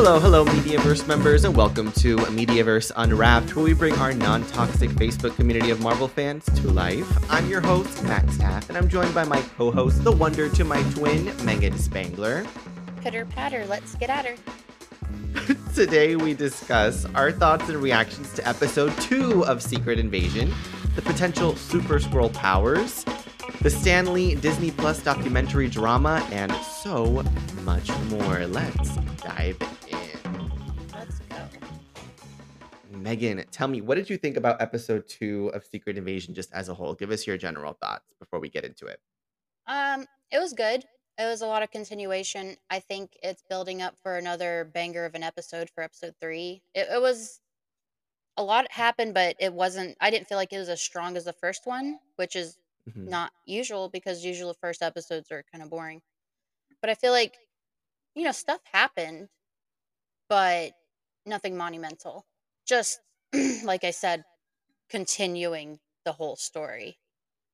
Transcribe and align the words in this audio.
Hello, 0.00 0.20
hello, 0.20 0.44
Mediaverse 0.44 1.08
members, 1.08 1.42
and 1.42 1.56
welcome 1.56 1.90
to 1.90 2.18
Mediaverse 2.18 2.92
Unwrapped, 2.94 3.56
where 3.56 3.64
we 3.64 3.72
bring 3.72 3.92
our 3.94 4.14
non 4.14 4.46
toxic 4.46 4.90
Facebook 4.90 5.34
community 5.34 5.70
of 5.70 5.80
Marvel 5.80 6.06
fans 6.06 6.44
to 6.60 6.70
life. 6.70 7.04
I'm 7.28 7.48
your 7.48 7.60
host, 7.60 8.04
Max 8.04 8.38
Taff, 8.38 8.68
and 8.68 8.78
I'm 8.78 8.88
joined 8.88 9.12
by 9.12 9.24
my 9.24 9.42
co 9.56 9.72
host, 9.72 10.04
the 10.04 10.12
wonder 10.12 10.48
to 10.50 10.62
my 10.62 10.80
twin, 10.92 11.34
Megan 11.44 11.76
Spangler. 11.76 12.46
Pitter 13.00 13.24
patter, 13.24 13.66
let's 13.66 13.96
get 13.96 14.08
at 14.08 14.24
her. 14.24 14.36
Today, 15.74 16.14
we 16.14 16.32
discuss 16.32 17.04
our 17.16 17.32
thoughts 17.32 17.68
and 17.68 17.78
reactions 17.78 18.32
to 18.34 18.48
episode 18.48 18.96
two 19.00 19.44
of 19.46 19.60
Secret 19.60 19.98
Invasion, 19.98 20.54
the 20.94 21.02
potential 21.02 21.56
Super 21.56 21.98
Skrull 21.98 22.32
powers, 22.32 23.04
the 23.62 23.70
Stan 23.70 24.12
Lee 24.12 24.34
Disney 24.34 24.70
Plus 24.70 25.02
documentary 25.02 25.68
drama, 25.68 26.26
and 26.30 26.52
so 26.54 27.24
much 27.64 27.90
more. 28.10 28.46
Let's 28.46 28.96
dive 29.16 29.58
in. 29.88 30.50
Let's 30.92 31.18
go. 31.20 31.36
Megan, 32.92 33.44
tell 33.50 33.68
me, 33.68 33.80
what 33.80 33.96
did 33.96 34.08
you 34.08 34.16
think 34.16 34.36
about 34.36 34.60
episode 34.62 35.08
two 35.08 35.50
of 35.54 35.64
Secret 35.64 35.98
Invasion 35.98 36.34
just 36.34 36.52
as 36.52 36.68
a 36.68 36.74
whole? 36.74 36.94
Give 36.94 37.10
us 37.10 37.26
your 37.26 37.36
general 37.36 37.72
thoughts 37.72 38.14
before 38.18 38.38
we 38.38 38.48
get 38.48 38.64
into 38.64 38.86
it. 38.86 39.00
Um, 39.66 40.06
it 40.30 40.38
was 40.38 40.52
good. 40.52 40.84
It 41.18 41.24
was 41.24 41.42
a 41.42 41.46
lot 41.46 41.62
of 41.62 41.70
continuation. 41.70 42.56
I 42.70 42.78
think 42.78 43.16
it's 43.22 43.42
building 43.48 43.82
up 43.82 43.96
for 44.02 44.16
another 44.16 44.70
banger 44.72 45.04
of 45.04 45.14
an 45.14 45.24
episode 45.24 45.68
for 45.68 45.82
episode 45.82 46.14
three. 46.20 46.62
It, 46.74 46.86
it 46.92 47.00
was 47.02 47.40
a 48.36 48.42
lot 48.42 48.70
happened, 48.70 49.14
but 49.14 49.34
it 49.40 49.52
wasn't. 49.52 49.96
I 50.00 50.10
didn't 50.10 50.28
feel 50.28 50.38
like 50.38 50.52
it 50.52 50.58
was 50.58 50.68
as 50.68 50.80
strong 50.80 51.16
as 51.16 51.24
the 51.24 51.32
first 51.32 51.66
one, 51.66 51.98
which 52.16 52.36
is 52.36 52.56
Mhm. 52.94 53.08
not 53.08 53.32
usual 53.46 53.88
because 53.88 54.24
usually 54.24 54.52
the 54.52 54.58
first 54.60 54.82
episodes 54.82 55.30
are 55.30 55.44
kind 55.52 55.62
of 55.62 55.70
boring. 55.70 56.02
But 56.80 56.90
I 56.90 56.94
feel 56.96 57.12
like, 57.12 57.36
you 58.14 58.24
know, 58.24 58.32
stuff 58.32 58.62
happened, 58.72 59.30
but 60.28 60.72
nothing 61.26 61.56
monumental. 61.56 62.26
Just 62.66 63.00
like 63.64 63.84
I 63.84 63.90
said, 63.90 64.24
continuing 64.90 65.80
the 66.04 66.12
whole 66.12 66.36
story. 66.36 66.98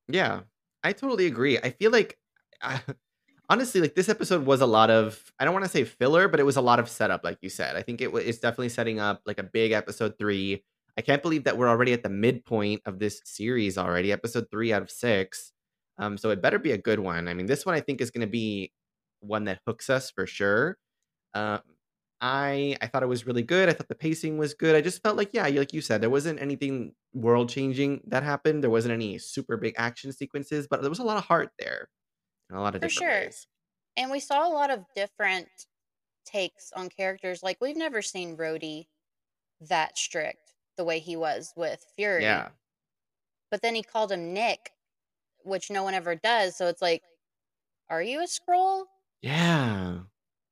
Yeah, 0.07 0.41
I 0.83 0.93
totally 0.93 1.25
agree. 1.25 1.57
I 1.57 1.71
feel 1.71 1.91
like, 1.91 2.19
I, 2.61 2.81
honestly, 3.49 3.81
like 3.81 3.95
this 3.95 4.09
episode 4.09 4.45
was 4.45 4.61
a 4.61 4.65
lot 4.65 4.89
of, 4.89 5.31
I 5.39 5.45
don't 5.45 5.53
want 5.53 5.65
to 5.65 5.71
say 5.71 5.83
filler, 5.83 6.27
but 6.27 6.39
it 6.39 6.43
was 6.43 6.57
a 6.57 6.61
lot 6.61 6.79
of 6.79 6.89
setup, 6.89 7.23
like 7.23 7.39
you 7.41 7.49
said. 7.49 7.75
I 7.75 7.81
think 7.81 8.01
it 8.01 8.11
wa- 8.11 8.19
it's 8.19 8.39
definitely 8.39 8.69
setting 8.69 8.99
up 8.99 9.21
like 9.25 9.39
a 9.39 9.43
big 9.43 9.71
episode 9.71 10.17
three. 10.17 10.63
I 10.97 11.01
can't 11.01 11.21
believe 11.21 11.43
that 11.43 11.57
we're 11.57 11.67
already 11.67 11.93
at 11.93 12.03
the 12.03 12.09
midpoint 12.09 12.81
of 12.85 12.99
this 12.99 13.21
series 13.25 13.77
already, 13.77 14.11
episode 14.11 14.47
three 14.49 14.71
out 14.71 14.81
of 14.81 14.89
six. 14.89 15.51
Um, 15.97 16.17
so 16.17 16.29
it 16.29 16.41
better 16.41 16.59
be 16.59 16.71
a 16.71 16.77
good 16.77 16.99
one. 16.99 17.27
I 17.27 17.33
mean, 17.33 17.45
this 17.45 17.65
one 17.65 17.75
I 17.75 17.81
think 17.81 18.01
is 18.01 18.11
going 18.11 18.21
to 18.25 18.31
be 18.31 18.71
one 19.19 19.45
that 19.45 19.59
hooks 19.65 19.89
us 19.89 20.11
for 20.11 20.25
sure. 20.25 20.77
Um, 21.33 21.61
I 22.21 22.77
I 22.81 22.87
thought 22.87 23.03
it 23.03 23.07
was 23.09 23.27
really 23.27 23.43
good. 23.43 23.69
I 23.69 23.73
thought 23.73 23.89
the 23.89 23.95
pacing 23.95 24.37
was 24.37 24.53
good. 24.53 24.75
I 24.75 24.81
just 24.81 25.03
felt 25.03 25.17
like, 25.17 25.31
yeah, 25.33 25.47
like 25.47 25.73
you 25.73 25.81
said, 25.81 26.01
there 26.01 26.09
wasn't 26.09 26.41
anything 26.41 26.93
world 27.13 27.49
changing 27.49 28.01
that 28.07 28.23
happened. 28.23 28.63
There 28.63 28.69
wasn't 28.69 28.93
any 28.93 29.17
super 29.17 29.57
big 29.57 29.75
action 29.77 30.13
sequences, 30.13 30.67
but 30.67 30.81
there 30.81 30.89
was 30.89 30.99
a 30.99 31.03
lot 31.03 31.17
of 31.17 31.25
heart 31.25 31.51
there 31.59 31.89
in 32.49 32.55
a 32.55 32.61
lot 32.61 32.75
of 32.75 32.81
For 32.81 32.87
different 32.87 33.11
sure. 33.11 33.19
ways. 33.21 33.47
And 33.97 34.11
we 34.11 34.19
saw 34.19 34.47
a 34.47 34.51
lot 34.51 34.71
of 34.71 34.85
different 34.95 35.47
takes 36.25 36.71
on 36.75 36.89
characters. 36.89 37.43
Like 37.43 37.57
we've 37.61 37.77
never 37.77 38.01
seen 38.01 38.37
Rhodey 38.37 38.87
that 39.61 39.97
strict 39.97 40.44
the 40.77 40.85
way 40.85 40.99
he 40.99 41.15
was 41.15 41.53
with 41.55 41.85
Fury. 41.95 42.21
Yeah, 42.21 42.51
But 43.49 43.63
then 43.63 43.73
he 43.73 43.81
called 43.81 44.11
him 44.11 44.33
Nick, 44.33 44.71
which 45.43 45.71
no 45.71 45.83
one 45.83 45.93
ever 45.95 46.15
does. 46.15 46.55
So 46.57 46.67
it's 46.67 46.81
like, 46.81 47.03
are 47.89 48.03
you 48.03 48.21
a 48.21 48.25
Skrull? 48.27 48.87
yeah, 49.21 50.03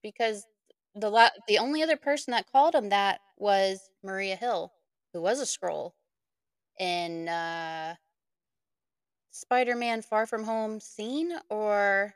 Because 0.01 0.45
the 0.95 1.09
la- 1.09 1.29
the 1.47 1.57
only 1.57 1.81
other 1.81 1.97
person 1.97 2.31
that 2.31 2.51
called 2.51 2.75
him 2.75 2.89
that 2.89 3.21
was 3.37 3.89
Maria 4.03 4.35
Hill, 4.35 4.73
who 5.13 5.21
was 5.21 5.39
a 5.39 5.45
Skrull 5.45 5.93
in 6.79 7.29
uh 7.29 7.95
Spider-Man 9.31 10.01
Far 10.01 10.25
From 10.25 10.45
Home 10.45 10.79
scene 10.79 11.37
or 11.49 12.15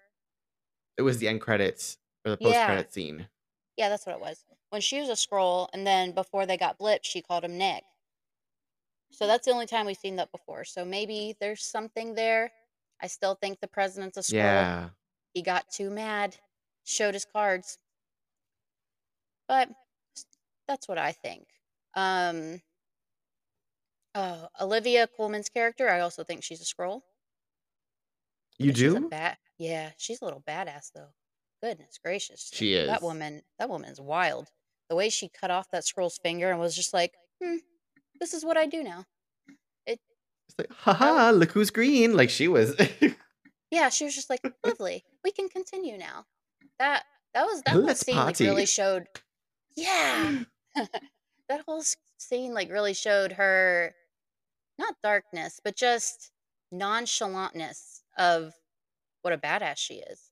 it 0.98 1.02
was 1.02 1.20
the 1.20 1.28
end 1.28 1.42
credits 1.42 1.98
or 2.26 2.32
the 2.32 2.38
post 2.38 2.62
yeah, 2.62 2.64
credit 2.64 2.94
scene. 2.94 3.30
yeah, 3.78 3.90
that's 3.90 4.06
what 4.06 4.16
it 4.16 4.22
was. 4.22 4.46
When 4.70 4.82
she 4.82 5.00
was 5.00 5.10
a 5.10 5.14
Skrull 5.14 5.70
and 5.74 5.86
then 5.88 6.14
before 6.14 6.46
they 6.46 6.58
got 6.58 6.80
blipped, 6.80 7.06
she 7.06 7.22
called 7.22 7.44
him 7.46 7.58
Nick. 7.58 7.84
So 9.12 9.26
that's 9.28 9.46
the 9.46 9.52
only 9.52 9.66
time 9.66 9.86
we've 9.86 9.98
seen 9.98 10.18
that 10.18 10.32
before. 10.32 10.64
So 10.64 10.86
maybe 10.86 11.36
there's 11.40 11.64
something 11.64 12.14
there. 12.16 12.52
I 13.02 13.08
still 13.08 13.36
think 13.36 13.60
the 13.60 13.68
president's 13.68 14.18
a 14.18 14.22
Skrull. 14.22 14.34
Yeah, 14.36 14.90
He 15.34 15.42
got 15.42 15.70
too 15.72 15.90
mad, 15.90 16.36
showed 16.84 17.14
his 17.14 17.26
cards. 17.26 17.78
But 19.48 19.70
that's 20.68 20.88
what 20.88 20.98
I 20.98 21.12
think. 21.14 21.48
Um 21.96 22.62
oh, 24.16 24.48
Olivia 24.60 25.08
Colman's 25.08 25.50
character, 25.50 25.90
I 25.90 26.02
also 26.02 26.24
think 26.24 26.44
she's 26.44 26.62
a 26.62 26.66
Skrull. 26.66 27.02
you 28.58 28.72
But 28.72 28.78
she's 28.78 28.94
a 28.94 29.00
do. 29.00 29.10
bat 29.10 29.38
yeah, 29.60 29.92
she's 29.98 30.22
a 30.22 30.26
little 30.26 30.42
badass 30.42 30.92
though. 30.94 31.10
Goodness 31.64 31.98
gracious. 32.04 32.52
She 32.54 32.74
is. 32.74 32.88
That 32.88 33.02
woman 33.02 33.42
that 33.58 33.70
woman's 33.70 34.00
wild. 34.02 34.50
The 34.90 34.96
way 34.96 35.10
she 35.10 35.30
cut 35.30 35.52
off 35.52 35.70
that 35.72 35.84
Skrull's 35.84 36.18
finger 36.18 36.50
and 36.52 36.60
was 36.60 36.76
just 36.76 36.94
like, 36.94 37.14
hmm, 37.44 37.58
this 38.20 38.34
is 38.34 38.46
what 38.46 38.58
I 38.58 38.66
do 38.66 38.84
now. 38.84 39.06
It 39.86 40.00
It's 40.50 40.58
like, 40.58 40.72
haha, 40.72 41.30
oh. 41.30 41.32
look 41.32 41.52
who's 41.52 41.70
green. 41.70 42.16
Like 42.16 42.30
she 42.30 42.48
was. 42.48 42.76
yeah, 43.72 43.90
she 43.90 44.06
was 44.06 44.16
just 44.16 44.30
like, 44.30 44.42
lovely. 44.66 45.04
We 45.24 45.32
can 45.32 45.50
continue 45.50 45.98
now. 45.98 46.26
That 46.80 47.04
that 47.34 47.46
was 47.46 47.62
that 47.64 47.74
whole 47.74 47.94
scene 47.96 48.16
like 48.16 48.40
really 48.40 48.66
showed 48.66 49.08
yeah. 49.76 50.40
that 50.76 51.62
whole 51.68 51.84
scene 52.18 52.54
like 52.54 52.72
really 52.72 52.94
showed 52.94 53.34
her 53.34 53.94
not 54.80 54.96
darkness, 55.04 55.60
but 55.64 55.76
just 55.76 56.32
nonchalantness 56.74 58.02
of 58.18 58.54
what 59.22 59.34
a 59.34 59.38
badass 59.38 59.78
she 59.78 59.96
is. 59.96 60.32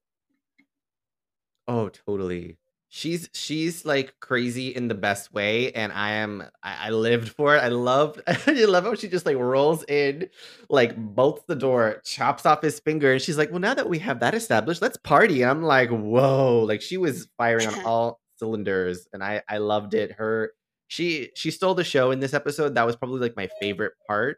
Oh, 1.68 1.90
totally. 1.90 2.57
She's 2.95 3.29
she's 3.33 3.83
like 3.83 4.17
crazy 4.22 4.69
in 4.73 4.88
the 4.88 4.95
best 4.95 5.33
way, 5.33 5.73
and 5.73 5.91
I 5.91 6.11
am 6.11 6.44
I, 6.63 6.88
I 6.88 6.89
lived 6.91 7.28
for 7.28 7.53
it. 7.53 7.59
I 7.59 7.67
love 7.67 8.22
I 8.28 8.53
love 8.69 8.85
how 8.85 8.95
she 8.95 9.09
just 9.09 9.25
like 9.25 9.35
rolls 9.35 9.83
in, 9.89 10.29
like 10.69 10.95
bolts 10.95 11.44
the 11.45 11.57
door, 11.57 12.01
chops 12.06 12.45
off 12.45 12.61
his 12.61 12.79
finger, 12.79 13.11
and 13.11 13.22
she's 13.22 13.38
like, 13.38 13.51
"Well, 13.51 13.59
now 13.59 13.73
that 13.73 13.89
we 13.89 14.00
have 14.00 14.22
that 14.22 14.33
established, 14.33 14.81
let's 14.81 14.95
party." 14.95 15.41
And 15.41 15.51
I'm 15.51 15.61
like, 15.61 15.89
"Whoa!" 15.89 16.61
Like 16.61 16.81
she 16.81 16.95
was 16.95 17.28
firing 17.38 17.67
on 17.67 17.73
all 17.85 18.22
cylinders, 18.38 19.09
and 19.12 19.22
I 19.22 19.44
I 19.50 19.57
loved 19.57 19.94
it. 19.94 20.13
Her 20.13 20.53
she 20.88 21.31
she 21.35 21.51
stole 21.51 21.75
the 21.75 21.83
show 21.83 22.12
in 22.12 22.22
this 22.22 22.33
episode. 22.33 22.75
That 22.75 22.85
was 22.85 22.95
probably 22.95 23.19
like 23.19 23.35
my 23.35 23.50
favorite 23.59 23.95
part. 24.07 24.38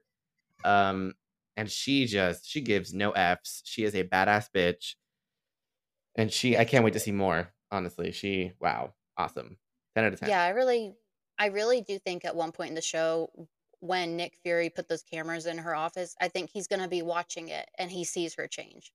Um, 0.66 1.13
and 1.57 1.69
she 1.69 2.07
just 2.07 2.50
she 2.50 2.62
gives 2.62 2.91
no 2.91 3.12
f's. 3.12 3.62
She 3.66 3.84
is 3.84 3.94
a 3.94 4.03
badass 4.03 4.47
bitch 4.51 4.95
and 6.16 6.31
she, 6.31 6.57
I 6.57 6.66
can't 6.66 6.84
wait 6.84 6.94
to 6.94 7.00
see 7.00 7.12
more. 7.12 7.53
Honestly, 7.72 8.12
she, 8.12 8.54
wow, 8.60 8.94
awesome, 9.18 9.58
ten 9.96 10.06
out 10.06 10.14
of 10.14 10.20
ten. 10.20 10.30
Yeah, 10.30 10.44
I 10.44 10.50
really 10.50 10.96
I 11.40 11.48
really 11.48 11.82
do 11.82 12.00
think 12.00 12.26
at 12.26 12.36
one 12.36 12.52
point 12.52 12.70
in 12.70 12.76
the 12.76 12.82
show 12.82 13.48
when 13.80 14.16
Nick 14.18 14.36
Fury 14.38 14.70
put 14.70 14.88
those 14.88 15.04
cameras 15.04 15.46
in 15.46 15.60
her 15.60 15.76
office, 15.76 16.16
I 16.20 16.28
think 16.30 16.50
he's 16.50 16.68
going 16.68 16.82
to 16.82 16.88
be 16.88 17.04
watching 17.04 17.50
it 17.50 17.70
and 17.78 17.92
he 17.92 18.04
sees 18.04 18.36
her 18.36 18.48
change 18.48 18.92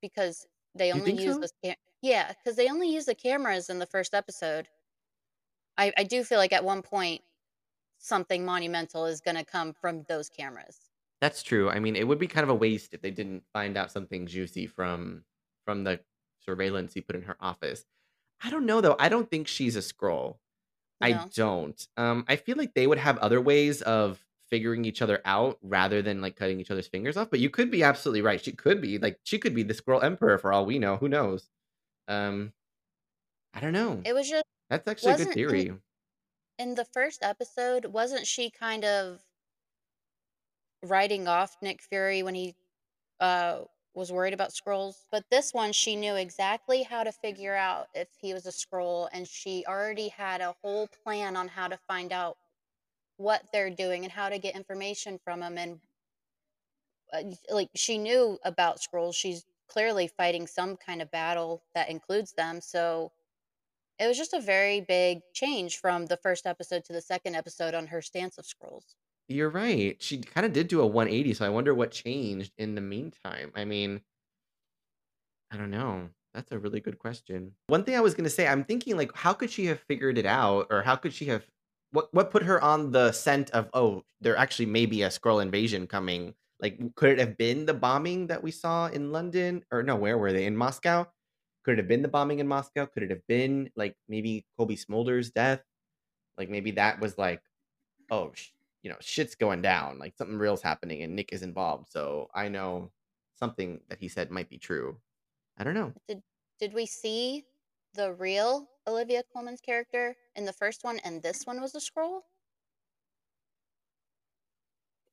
because 0.00 0.46
they 0.74 0.92
only 0.92 1.12
use 1.12 1.36
so? 1.36 1.38
those 1.38 1.52
cam- 1.62 1.76
yeah, 2.02 2.32
because 2.32 2.56
they 2.56 2.68
only 2.68 2.88
use 2.92 3.06
the 3.06 3.14
cameras 3.14 3.70
in 3.70 3.78
the 3.78 3.86
first 3.86 4.14
episode. 4.14 4.68
I, 5.76 5.92
I 5.96 6.02
do 6.04 6.24
feel 6.24 6.38
like 6.38 6.52
at 6.52 6.64
one 6.64 6.82
point 6.82 7.22
something 7.98 8.44
monumental 8.44 9.06
is 9.06 9.20
going 9.20 9.36
to 9.36 9.44
come 9.44 9.74
from 9.74 10.04
those 10.04 10.28
cameras. 10.30 10.83
That's 11.24 11.42
true. 11.42 11.70
I 11.70 11.78
mean, 11.78 11.96
it 11.96 12.06
would 12.06 12.18
be 12.18 12.26
kind 12.26 12.44
of 12.44 12.50
a 12.50 12.54
waste 12.54 12.92
if 12.92 13.00
they 13.00 13.10
didn't 13.10 13.44
find 13.54 13.78
out 13.78 13.90
something 13.90 14.26
juicy 14.26 14.66
from 14.66 15.24
from 15.64 15.82
the 15.82 16.00
surveillance 16.44 16.92
he 16.92 17.00
put 17.00 17.16
in 17.16 17.22
her 17.22 17.38
office. 17.40 17.86
I 18.42 18.50
don't 18.50 18.66
know 18.66 18.82
though. 18.82 18.94
I 18.98 19.08
don't 19.08 19.30
think 19.30 19.48
she's 19.48 19.74
a 19.74 19.78
Skrull. 19.78 20.36
I 21.00 21.26
don't. 21.34 21.88
Um, 21.96 22.26
I 22.28 22.36
feel 22.36 22.58
like 22.58 22.74
they 22.74 22.86
would 22.86 22.98
have 22.98 23.16
other 23.16 23.40
ways 23.40 23.80
of 23.80 24.22
figuring 24.50 24.84
each 24.84 25.00
other 25.00 25.22
out 25.24 25.56
rather 25.62 26.02
than 26.02 26.20
like 26.20 26.36
cutting 26.36 26.60
each 26.60 26.70
other's 26.70 26.88
fingers 26.88 27.16
off. 27.16 27.30
But 27.30 27.40
you 27.40 27.48
could 27.48 27.70
be 27.70 27.82
absolutely 27.82 28.20
right. 28.20 28.38
She 28.38 28.52
could 28.52 28.82
be 28.82 28.98
like 28.98 29.18
she 29.24 29.38
could 29.38 29.54
be 29.54 29.62
the 29.62 29.72
Skrull 29.72 30.04
emperor 30.04 30.36
for 30.36 30.52
all 30.52 30.66
we 30.66 30.78
know. 30.78 30.98
Who 30.98 31.08
knows? 31.08 31.48
Um, 32.06 32.52
I 33.54 33.60
don't 33.60 33.72
know. 33.72 34.02
It 34.04 34.12
was 34.12 34.28
just 34.28 34.44
That's 34.68 34.86
actually 34.86 35.12
a 35.12 35.16
good 35.16 35.28
wasn't 35.28 35.38
in, 35.38 35.48
theory. 35.48 35.72
in 36.58 36.74
the 36.74 36.84
first 36.84 37.22
episode, 37.22 37.86
wasn't 37.86 38.26
she 38.26 38.50
kind 38.50 38.84
of 38.84 39.22
writing 40.84 41.28
off 41.28 41.56
Nick 41.62 41.82
Fury 41.82 42.22
when 42.22 42.34
he 42.34 42.54
uh 43.20 43.60
was 43.94 44.10
worried 44.10 44.34
about 44.34 44.50
Skrulls? 44.50 45.04
But 45.10 45.24
this 45.30 45.52
one 45.52 45.72
she 45.72 45.96
knew 45.96 46.16
exactly 46.16 46.82
how 46.82 47.04
to 47.04 47.12
figure 47.12 47.54
out 47.54 47.86
if 47.94 48.08
he 48.18 48.34
was 48.34 48.46
a 48.46 48.50
Skrull 48.50 49.08
and 49.12 49.26
she 49.26 49.64
already 49.68 50.08
had 50.08 50.40
a 50.40 50.54
whole 50.62 50.88
plan 51.04 51.36
on 51.36 51.48
how 51.48 51.68
to 51.68 51.78
find 51.88 52.12
out 52.12 52.36
what 53.16 53.44
they're 53.52 53.70
doing 53.70 54.02
and 54.04 54.12
how 54.12 54.28
to 54.28 54.38
get 54.38 54.56
information 54.56 55.18
from 55.24 55.40
them 55.40 55.56
and 55.56 55.78
uh, 57.12 57.22
like 57.50 57.68
she 57.74 57.98
knew 57.98 58.38
about 58.44 58.80
Skrulls. 58.80 59.14
She's 59.14 59.44
clearly 59.68 60.08
fighting 60.08 60.46
some 60.46 60.76
kind 60.76 61.00
of 61.00 61.10
battle 61.10 61.62
that 61.74 61.88
includes 61.88 62.32
them. 62.32 62.60
So 62.60 63.12
it 63.98 64.06
was 64.06 64.16
just 64.16 64.34
a 64.34 64.40
very 64.40 64.80
big 64.80 65.20
change 65.32 65.78
from 65.78 66.06
the 66.06 66.16
first 66.16 66.46
episode 66.46 66.84
to 66.86 66.92
the 66.92 67.00
second 67.00 67.36
episode 67.36 67.74
on 67.74 67.86
her 67.86 68.02
stance 68.02 68.38
of 68.38 68.44
Skrulls. 68.44 68.94
You're 69.28 69.50
right. 69.50 69.96
She 70.00 70.18
kind 70.18 70.44
of 70.44 70.52
did 70.52 70.68
do 70.68 70.80
a 70.80 70.86
180, 70.86 71.34
so 71.34 71.46
I 71.46 71.48
wonder 71.48 71.74
what 71.74 71.90
changed 71.90 72.52
in 72.58 72.74
the 72.74 72.80
meantime. 72.80 73.52
I 73.54 73.64
mean, 73.64 74.02
I 75.50 75.56
don't 75.56 75.70
know. 75.70 76.10
That's 76.34 76.52
a 76.52 76.58
really 76.58 76.80
good 76.80 76.98
question. 76.98 77.52
One 77.68 77.84
thing 77.84 77.94
I 77.96 78.00
was 78.00 78.14
gonna 78.14 78.28
say, 78.28 78.46
I'm 78.46 78.64
thinking 78.64 78.96
like, 78.96 79.14
how 79.14 79.32
could 79.32 79.50
she 79.50 79.66
have 79.66 79.80
figured 79.80 80.18
it 80.18 80.26
out, 80.26 80.66
or 80.70 80.82
how 80.82 80.96
could 80.96 81.12
she 81.14 81.26
have 81.26 81.44
what 81.92 82.12
what 82.12 82.30
put 82.30 82.42
her 82.42 82.60
on 82.60 82.90
the 82.90 83.12
scent 83.12 83.50
of 83.52 83.70
oh, 83.72 84.02
there 84.20 84.36
actually 84.36 84.66
may 84.66 84.84
be 84.86 85.02
a 85.02 85.08
Skrull 85.08 85.40
invasion 85.40 85.86
coming? 85.86 86.34
Like, 86.60 86.78
could 86.96 87.10
it 87.10 87.18
have 87.18 87.36
been 87.38 87.66
the 87.66 87.74
bombing 87.74 88.26
that 88.28 88.42
we 88.42 88.50
saw 88.50 88.86
in 88.88 89.12
London, 89.12 89.64
or 89.70 89.82
no? 89.82 89.96
Where 89.96 90.18
were 90.18 90.32
they 90.32 90.46
in 90.46 90.56
Moscow? 90.56 91.06
Could 91.64 91.74
it 91.74 91.78
have 91.78 91.88
been 91.88 92.02
the 92.02 92.08
bombing 92.08 92.40
in 92.40 92.48
Moscow? 92.48 92.86
Could 92.86 93.04
it 93.04 93.10
have 93.10 93.26
been 93.28 93.70
like 93.76 93.96
maybe 94.08 94.44
Cobie 94.58 94.76
Smulders' 94.76 95.32
death? 95.32 95.62
Like 96.36 96.50
maybe 96.50 96.72
that 96.72 97.00
was 97.00 97.16
like, 97.16 97.42
oh, 98.10 98.32
you 98.84 98.90
know, 98.90 98.96
shit's 99.00 99.34
going 99.34 99.62
down. 99.62 99.98
Like 99.98 100.14
something 100.16 100.38
real's 100.38 100.62
happening, 100.62 101.02
and 101.02 101.16
Nick 101.16 101.32
is 101.32 101.42
involved. 101.42 101.90
So 101.90 102.28
I 102.34 102.48
know 102.48 102.92
something 103.34 103.80
that 103.88 103.98
he 103.98 104.06
said 104.06 104.30
might 104.30 104.48
be 104.48 104.58
true. 104.58 104.96
I 105.58 105.64
don't 105.64 105.74
know. 105.74 105.92
Did 106.06 106.22
did 106.60 106.72
we 106.72 106.86
see 106.86 107.44
the 107.94 108.12
real 108.12 108.68
Olivia 108.86 109.22
Colman's 109.32 109.60
character 109.60 110.14
in 110.36 110.44
the 110.44 110.52
first 110.52 110.84
one 110.84 110.98
and 111.04 111.22
this 111.22 111.44
one 111.44 111.60
was 111.60 111.74
a 111.74 111.78
Skrull? 111.78 112.20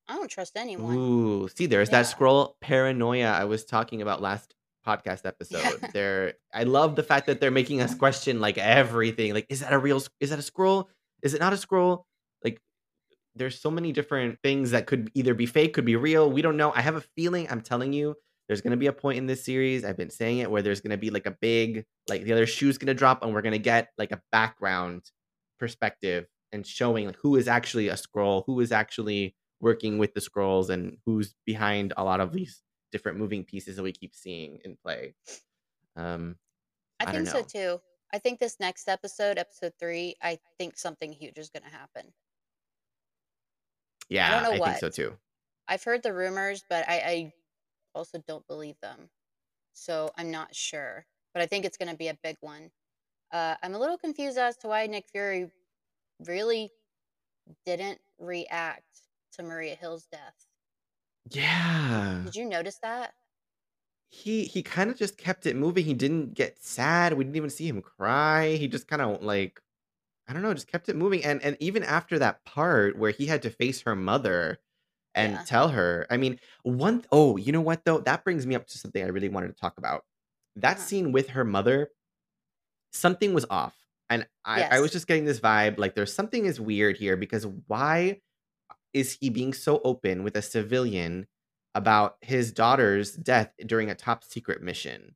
I 0.08 0.16
don't 0.16 0.30
trust 0.30 0.58
anyone. 0.58 0.96
Ooh, 0.96 1.48
see, 1.56 1.68
there's 1.68 1.90
that 1.92 2.06
Skrull 2.06 2.56
paranoia 2.60 3.32
I 3.32 3.46
was 3.46 3.64
talking 3.64 4.02
about 4.02 4.22
last 4.22 4.56
podcast 4.86 5.26
episode. 5.26 5.80
There, 5.94 6.34
I 6.54 6.64
love 6.64 6.96
the 6.96 7.04
fact 7.04 7.28
that 7.28 7.40
they're 7.40 7.52
making 7.52 7.82
us 7.82 7.96
question 7.96 8.42
like 8.42 8.58
everything. 8.58 9.34
Like, 9.34 9.46
is 9.50 9.62
that 9.62 9.72
a 9.72 9.78
real? 9.78 10.02
Is 10.20 10.32
that 10.32 10.40
a 10.40 10.42
Skrull? 10.42 10.88
Is 11.24 11.34
it 11.34 11.40
not 11.40 11.54
a 11.54 11.56
Skrull? 11.56 12.04
Like, 12.44 12.60
there's 13.36 13.60
so 13.60 13.72
many 13.72 13.92
different 13.92 14.40
things 14.44 14.72
that 14.72 14.88
could 14.88 15.10
either 15.14 15.34
be 15.34 15.46
fake, 15.46 15.74
could 15.74 15.86
be 15.86 15.96
real. 15.96 16.32
We 16.32 16.42
don't 16.42 16.58
know. 16.58 16.72
I 16.74 16.82
have 16.82 16.96
a 16.96 17.02
feeling. 17.16 17.48
I'm 17.50 17.62
telling 17.62 17.94
you, 17.94 18.16
there's 18.48 18.62
gonna 18.62 18.78
be 18.78 18.88
a 18.88 18.94
point 18.94 19.18
in 19.18 19.28
this 19.28 19.46
series. 19.46 19.86
I've 19.86 19.98
been 19.98 20.10
saying 20.10 20.40
it 20.40 20.52
where 20.52 20.62
there's 20.62 20.82
gonna 20.82 20.98
be 20.98 21.10
like 21.10 21.26
a 21.26 21.38
big, 21.40 21.86
like 22.10 22.24
the 22.24 22.34
other 22.34 22.46
shoe's 22.46 22.78
gonna 22.78 22.94
drop, 22.94 23.24
and 23.24 23.34
we're 23.34 23.42
gonna 23.42 23.58
get 23.58 23.90
like 23.98 24.12
a 24.12 24.22
background 24.32 25.04
perspective 25.60 26.28
and 26.52 26.66
showing 26.66 27.06
like 27.06 27.18
who 27.18 27.36
is 27.36 27.48
actually 27.48 27.88
a 27.88 27.96
Skrull, 27.96 28.44
who 28.46 28.60
is 28.60 28.72
actually 28.72 29.36
working 29.62 29.98
with 29.98 30.14
the 30.14 30.22
Skrulls, 30.22 30.70
and 30.70 30.98
who's 31.06 31.36
behind 31.46 31.94
a 31.98 32.04
lot 32.04 32.20
of 32.20 32.34
these 32.34 32.62
different 32.92 33.18
moving 33.18 33.44
pieces 33.46 33.78
that 33.78 33.84
we 33.84 33.92
keep 33.92 34.14
seeing 34.14 34.60
in 34.66 34.76
play. 34.84 35.16
Um, 35.96 36.36
I 37.00 37.06
I 37.06 37.12
think 37.12 37.28
so 37.28 37.44
too. 37.44 37.80
I 38.14 38.20
think 38.20 38.40
this 38.40 38.60
next 38.60 38.90
episode, 38.90 39.38
episode 39.38 39.74
three, 39.80 40.16
I 40.22 40.38
think 40.58 40.78
something 40.78 41.12
huge 41.12 41.38
is 41.38 41.50
going 41.50 41.64
to 41.64 41.70
happen. 41.70 42.12
Yeah, 44.12 44.28
I 44.28 44.32
don't 44.32 44.44
know 44.44 44.64
I 44.64 44.66
think 44.66 44.78
so 44.78 44.88
what. 44.88 44.94
too. 44.94 45.18
I've 45.68 45.84
heard 45.84 46.04
the 46.04 46.14
rumors, 46.14 46.64
but 46.70 46.88
I, 46.88 46.96
I 47.00 47.34
also 47.96 48.24
don't 48.28 48.46
believe 48.48 48.80
them. 48.82 49.10
So 49.74 50.12
I'm 50.18 50.32
not 50.32 50.56
sure. 50.56 51.06
But 51.34 51.44
I 51.44 51.46
think 51.48 51.66
it's 51.66 51.78
going 51.78 51.92
to 51.92 51.98
be 51.98 52.10
a 52.10 52.18
big 52.24 52.38
one. 52.42 52.72
Uh, 53.32 53.56
I'm 53.64 53.74
a 53.76 53.80
little 53.80 53.98
confused 53.98 54.38
as 54.38 54.58
to 54.58 54.68
why 54.68 54.88
Nick 54.88 55.08
Fury 55.12 55.52
really 56.28 56.72
didn't 57.66 58.02
react 58.20 59.04
to 59.34 59.44
Maria 59.44 59.76
Hill's 59.76 60.08
death. 60.08 60.36
Yeah. 61.32 62.26
Did 62.26 62.36
you 62.36 62.46
notice 62.46 62.78
that? 62.80 63.14
He 64.10 64.46
he 64.46 64.62
kind 64.62 64.90
of 64.90 64.98
just 64.98 65.18
kept 65.18 65.46
it 65.46 65.56
moving. 65.56 65.86
He 65.86 65.94
didn't 65.94 66.34
get 66.34 66.62
sad. 66.64 67.14
We 67.14 67.24
didn't 67.24 67.38
even 67.38 67.50
see 67.50 67.68
him 67.68 67.82
cry. 67.82 68.56
He 68.58 68.68
just 68.68 68.88
kind 68.88 69.02
of 69.02 69.24
like 69.24 69.62
I 70.28 70.34
don't 70.34 70.42
know, 70.42 70.54
just 70.54 70.68
kept 70.68 70.90
it 70.90 70.96
moving. 70.96 71.24
And 71.24 71.42
and 71.42 71.58
even 71.60 71.84
after 71.84 72.18
that 72.20 72.44
part 72.46 72.98
where 72.98 73.12
he 73.12 73.26
had 73.26 73.42
to 73.44 73.50
face 73.50 73.82
her 73.82 73.96
mother 73.96 74.60
and 75.16 75.40
Yeah. 75.40 75.46
tell 75.46 75.70
her, 75.70 76.08
I 76.10 76.18
mean, 76.18 76.40
one 76.64 77.06
oh, 77.12 77.38
you 77.38 77.52
know 77.52 77.62
what 77.62 77.86
though? 77.86 78.00
That 78.00 78.24
brings 78.24 78.48
me 78.48 78.56
up 78.56 78.68
to 78.68 78.78
something 78.80 79.04
I 79.04 79.08
really 79.10 79.30
wanted 79.30 79.50
to 79.50 79.54
talk 79.56 79.78
about. 79.78 80.06
That 80.58 80.80
Uh-huh. 80.80 80.82
scene 80.82 81.12
with 81.14 81.30
her 81.30 81.46
mother, 81.46 81.92
something 82.94 83.34
was 83.34 83.46
off. 83.50 83.78
And 84.10 84.28
I, 84.44 84.66
I 84.70 84.80
was 84.80 84.92
just 84.92 85.08
getting 85.08 85.26
this 85.26 85.40
vibe 85.40 85.78
like 85.78 85.96
there's 85.96 86.14
something 86.14 86.46
is 86.46 86.60
weird 86.60 86.98
here 86.98 87.16
because 87.16 87.46
why 87.68 88.22
is 88.94 89.18
he 89.22 89.30
being 89.30 89.54
so 89.54 89.82
open 89.84 90.24
with 90.24 90.38
a 90.38 90.42
civilian 90.44 91.28
about 91.76 92.18
his 92.22 92.52
daughter's 92.54 93.14
death 93.16 93.54
during 93.66 93.90
a 93.90 93.96
top 93.96 94.24
secret 94.24 94.62
mission? 94.62 95.16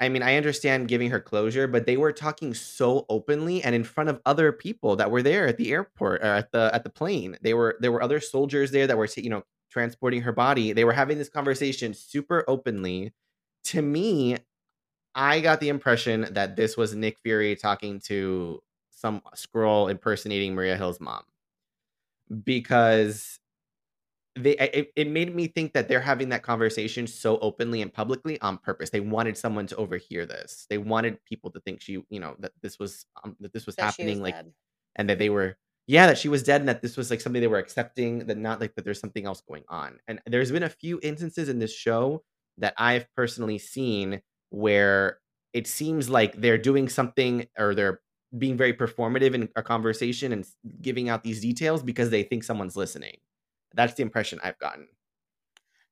I 0.00 0.08
mean, 0.08 0.22
I 0.22 0.36
understand 0.36 0.88
giving 0.88 1.10
her 1.10 1.20
closure, 1.20 1.66
but 1.66 1.84
they 1.86 1.98
were 1.98 2.12
talking 2.12 2.54
so 2.54 3.04
openly 3.10 3.62
and 3.62 3.74
in 3.74 3.84
front 3.84 4.08
of 4.08 4.20
other 4.24 4.50
people 4.50 4.96
that 4.96 5.10
were 5.10 5.22
there 5.22 5.46
at 5.46 5.58
the 5.58 5.70
airport 5.72 6.22
or 6.22 6.26
at 6.26 6.52
the 6.52 6.70
at 6.72 6.84
the 6.84 6.90
plane. 6.90 7.36
They 7.42 7.52
were 7.54 7.76
there 7.80 7.92
were 7.92 8.02
other 8.02 8.20
soldiers 8.20 8.70
there 8.70 8.86
that 8.86 8.96
were 8.96 9.08
you 9.16 9.30
know 9.30 9.44
transporting 9.70 10.22
her 10.22 10.32
body. 10.32 10.72
They 10.72 10.84
were 10.84 10.92
having 10.94 11.18
this 11.18 11.28
conversation 11.28 11.92
super 11.94 12.44
openly. 12.48 13.12
To 13.64 13.82
me, 13.82 14.38
I 15.14 15.40
got 15.40 15.60
the 15.60 15.68
impression 15.68 16.28
that 16.32 16.56
this 16.56 16.76
was 16.76 16.94
Nick 16.94 17.18
Fury 17.20 17.56
talking 17.56 18.00
to 18.02 18.62
some 18.90 19.22
uh, 19.26 19.30
Skrull 19.36 19.90
impersonating 19.90 20.54
Maria 20.54 20.76
Hill's 20.76 21.00
mom 21.00 21.24
because 22.44 23.39
they 24.36 24.56
it, 24.58 24.92
it 24.96 25.08
made 25.08 25.34
me 25.34 25.48
think 25.48 25.72
that 25.72 25.88
they're 25.88 26.00
having 26.00 26.28
that 26.30 26.42
conversation 26.42 27.06
so 27.06 27.38
openly 27.40 27.82
and 27.82 27.92
publicly 27.92 28.40
on 28.40 28.58
purpose. 28.58 28.90
They 28.90 29.00
wanted 29.00 29.36
someone 29.36 29.66
to 29.68 29.76
overhear 29.76 30.24
this. 30.26 30.66
They 30.70 30.78
wanted 30.78 31.22
people 31.24 31.50
to 31.52 31.60
think 31.60 31.80
she, 31.80 32.02
you 32.10 32.20
know, 32.20 32.36
that 32.38 32.52
this 32.62 32.78
was 32.78 33.06
um, 33.24 33.36
that 33.40 33.52
this 33.52 33.66
was 33.66 33.76
That 33.76 33.90
she 33.90 34.04
was 34.04 34.20
happening, 34.20 34.22
like, 34.22 34.38
dead. 34.44 34.54
and 34.96 35.08
that 35.10 35.18
they 35.18 35.30
were, 35.30 35.56
yeah, 35.86 36.06
that 36.06 36.18
she 36.18 36.28
was 36.28 36.42
dead, 36.42 36.60
and 36.60 36.68
that 36.68 36.82
this 36.82 36.96
was 36.96 37.10
like 37.10 37.20
something 37.20 37.40
they 37.40 37.48
were 37.48 37.58
accepting. 37.58 38.26
That 38.26 38.38
not 38.38 38.60
like 38.60 38.74
that 38.76 38.84
there's 38.84 39.00
something 39.00 39.26
else 39.26 39.40
going 39.42 39.64
on. 39.68 39.98
And 40.08 40.20
there's 40.26 40.52
been 40.52 40.62
a 40.62 40.68
few 40.68 41.00
instances 41.02 41.48
in 41.48 41.58
this 41.58 41.74
show 41.74 42.24
that 42.58 42.74
I've 42.78 43.06
personally 43.14 43.58
seen 43.58 44.22
where 44.50 45.20
it 45.52 45.66
seems 45.66 46.08
like 46.10 46.40
they're 46.40 46.58
doing 46.58 46.88
something 46.88 47.46
or 47.58 47.74
they're 47.74 48.00
being 48.38 48.56
very 48.56 48.72
performative 48.74 49.34
in 49.34 49.48
a 49.56 49.62
conversation 49.62 50.32
and 50.32 50.44
s- 50.44 50.54
giving 50.80 51.08
out 51.08 51.24
these 51.24 51.40
details 51.40 51.82
because 51.82 52.10
they 52.10 52.22
think 52.22 52.44
someone's 52.44 52.76
listening. 52.76 53.16
That's 53.74 53.94
the 53.94 54.02
impression 54.02 54.40
I've 54.42 54.58
gotten. 54.58 54.88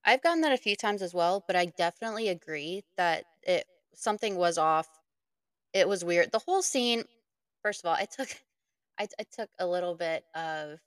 I've 0.04 0.22
gotten 0.22 0.40
that 0.42 0.52
a 0.52 0.56
few 0.56 0.76
times 0.76 1.02
as 1.02 1.14
well, 1.14 1.44
but 1.46 1.56
I 1.56 1.66
definitely 1.66 2.28
agree 2.28 2.84
that 2.96 3.24
it 3.42 3.66
something 3.94 4.36
was 4.36 4.58
off. 4.58 4.88
It 5.72 5.88
was 5.88 6.04
weird. 6.04 6.32
The 6.32 6.40
whole 6.40 6.62
scene, 6.62 7.04
first 7.62 7.82
of 7.84 7.88
all, 7.88 7.96
I 7.96 8.06
took 8.06 8.28
I, 8.98 9.08
I 9.20 9.24
took 9.24 9.50
a 9.58 9.66
little 9.66 9.96
bit 9.96 10.24
of 10.34 10.80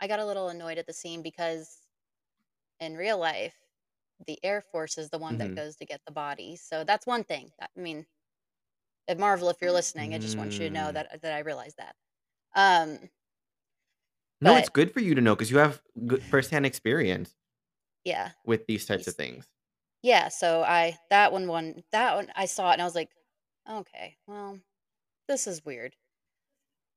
I 0.00 0.08
got 0.08 0.20
a 0.20 0.26
little 0.26 0.48
annoyed 0.50 0.78
at 0.78 0.86
the 0.86 0.94
scene 0.94 1.22
because 1.22 1.86
in 2.80 2.96
real 2.96 3.18
life, 3.18 3.56
the 4.26 4.38
Air 4.44 4.62
Force 4.62 4.98
is 4.98 5.10
the 5.10 5.18
one 5.18 5.38
that 5.38 5.54
Mhm. 5.54 5.56
goes 5.56 5.76
to 5.76 5.86
get 5.86 6.02
the 6.06 6.12
body. 6.12 6.56
So 6.56 6.84
that's 6.84 7.06
one 7.06 7.24
thing. 7.24 7.52
That, 7.60 7.70
I 7.76 7.80
mean, 7.80 8.06
at 9.06 9.18
Marvel, 9.18 9.48
if 9.48 9.60
you're 9.60 9.72
listening, 9.72 10.14
I 10.14 10.18
just 10.18 10.36
want 10.36 10.58
you 10.58 10.66
to 10.66 10.72
know 10.72 10.92
Mm. 10.92 10.92
that 10.92 11.22
that 11.22 11.32
I 11.32 11.38
realize 11.40 11.74
that. 11.76 11.96
Um, 12.54 13.10
No, 14.40 14.56
it's 14.56 14.68
good 14.68 14.92
for 14.92 15.00
you 15.00 15.14
to 15.14 15.20
know 15.20 15.34
because 15.34 15.50
you 15.50 15.58
have 15.58 15.82
good 16.06 16.24
firsthand 16.24 16.66
experience 16.66 17.34
yeah, 18.04 18.32
with 18.44 18.66
these 18.66 18.86
types 18.86 19.06
he's 19.06 19.08
of 19.08 19.16
things. 19.16 19.48
yeah. 20.02 20.28
So 20.28 20.62
I 20.62 20.98
that 21.10 21.32
one 21.32 21.48
one 21.48 21.84
that 21.92 22.16
one 22.16 22.32
I 22.36 22.46
saw 22.46 22.70
it 22.70 22.74
and 22.74 22.82
I 22.82 22.86
was 22.86 22.94
like, 22.94 23.10
okay, 23.68 24.18
well, 24.26 24.60
this 25.28 25.46
is 25.46 25.64
weird. 25.64 25.96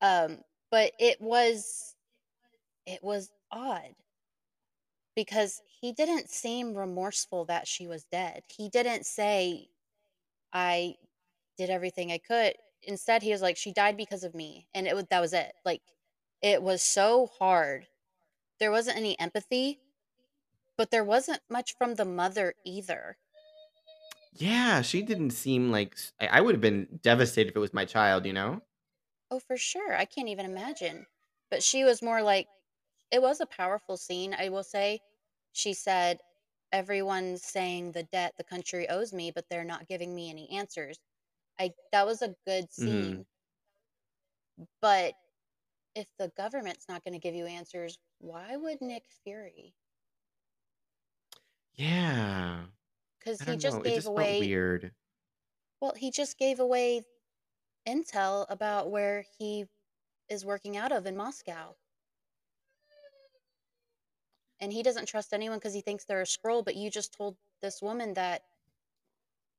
Um, 0.02 0.42
but 0.70 0.94
it 1.00 1.20
was 1.22 1.96
it 2.86 3.04
was 3.04 3.32
odd 3.52 3.96
because 5.16 5.62
he 5.68 5.92
didn't 5.94 6.30
seem 6.30 6.76
remorseful 6.76 7.46
that 7.46 7.68
she 7.68 7.88
was 7.88 8.06
dead. 8.06 8.44
He 8.50 8.70
didn't 8.70 9.06
say 9.06 9.70
I 10.54 10.98
did 11.58 11.70
everything 11.70 12.12
I 12.12 12.20
could. 12.20 12.56
Instead, 12.84 13.24
he 13.24 13.32
was 13.32 13.42
like 13.44 13.58
she 13.58 13.74
died 13.74 13.98
because 13.98 14.24
of 14.26 14.36
me 14.36 14.68
and 14.74 14.88
it 14.88 14.96
was 14.96 15.06
that 15.12 15.22
was 15.22 15.34
it. 15.34 15.54
Like 15.66 15.82
it 16.42 16.62
was 16.64 16.84
so 16.84 17.28
hard. 17.28 17.88
There 18.60 18.72
wasn't 18.72 18.98
any 18.98 19.20
empathy, 19.20 19.82
but 20.78 20.92
there 20.92 21.06
wasn't 21.06 21.44
much 21.50 21.76
from 21.78 21.96
the 21.96 22.06
mother 22.06 22.56
either. 22.66 23.20
Yeah, 24.34 24.82
she 24.82 25.02
didn't 25.02 25.32
seem 25.32 25.72
like 25.72 25.98
I 26.20 26.42
would 26.42 26.56
have 26.56 26.62
been 26.62 27.00
devastated 27.02 27.50
if 27.50 27.56
it 27.56 27.60
was 27.60 27.74
my 27.74 27.86
child, 27.86 28.26
you 28.26 28.34
know? 28.34 28.62
Oh, 29.32 29.40
for 29.40 29.58
sure. 29.58 29.96
I 29.96 30.06
can't 30.06 30.30
even 30.30 30.46
imagine. 30.46 31.08
But 31.50 31.64
she 31.64 31.84
was 31.84 32.02
more 32.04 32.22
like 32.22 32.48
it 33.12 33.22
was 33.22 33.42
a 33.42 33.46
powerful 33.48 33.98
scene, 33.98 34.34
I 34.34 34.50
will 34.50 34.64
say. 34.64 35.02
She 35.54 35.74
said, 35.74 36.22
Everyone's 36.72 37.44
saying 37.44 37.94
the 37.94 38.04
debt 38.04 38.36
the 38.38 38.44
country 38.46 38.88
owes 38.90 39.14
me, 39.14 39.32
but 39.32 39.50
they're 39.50 39.66
not 39.66 39.88
giving 39.88 40.16
me 40.16 40.30
any 40.30 40.50
answers. 40.52 41.00
I 41.60 41.74
that 41.94 42.06
was 42.08 42.22
a 42.22 42.38
good 42.46 42.72
hmm 42.78 43.22
scene. 43.22 43.28
But 44.82 45.16
if 45.96 46.08
the 46.18 46.32
government's 46.38 46.86
not 46.88 47.04
going 47.04 47.14
to 47.14 47.20
give 47.20 47.36
you 47.36 47.46
answers, 47.46 47.98
why 48.20 48.56
would 48.56 48.82
Nick 48.82 49.04
Fury? 49.24 49.74
Yeah. 51.76 52.58
because 53.20 53.42
he 53.42 53.56
just 53.58 53.78
know. 53.78 53.84
Gave 53.84 53.96
just 53.96 54.08
away. 54.08 54.40
weird. 54.40 54.92
Well, 55.82 55.94
he 55.96 56.12
just 56.12 56.38
gave 56.38 56.60
away 56.60 57.02
intel 57.88 58.46
about 58.50 58.92
where 58.92 59.26
he 59.38 59.66
is 60.30 60.46
working 60.46 60.78
out 60.78 60.92
of 60.92 61.06
in 61.06 61.18
Moscow. 61.18 61.76
And 64.60 64.72
he 64.72 64.84
doesn't 64.84 65.08
trust 65.08 65.34
anyone 65.34 65.58
because 65.58 65.74
he 65.74 65.82
thinks 65.82 66.06
they're 66.06 66.22
a 66.22 66.26
Skrull, 66.26 66.64
but 66.64 66.76
you 66.76 66.92
just 66.92 67.14
told 67.18 67.36
this 67.64 67.82
woman 67.82 68.14
that 68.14 68.44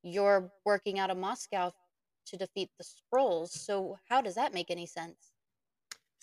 you're 0.05 0.53
working 0.65 1.01
out 1.01 1.11
of 1.11 1.17
Moscow 1.17 1.73
to 2.27 2.37
defeat 2.37 2.71
the 2.79 2.85
Skrulls. 2.85 3.49
So 3.49 3.99
how 4.09 4.21
does 4.21 4.37
that 4.37 4.55
make 4.55 4.71
any 4.71 4.87
sense? 4.87 5.32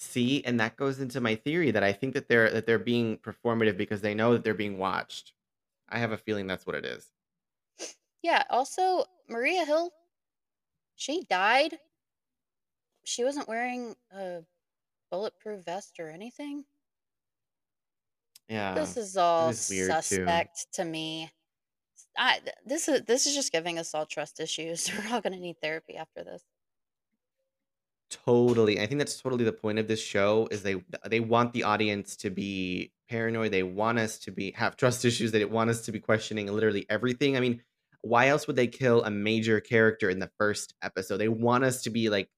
See, 0.01 0.43
and 0.45 0.59
that 0.61 0.77
goes 0.77 0.99
into 1.01 1.19
my 1.19 1.35
theory 1.35 1.71
that 1.71 1.83
I 1.83 1.91
think 1.91 2.13
that 2.13 2.29
they're 2.29 2.49
that 2.51 2.65
they're 2.65 2.79
being 2.79 3.17
performative 3.17 3.75
because 3.75 3.99
they 4.01 4.13
know 4.13 4.31
that 4.33 4.43
they're 4.45 4.53
being 4.53 4.77
watched. 4.77 5.33
I 5.89 5.99
have 5.99 6.11
a 6.13 6.17
feeling 6.17 6.47
that's 6.47 6.65
what 6.65 6.75
it 6.75 6.85
is. 6.85 7.11
Yeah, 8.21 8.43
also 8.49 9.05
Maria 9.27 9.65
Hill, 9.65 9.91
she 10.95 11.23
died. 11.23 11.79
She 13.03 13.25
wasn't 13.25 13.49
wearing 13.49 13.97
a 14.11 14.45
bulletproof 15.11 15.65
vest 15.65 15.99
or 15.99 16.09
anything. 16.09 16.65
Yeah, 18.47 18.73
This 18.73 18.97
is 18.97 19.15
all 19.17 19.49
is 19.49 19.69
weird 19.69 19.89
too. 19.89 19.95
suspect 20.01 20.67
to 20.73 20.85
me. 20.85 21.31
I 22.17 22.41
this 22.65 22.87
is 22.87 23.03
this 23.03 23.27
is 23.27 23.35
just 23.35 23.51
giving 23.51 23.79
us 23.79 23.93
all 23.93 24.05
trust 24.05 24.39
issues. 24.39 24.91
We're 24.97 25.13
all 25.13 25.21
gonna 25.21 25.37
need 25.39 25.57
therapy 25.61 25.95
after 25.97 26.23
this. 26.23 26.43
Totally. 28.09 28.79
I 28.79 28.87
think 28.87 28.97
that's 28.97 29.21
totally 29.21 29.45
the 29.45 29.51
point 29.51 29.77
of 29.77 29.87
this 29.87 30.01
show 30.01 30.47
is 30.49 30.63
they 30.63 30.83
they 31.05 31.19
want 31.19 31.53
the 31.53 31.63
audience 31.63 32.15
to 32.17 32.31
be 32.31 32.91
paranoid. 33.07 33.51
They 33.51 33.63
want 33.63 33.99
us 33.99 34.17
to 34.19 34.31
be 34.31 34.51
have 34.53 34.75
trust 34.77 35.05
issues. 35.05 35.31
They 35.31 35.45
want 35.45 35.69
us 35.69 35.81
to 35.85 35.91
be 35.91 35.99
questioning 35.99 36.47
literally 36.47 36.87
everything. 36.89 37.37
I 37.37 37.39
mean, 37.39 37.61
why 38.01 38.29
else 38.29 38.47
would 38.47 38.55
they 38.55 38.67
kill 38.67 39.03
a 39.03 39.11
major 39.11 39.59
character 39.59 40.09
in 40.09 40.17
the 40.17 40.31
first 40.39 40.73
episode? 40.81 41.17
They 41.17 41.29
want 41.29 41.63
us 41.63 41.83
to 41.83 41.91
be 41.91 42.09
like 42.09 42.29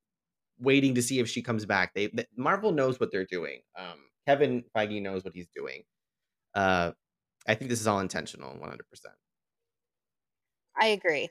waiting 0.59 0.95
to 0.95 1.01
see 1.01 1.19
if 1.19 1.29
she 1.29 1.41
comes 1.41 1.65
back. 1.65 1.93
They, 1.93 2.07
th- 2.07 2.27
Marvel 2.35 2.71
knows 2.71 2.99
what 2.99 3.11
they're 3.11 3.25
doing. 3.25 3.61
Um, 3.77 3.97
Kevin 4.27 4.63
Feige 4.75 5.01
knows 5.01 5.23
what 5.23 5.33
he's 5.33 5.47
doing. 5.55 5.83
Uh, 6.53 6.91
I 7.47 7.55
think 7.55 7.69
this 7.69 7.79
is 7.79 7.87
all 7.87 7.99
intentional, 8.01 8.51
one 8.51 8.69
hundred 8.69 8.89
percent. 8.89 9.15
I 10.79 10.87
agree. 10.87 11.29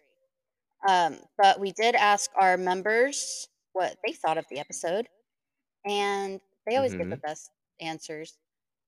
Um, 0.89 1.19
but 1.37 1.61
we 1.61 1.73
did 1.73 1.95
ask 1.95 2.31
our 2.41 2.57
members 2.57 3.49
what 3.73 3.97
they 4.05 4.13
thought 4.13 4.39
of 4.39 4.47
the 4.51 4.59
episode, 4.59 5.09
and 5.85 6.41
they 6.67 6.77
always 6.77 6.95
give 6.95 7.09
the 7.11 7.17
Mm-hmm. 7.17 7.27
best 7.27 7.51
answers. 7.81 8.39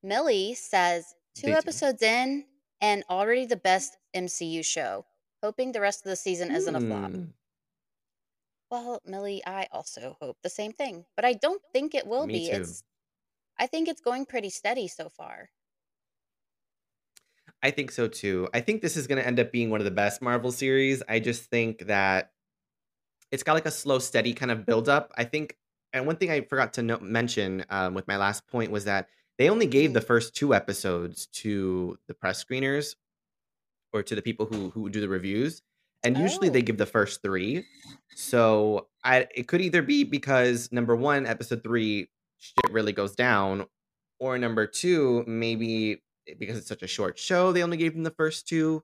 Millie 0.03 0.53
says 0.55 1.15
two 1.35 1.47
They 1.47 1.53
do. 1.55 1.57
episodes 1.57 2.01
in 2.01 2.45
and 2.81 3.03
already 3.09 3.45
the 3.45 3.55
best 3.57 3.97
MCU 4.15 4.63
show. 4.65 5.05
Hoping 5.41 5.71
the 5.71 5.81
rest 5.81 6.01
of 6.05 6.09
the 6.09 6.15
season 6.15 6.51
isn't 6.51 6.75
a 6.75 6.81
flop. 6.81 7.11
Hmm. 7.11 7.25
Well, 8.69 9.01
Millie, 9.05 9.41
I 9.45 9.67
also 9.71 10.17
hope 10.19 10.37
the 10.41 10.49
same 10.49 10.73
thing, 10.73 11.05
but 11.15 11.25
I 11.25 11.33
don't 11.33 11.61
think 11.71 11.95
it 11.95 12.07
will 12.07 12.27
Me 12.27 12.39
be. 12.39 12.49
too. 12.49 12.55
It's 12.57 12.83
I 13.59 13.67
think 13.67 13.87
it's 13.87 14.01
going 14.01 14.25
pretty 14.25 14.49
steady 14.49 14.87
so 14.87 15.09
far. 15.09 15.51
I 17.61 17.71
think 17.71 17.91
so 17.91 18.07
too. 18.07 18.49
I 18.53 18.59
think 18.61 18.81
this 18.81 18.97
is 18.97 19.07
going 19.07 19.21
to 19.21 19.25
end 19.27 19.39
up 19.39 19.51
being 19.51 19.69
one 19.69 19.79
of 19.79 19.85
the 19.85 19.91
best 19.91 20.21
Marvel 20.21 20.51
series. 20.51 21.01
I 21.07 21.19
just 21.19 21.49
think 21.49 21.87
that 21.87 22.32
it's 23.33 23.43
got 23.43 23.53
like 23.53 23.65
a 23.65 23.71
slow, 23.71 23.99
steady 23.99 24.33
kind 24.33 24.51
of 24.51 24.65
build 24.65 24.87
up. 24.87 25.11
I 25.17 25.23
think, 25.25 25.57
and 25.91 26.05
one 26.05 26.17
thing 26.17 26.29
I 26.31 26.41
forgot 26.41 26.73
to 26.73 26.83
no- 26.83 26.99
mention 26.99 27.65
um, 27.69 27.95
with 27.95 28.07
my 28.07 28.17
last 28.17 28.45
point 28.47 28.71
was 28.71 28.85
that 28.85 29.07
they 29.39 29.49
only 29.49 29.65
gave 29.65 29.93
the 29.93 30.01
first 30.01 30.35
two 30.35 30.53
episodes 30.53 31.25
to 31.41 31.97
the 32.07 32.13
press 32.13 32.43
screeners 32.43 32.95
or 33.91 34.03
to 34.03 34.15
the 34.15 34.21
people 34.21 34.45
who 34.45 34.69
who 34.69 34.89
do 34.89 35.01
the 35.01 35.09
reviews, 35.09 35.61
and 36.03 36.17
usually 36.17 36.49
they 36.49 36.59
Oh, 36.59 36.63
give 36.63 36.77
the 36.77 36.85
first 36.85 37.21
three. 37.23 37.65
So 38.15 38.87
I 39.03 39.27
it 39.35 39.47
could 39.47 39.61
either 39.61 39.81
be 39.81 40.03
because 40.03 40.71
number 40.71 40.95
one, 40.95 41.25
episode 41.25 41.63
three 41.63 42.09
shit 42.37 42.71
really 42.71 42.93
goes 42.93 43.15
down, 43.15 43.65
or 44.19 44.37
number 44.37 44.67
two, 44.67 45.23
maybe 45.27 46.03
because 46.39 46.57
it's 46.57 46.67
such 46.67 46.83
a 46.83 46.87
short 46.87 47.17
show, 47.17 47.51
they 47.51 47.63
only 47.63 47.77
gave 47.77 47.93
them 47.93 48.03
the 48.03 48.11
first 48.11 48.47
two. 48.47 48.83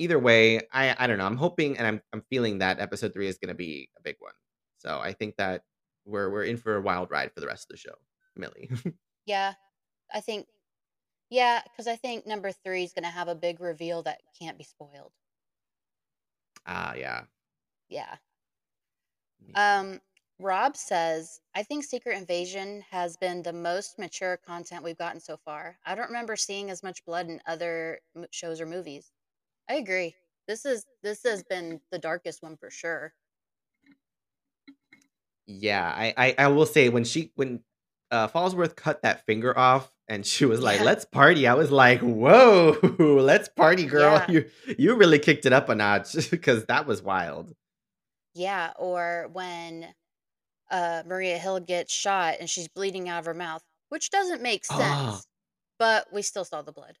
Either 0.00 0.18
way, 0.18 0.60
I 0.72 0.96
I 0.98 1.06
don't 1.06 1.18
know. 1.18 1.26
I'm 1.26 1.36
hoping 1.36 1.76
and 1.76 1.86
I'm 1.86 2.00
I'm 2.12 2.22
feeling 2.30 2.58
that 2.58 2.80
episode 2.80 3.12
three 3.12 3.28
is 3.28 3.38
going 3.38 3.48
to 3.48 3.54
be 3.54 3.90
a 3.98 4.02
big 4.02 4.16
one. 4.18 4.32
So 4.78 4.98
I 4.98 5.12
think 5.12 5.36
that 5.36 5.64
we're 6.06 6.30
we're 6.30 6.44
in 6.44 6.56
for 6.56 6.76
a 6.76 6.80
wild 6.80 7.10
ride 7.10 7.32
for 7.32 7.40
the 7.40 7.46
rest 7.46 7.66
of 7.70 7.74
the 7.74 7.76
show, 7.76 7.94
Millie. 8.34 8.70
yeah. 9.26 9.52
I 10.12 10.20
think 10.20 10.46
yeah, 11.28 11.60
because 11.64 11.86
I 11.86 11.96
think 11.96 12.26
number 12.26 12.50
three 12.50 12.82
is 12.82 12.94
going 12.94 13.04
to 13.04 13.10
have 13.10 13.28
a 13.28 13.34
big 13.34 13.60
reveal 13.60 14.02
that 14.04 14.22
can't 14.40 14.58
be 14.58 14.64
spoiled. 14.64 15.12
Ah, 16.66 16.94
yeah. 16.94 17.22
Yeah. 17.90 18.16
Um, 19.54 20.00
Rob 20.40 20.76
says, 20.76 21.40
I 21.54 21.62
think 21.62 21.84
Secret 21.84 22.16
Invasion 22.16 22.82
has 22.90 23.16
been 23.16 23.42
the 23.42 23.52
most 23.52 23.98
mature 23.98 24.38
content 24.38 24.82
we've 24.82 24.98
gotten 24.98 25.20
so 25.20 25.36
far. 25.36 25.76
I 25.84 25.94
don't 25.94 26.08
remember 26.08 26.34
seeing 26.34 26.70
as 26.70 26.82
much 26.82 27.04
blood 27.04 27.28
in 27.28 27.40
other 27.46 28.00
shows 28.30 28.60
or 28.60 28.66
movies. 28.66 29.12
I 29.70 29.74
agree. 29.74 30.16
This 30.48 30.66
is 30.66 30.84
this 31.04 31.22
has 31.22 31.44
been 31.44 31.80
the 31.92 31.98
darkest 31.98 32.42
one 32.42 32.56
for 32.56 32.70
sure. 32.70 33.14
Yeah, 35.46 35.86
I, 35.86 36.12
I 36.16 36.34
I 36.38 36.48
will 36.48 36.66
say 36.66 36.88
when 36.88 37.04
she 37.04 37.30
when 37.36 37.62
uh 38.10 38.26
Falsworth 38.26 38.74
cut 38.74 39.02
that 39.02 39.24
finger 39.26 39.56
off 39.56 39.92
and 40.08 40.26
she 40.26 40.44
was 40.44 40.60
like, 40.60 40.80
Yeah. 40.80 40.86
"Let's 40.86 41.04
party," 41.04 41.46
I 41.46 41.54
was 41.54 41.70
like, 41.70 42.00
"Whoa, 42.00 42.78
let's 42.98 43.48
party, 43.48 43.86
girl! 43.86 44.24
Yeah. 44.28 44.30
You 44.30 44.50
you 44.76 44.96
really 44.96 45.20
kicked 45.20 45.46
it 45.46 45.52
up 45.52 45.68
a 45.68 45.76
notch 45.76 46.30
because 46.32 46.64
that 46.66 46.86
was 46.86 47.00
wild." 47.00 47.54
Yeah, 48.34 48.72
or 48.76 49.28
when 49.32 49.94
uh 50.68 51.04
Maria 51.06 51.38
Hill 51.38 51.60
gets 51.60 51.94
shot 51.94 52.36
and 52.40 52.50
she's 52.50 52.66
bleeding 52.66 53.08
out 53.08 53.20
of 53.20 53.26
her 53.26 53.34
mouth, 53.34 53.62
which 53.88 54.10
doesn't 54.10 54.42
make 54.42 54.64
Oh, 54.68 54.78
sense, 54.78 55.28
but 55.78 56.12
we 56.12 56.22
still 56.22 56.44
saw 56.44 56.62
the 56.62 56.72
blood. 56.72 56.96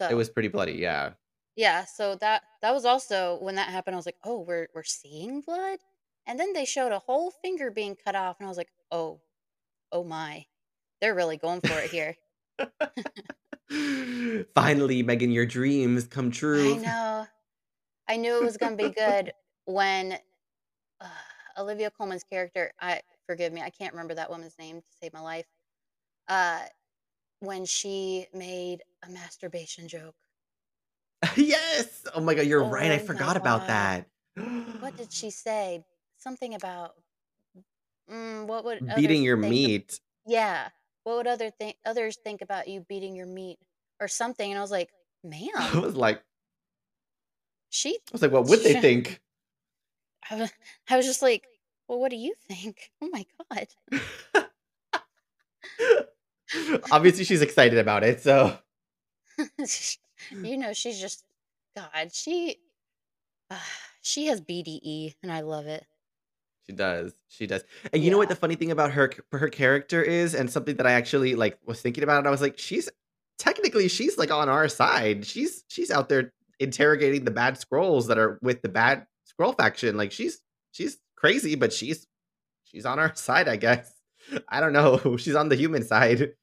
It 0.00 0.14
was 0.14 0.30
pretty 0.30 0.48
bloody. 0.48 0.74
Yeah, 0.74 1.12
yeah, 1.56 1.84
so 1.86 2.14
that 2.16 2.42
that 2.62 2.72
was 2.72 2.84
also 2.84 3.38
when 3.40 3.56
that 3.56 3.70
happened 3.70 3.94
I 3.94 3.98
was 3.98 4.06
like, 4.06 4.18
"Oh, 4.24 4.40
we're 4.40 4.68
we're 4.74 4.84
seeing 4.84 5.40
blood?" 5.40 5.80
And 6.26 6.38
then 6.38 6.52
they 6.52 6.64
showed 6.64 6.92
a 6.92 7.00
whole 7.00 7.32
finger 7.42 7.70
being 7.70 7.96
cut 7.96 8.14
off 8.14 8.36
and 8.38 8.46
I 8.46 8.48
was 8.48 8.58
like, 8.58 8.70
"Oh, 8.92 9.20
oh 9.92 10.04
my. 10.04 10.46
They're 11.00 11.14
really 11.14 11.36
going 11.36 11.60
for 11.62 11.78
it 11.80 11.90
here." 11.90 12.16
finally, 14.54 15.02
Megan, 15.02 15.30
your 15.30 15.46
dreams 15.46 16.06
come 16.06 16.30
true. 16.30 16.74
I 16.74 16.76
know. 16.76 17.26
I 18.08 18.16
knew 18.16 18.36
it 18.36 18.44
was 18.44 18.56
going 18.56 18.76
to 18.76 18.82
be 18.82 18.90
good 18.90 19.32
when 19.66 20.18
uh, 21.00 21.08
Olivia 21.58 21.90
Colman's 21.90 22.24
character, 22.24 22.72
I 22.80 23.00
forgive 23.26 23.52
me, 23.52 23.62
I 23.62 23.70
can't 23.70 23.92
remember 23.92 24.14
that 24.14 24.30
woman's 24.30 24.58
name 24.58 24.80
to 24.80 24.86
save 25.00 25.12
my 25.12 25.20
life. 25.20 25.46
Uh, 26.28 26.60
when 27.40 27.64
she 27.64 28.26
made 28.34 28.82
a 29.06 29.10
masturbation 29.10 29.88
joke. 29.88 30.14
yes. 31.36 32.04
Oh 32.14 32.20
my 32.20 32.34
god, 32.34 32.46
you're 32.46 32.62
right. 32.64 32.90
I 32.92 32.96
Oh 32.96 32.98
forgot 32.98 33.36
about 33.36 33.66
that. 33.66 34.06
What 34.80 34.96
did 34.96 35.12
she 35.12 35.30
say? 35.30 35.84
Something 36.16 36.54
about 36.54 36.94
mm, 38.10 38.46
what 38.46 38.64
would 38.64 38.80
Beating 38.96 39.22
your 39.22 39.36
think? 39.36 39.46
Of, 39.46 39.50
meat. 39.50 40.00
yeah. 40.26 40.68
What 41.04 41.16
would 41.16 41.26
other 41.26 41.50
think 41.50 41.76
others 41.86 42.18
think 42.22 42.42
about 42.42 42.68
you 42.68 42.80
beating 42.88 43.16
your 43.16 43.26
meat 43.26 43.58
or 44.00 44.08
something? 44.08 44.50
And 44.50 44.58
I 44.58 44.62
was 44.62 44.70
like, 44.70 44.90
man. 45.24 45.48
I 45.56 45.78
was 45.78 45.96
like, 45.96 46.22
she. 47.70 47.90
I 47.90 48.12
was 48.12 48.22
like, 48.22 48.30
what 48.32 48.46
would 48.46 48.60
they 48.60 48.80
think? 48.80 49.20
I 50.30 50.36
was, 50.36 50.52
I 50.88 50.96
was 50.96 51.06
just 51.06 51.22
like, 51.22 51.46
well, 51.88 51.98
what 51.98 52.10
do 52.10 52.16
you 52.16 52.34
think? 52.48 52.90
Oh 53.02 53.08
my 53.10 53.24
god. 53.50 53.68
Obviously, 56.90 57.24
she's 57.24 57.42
excited 57.42 57.78
about 57.78 58.04
it. 58.04 58.22
So 58.22 58.58
you 60.30 60.56
know, 60.56 60.72
she's 60.72 61.00
just 61.00 61.24
God. 61.76 62.12
She 62.12 62.56
ah, 63.50 63.64
she 64.02 64.26
has 64.26 64.40
BDE, 64.40 65.14
and 65.22 65.32
I 65.32 65.40
love 65.40 65.66
it. 65.66 65.84
she 66.66 66.74
does. 66.74 67.14
She 67.28 67.46
does. 67.46 67.64
And 67.92 68.02
you 68.02 68.10
know 68.10 68.18
what 68.18 68.28
the 68.28 68.36
funny 68.36 68.54
thing 68.54 68.70
about 68.70 68.92
her 68.92 69.12
her 69.32 69.48
character 69.48 70.02
is, 70.02 70.34
and 70.34 70.50
something 70.50 70.76
that 70.76 70.86
I 70.86 70.92
actually 70.92 71.34
like 71.34 71.58
was 71.66 71.80
thinking 71.80 72.04
about. 72.04 72.18
And 72.18 72.28
I 72.28 72.30
was 72.30 72.42
like, 72.42 72.58
she's 72.58 72.88
technically 73.38 73.88
she's 73.88 74.18
like 74.18 74.30
on 74.30 74.48
our 74.48 74.68
side. 74.68 75.26
She's 75.26 75.64
she's 75.68 75.90
out 75.90 76.08
there 76.08 76.32
interrogating 76.58 77.24
the 77.24 77.30
bad 77.30 77.54
Skrulls 77.54 78.08
that 78.08 78.18
are 78.18 78.38
with 78.42 78.62
the 78.62 78.68
bad 78.68 79.06
Skrull 79.28 79.56
faction. 79.56 79.96
Like 79.96 80.12
she's 80.12 80.40
she's 80.72 80.98
crazy, 81.16 81.54
but 81.54 81.72
she's 81.72 82.06
she's 82.64 82.86
on 82.86 82.98
our 82.98 83.14
side, 83.14 83.48
I 83.48 83.56
guess. 83.56 83.92
I 84.48 84.60
don't 84.60 84.72
know. 84.72 85.16
She's 85.16 85.34
on 85.34 85.48
the 85.48 85.56
human 85.56 85.82
side. 85.82 86.34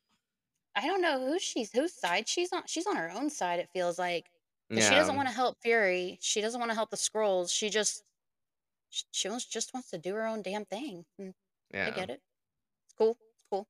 I 0.75 0.87
don't 0.87 1.01
know 1.01 1.25
who 1.25 1.39
she's 1.39 1.71
whose 1.71 1.93
side 1.93 2.27
she's 2.27 2.51
on. 2.51 2.63
She's 2.67 2.85
on 2.85 2.97
her 2.97 3.09
own 3.09 3.29
side. 3.29 3.59
It 3.59 3.69
feels 3.71 3.97
like 3.97 4.29
'Cause 4.69 4.83
she 4.83 4.95
doesn't 4.95 5.15
want 5.15 5.29
to 5.29 5.33
help 5.33 5.57
Fury. 5.61 6.17
She 6.21 6.41
doesn't 6.41 6.59
want 6.59 6.69
to 6.69 6.75
help 6.75 6.89
the 6.89 6.97
Skrulls. 6.97 7.49
She 7.49 7.69
just 7.69 8.03
she 8.89 9.29
wants, 9.29 9.45
just 9.45 9.73
wants 9.73 9.89
to 9.91 9.97
do 9.97 10.13
her 10.15 10.25
own 10.25 10.41
damn 10.41 10.65
thing. 10.65 11.05
And 11.17 11.33
I 11.87 11.91
get 11.91 12.09
it. 12.09 12.21
It's 12.85 12.93
cool. 12.97 13.17
It's 13.35 13.43
cool. 13.49 13.67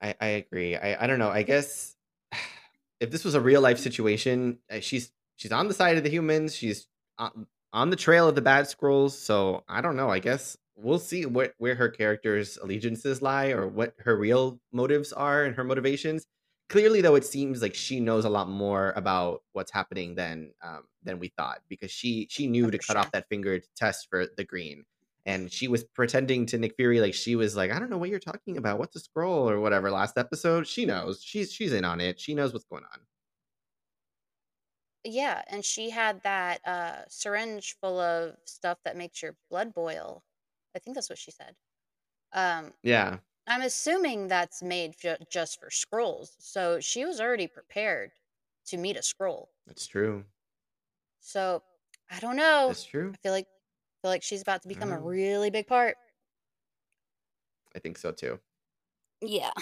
I, 0.00 0.14
I 0.20 0.26
agree. 0.28 0.76
I, 0.76 1.04
I 1.04 1.06
don't 1.06 1.18
know. 1.18 1.30
I 1.30 1.42
guess 1.42 1.96
if 3.00 3.10
this 3.10 3.24
was 3.24 3.34
a 3.34 3.40
real 3.40 3.60
life 3.60 3.78
situation, 3.78 4.58
uh, 4.70 4.80
she's 4.80 5.12
she's 5.36 5.52
on 5.52 5.68
the 5.68 5.74
side 5.74 5.96
of 5.96 6.04
the 6.04 6.10
humans. 6.10 6.54
She's 6.54 6.88
on, 7.18 7.46
on 7.72 7.90
the 7.90 7.96
trail 7.96 8.28
of 8.28 8.34
the 8.34 8.42
bad 8.42 8.66
Skrulls. 8.66 9.12
So 9.12 9.64
I 9.68 9.80
don't 9.80 9.96
know. 9.96 10.10
I 10.10 10.18
guess 10.18 10.56
we'll 10.82 10.98
see 10.98 11.26
what 11.26 11.54
where 11.58 11.74
her 11.74 11.88
character's 11.88 12.58
allegiances 12.58 13.22
lie 13.22 13.48
or 13.48 13.66
what 13.66 13.94
her 13.98 14.16
real 14.16 14.60
motives 14.72 15.12
are 15.12 15.44
and 15.44 15.56
her 15.56 15.64
motivations. 15.64 16.26
Clearly, 16.68 17.00
though, 17.00 17.16
it 17.16 17.24
seems 17.24 17.60
like 17.60 17.74
she 17.74 18.00
knows 18.00 18.24
a 18.24 18.30
lot 18.30 18.48
more 18.48 18.92
about 18.96 19.42
what's 19.52 19.72
happening 19.72 20.14
than 20.14 20.52
um, 20.62 20.84
than 21.02 21.18
we 21.18 21.28
thought 21.36 21.60
because 21.68 21.90
she 21.90 22.26
she 22.30 22.46
knew 22.46 22.70
to 22.70 22.78
cut 22.78 22.94
sure. 22.94 22.98
off 22.98 23.12
that 23.12 23.28
finger 23.28 23.58
to 23.58 23.68
test 23.76 24.08
for 24.08 24.26
the 24.36 24.44
green, 24.44 24.84
and 25.26 25.52
she 25.52 25.68
was 25.68 25.84
pretending 25.84 26.46
to 26.46 26.58
Nick 26.58 26.74
Fury 26.76 27.00
like 27.00 27.14
she 27.14 27.36
was 27.36 27.56
like 27.56 27.70
I 27.70 27.78
don't 27.78 27.90
know 27.90 27.98
what 27.98 28.10
you're 28.10 28.18
talking 28.18 28.56
about. 28.56 28.78
What's 28.78 28.96
a 28.96 29.00
Skrull 29.00 29.50
or 29.50 29.60
whatever. 29.60 29.90
Last 29.90 30.16
episode, 30.18 30.66
she 30.66 30.86
knows. 30.86 31.22
She's 31.22 31.52
she's 31.52 31.72
in 31.72 31.84
on 31.84 32.00
it. 32.00 32.18
She 32.18 32.34
knows 32.34 32.52
what's 32.52 32.64
going 32.64 32.84
on. 32.84 33.00
Yeah, 35.04 35.42
and 35.48 35.64
she 35.64 35.90
had 35.90 36.22
that 36.22 36.60
uh, 36.66 37.02
syringe 37.08 37.76
full 37.80 37.98
of 37.98 38.36
stuff 38.44 38.78
that 38.84 38.96
makes 38.96 39.20
your 39.20 39.34
blood 39.50 39.74
boil. 39.74 40.22
I 40.74 40.78
think 40.78 40.94
that's 40.94 41.10
what 41.10 41.18
she 41.18 41.30
said. 41.30 41.54
Um, 42.32 42.72
Yeah, 42.82 43.18
I'm 43.46 43.62
assuming 43.62 44.28
that's 44.28 44.62
made 44.62 44.96
ju- 44.98 45.16
just 45.30 45.60
for 45.60 45.68
Skrulls. 45.68 46.30
So 46.38 46.80
she 46.80 47.04
was 47.04 47.20
already 47.20 47.46
prepared 47.46 48.12
to 48.66 48.76
meet 48.76 48.96
a 48.96 49.00
Skrull. 49.00 49.46
that's 49.66 49.86
true. 49.86 50.24
So 51.20 51.62
I 52.10 52.18
don't 52.20 52.36
know. 52.36 52.68
That's 52.68 52.84
true. 52.84 53.10
I 53.14 53.16
feel 53.18 53.32
like 53.32 53.46
feel 54.02 54.10
like 54.10 54.22
she's 54.22 54.42
about 54.42 54.62
to 54.62 54.68
I 54.68 54.74
become 54.74 54.90
a 54.92 54.98
really 54.98 55.50
big 55.50 55.66
part. 55.66 55.96
I 57.74 57.78
think 57.78 57.98
so 57.98 58.12
too. 58.12 58.38
Yeah. 59.20 59.52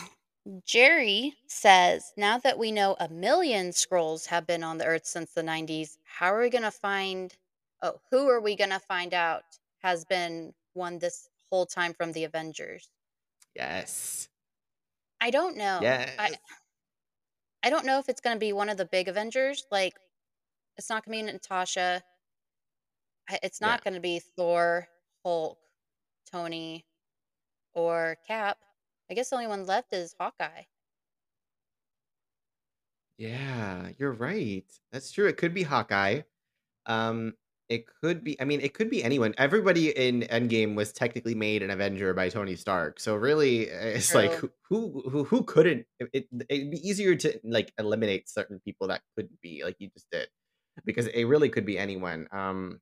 Jerry 0.65 1.35
says, 1.47 2.13
now 2.17 2.39
that 2.39 2.59
we 2.59 2.73
know 2.73 2.97
a 2.99 3.09
million 3.09 3.71
Skrulls 3.71 4.27
have 4.27 4.47
been 4.47 4.65
on 4.65 4.79
the 4.79 4.87
earth 4.87 5.05
since 5.07 5.33
the 5.33 5.43
90s, 5.43 5.99
how 6.05 6.33
are 6.33 6.41
we 6.41 6.49
going 6.49 6.65
to 6.65 6.71
find 6.71 7.37
oh, 7.83 8.01
who 8.11 8.29
are 8.29 8.41
we 8.41 8.57
going 8.57 8.71
to 8.71 8.79
find 8.79 9.15
out 9.15 9.43
has 9.83 10.05
been 10.05 10.53
one 10.75 10.99
this 10.99 11.29
whole 11.51 11.67
time 11.67 11.95
from 11.95 12.13
the 12.13 12.25
Avengers? 12.25 12.91
Yes. 13.55 14.29
I 15.21 15.31
don't 15.31 15.57
know. 15.57 15.95
I 16.19 16.31
Yes. 16.31 16.41
I 17.63 17.71
don't 17.71 17.87
know 17.87 17.99
if 17.99 18.09
it's 18.11 18.21
going 18.21 18.37
to 18.37 18.41
be 18.41 18.53
one 18.53 18.69
of 18.69 18.77
the 18.77 18.85
big 18.85 19.09
Avengers 19.09 19.67
like 19.71 19.99
it's 20.79 20.91
not 20.91 21.05
going 21.05 21.19
to 21.19 21.27
be 21.27 21.33
Natasha. 21.33 22.03
I- 23.29 23.39
It's 23.43 23.61
Yeah. 23.61 23.77
not 23.77 23.83
going 23.83 23.95
to 23.95 24.01
be 24.01 24.19
Thor, 24.21 24.89
Hulk, 25.25 25.59
Tony, 26.27 26.87
or 27.75 28.17
Cap. 28.27 28.59
I 29.11 29.15
guess 29.15 29.31
the 29.31 29.37
only 29.37 29.49
one 29.49 29.67
left 29.67 29.93
is 29.95 30.15
Hawkeye. 30.19 30.65
Yeah, 33.17 33.91
you're 33.99 34.13
right. 34.13 34.65
That's 34.91 35.13
true. 35.13 35.29
It 35.29 35.37
could 35.37 35.53
be 35.55 35.63
Hawkeye. 35.65 36.23
Um, 36.87 37.37
it 37.71 37.85
could 38.03 38.25
be. 38.25 38.39
I 38.41 38.45
mean, 38.45 38.61
it 38.61 38.75
could 38.75 38.91
be 38.91 39.03
anyone. 39.03 39.33
Everybody 39.39 39.97
in 39.97 40.23
Endgame 40.23 40.75
was 40.75 40.93
technically 40.93 41.37
made 41.37 41.63
an 41.63 41.71
Avenger 41.71 42.13
by 42.13 42.29
Tony 42.29 42.57
Stark. 42.57 42.99
So 42.99 43.15
really, 43.15 43.71
uh, 43.71 43.77
it's 43.77 44.13
like 44.13 44.37
True. 44.37 44.51
who 44.69 45.03
who 45.05 45.11
who, 45.11 45.25
who 45.25 45.45
couldn't? 45.45 45.87
It, 46.01 46.11
it 46.13 46.29
it'd 46.49 46.71
be 46.73 46.87
easier 46.87 47.15
to 47.15 47.39
like 47.45 47.73
eliminate 47.79 48.29
certain 48.29 48.61
people 48.65 48.89
that 48.89 49.03
couldn't 49.15 49.41
be 49.41 49.63
like 49.65 49.77
you 49.79 49.89
just 49.95 50.11
did, 50.11 50.29
because 50.85 51.07
it 51.07 51.25
really 51.25 51.49
could 51.49 51.65
be 51.65 51.79
anyone. 51.79 52.27
Um, 52.33 52.81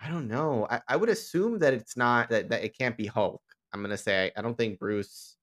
I 0.00 0.10
don't 0.10 0.28
know. 0.28 0.66
I, 0.68 0.82
I 0.86 0.96
would 0.96 1.08
assume 1.08 1.58
that 1.60 1.72
it's 1.72 1.96
not 1.96 2.28
that 2.28 2.50
that 2.50 2.62
it 2.62 2.76
can't 2.78 2.98
be 2.98 3.06
Hulk. 3.06 3.42
I'm 3.72 3.80
gonna 3.80 3.96
say 3.96 4.30
I 4.36 4.42
don't 4.42 4.56
think 4.56 4.78
Bruce. 4.78 5.36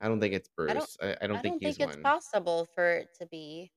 I 0.00 0.08
don't 0.08 0.18
think 0.18 0.32
it's 0.32 0.48
Bruce. 0.56 0.70
I 0.70 0.74
don't. 0.74 0.90
I, 1.02 1.24
I 1.24 1.26
don't 1.26 1.36
I 1.36 1.40
think 1.42 1.60
don't 1.60 1.68
he's 1.68 1.76
think 1.76 1.90
it's 1.90 2.02
possible 2.02 2.66
for 2.74 2.90
it 2.90 3.08
to 3.20 3.26
be 3.26 3.70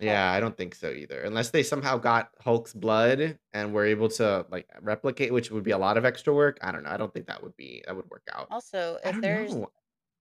Yeah, 0.00 0.32
I 0.32 0.40
don't 0.40 0.56
think 0.56 0.74
so 0.74 0.90
either. 0.90 1.22
Unless 1.22 1.50
they 1.50 1.62
somehow 1.62 1.98
got 1.98 2.30
Hulk's 2.40 2.72
blood 2.72 3.38
and 3.52 3.72
were 3.72 3.84
able 3.84 4.08
to 4.10 4.44
like 4.50 4.68
replicate, 4.80 5.32
which 5.32 5.50
would 5.50 5.64
be 5.64 5.70
a 5.70 5.78
lot 5.78 5.96
of 5.96 6.04
extra 6.04 6.34
work. 6.34 6.58
I 6.62 6.72
don't 6.72 6.82
know. 6.82 6.90
I 6.90 6.96
don't 6.96 7.12
think 7.12 7.26
that 7.26 7.42
would 7.42 7.56
be 7.56 7.82
that 7.86 7.94
would 7.94 8.10
work 8.10 8.26
out. 8.34 8.48
Also, 8.50 8.98
I 9.04 9.08
if 9.08 9.12
don't 9.12 9.20
there's 9.20 9.54
know. 9.54 9.70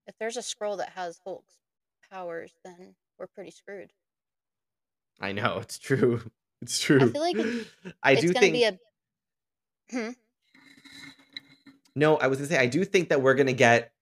if 0.08 0.16
there's 0.20 0.38
a 0.38 0.42
Skrull 0.42 0.78
that 0.78 0.90
has 0.90 1.20
Hulk's 1.24 1.58
powers, 2.12 2.54
then 2.64 2.96
we're 3.18 3.28
pretty 3.28 3.52
screwed. 3.52 3.92
I 5.20 5.32
know 5.32 5.60
it's 5.60 5.80
true. 5.80 6.22
It's 6.62 6.80
true. 6.80 7.02
I 7.02 7.08
feel 7.10 7.22
like 7.22 7.36
it's 7.38 7.70
I 8.04 8.12
it's 8.14 8.22
do 8.22 8.32
gonna 8.32 8.50
be 8.50 8.62
think 8.62 8.80
a 9.92 9.96
hmm, 9.98 10.10
no, 11.96 12.18
I 12.18 12.28
was 12.28 12.38
gonna 12.40 12.48
say 12.48 12.58
I 12.58 12.68
do 12.68 12.86
think 12.86 13.10
that 13.10 13.22
we're 13.22 13.34
gonna 13.34 13.54
get 13.54 13.93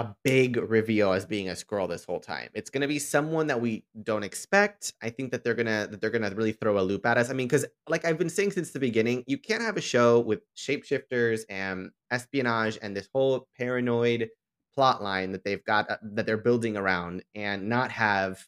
a 0.00 0.16
big 0.24 0.56
reveal 0.56 1.12
as 1.12 1.26
being 1.26 1.50
a 1.50 1.52
Skrull 1.52 1.86
this 1.86 2.06
whole 2.06 2.20
time. 2.20 2.48
It's 2.54 2.70
gonna 2.70 2.88
be 2.88 2.98
someone 2.98 3.48
that 3.48 3.60
we 3.60 3.84
don't 4.02 4.22
expect. 4.22 4.94
I 5.02 5.10
think 5.10 5.30
that 5.30 5.44
they're 5.44 5.54
gonna 5.54 5.88
that 5.90 6.00
they're 6.00 6.08
gonna 6.08 6.30
really 6.34 6.52
throw 6.52 6.78
a 6.78 6.80
loop 6.80 7.04
at 7.04 7.18
us. 7.18 7.28
I 7.28 7.34
mean, 7.34 7.46
because 7.46 7.66
like 7.86 8.06
I've 8.06 8.16
been 8.16 8.30
saying 8.30 8.52
since 8.52 8.70
the 8.70 8.80
beginning, 8.80 9.24
you 9.26 9.36
can't 9.36 9.62
have 9.62 9.76
a 9.76 9.82
show 9.82 10.18
with 10.18 10.40
shapeshifters 10.56 11.42
and 11.50 11.90
espionage 12.10 12.78
and 12.80 12.96
this 12.96 13.10
whole 13.14 13.46
paranoid 13.58 14.30
plot 14.74 15.02
line 15.02 15.32
that 15.32 15.44
they've 15.44 15.64
got 15.64 15.90
uh, 15.90 15.98
that 16.02 16.24
they're 16.24 16.38
building 16.38 16.78
around 16.78 17.22
and 17.34 17.68
not 17.68 17.90
have 17.90 18.46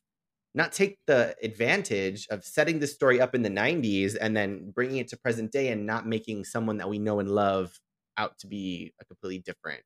not 0.54 0.72
take 0.72 0.98
the 1.06 1.34
advantage 1.42 2.26
of 2.30 2.44
setting 2.44 2.78
the 2.78 2.86
story 2.86 3.20
up 3.20 3.34
in 3.34 3.42
the 3.42 3.50
90s 3.50 4.16
and 4.18 4.34
then 4.34 4.70
bringing 4.70 4.98
it 4.98 5.08
to 5.08 5.18
present 5.18 5.52
day 5.52 5.68
and 5.68 5.84
not 5.86 6.06
making 6.06 6.44
someone 6.44 6.78
that 6.78 6.88
we 6.88 6.98
know 6.98 7.20
and 7.20 7.30
love 7.30 7.78
out 8.16 8.38
to 8.38 8.46
be 8.46 8.94
a 9.00 9.04
completely 9.04 9.38
different 9.38 9.82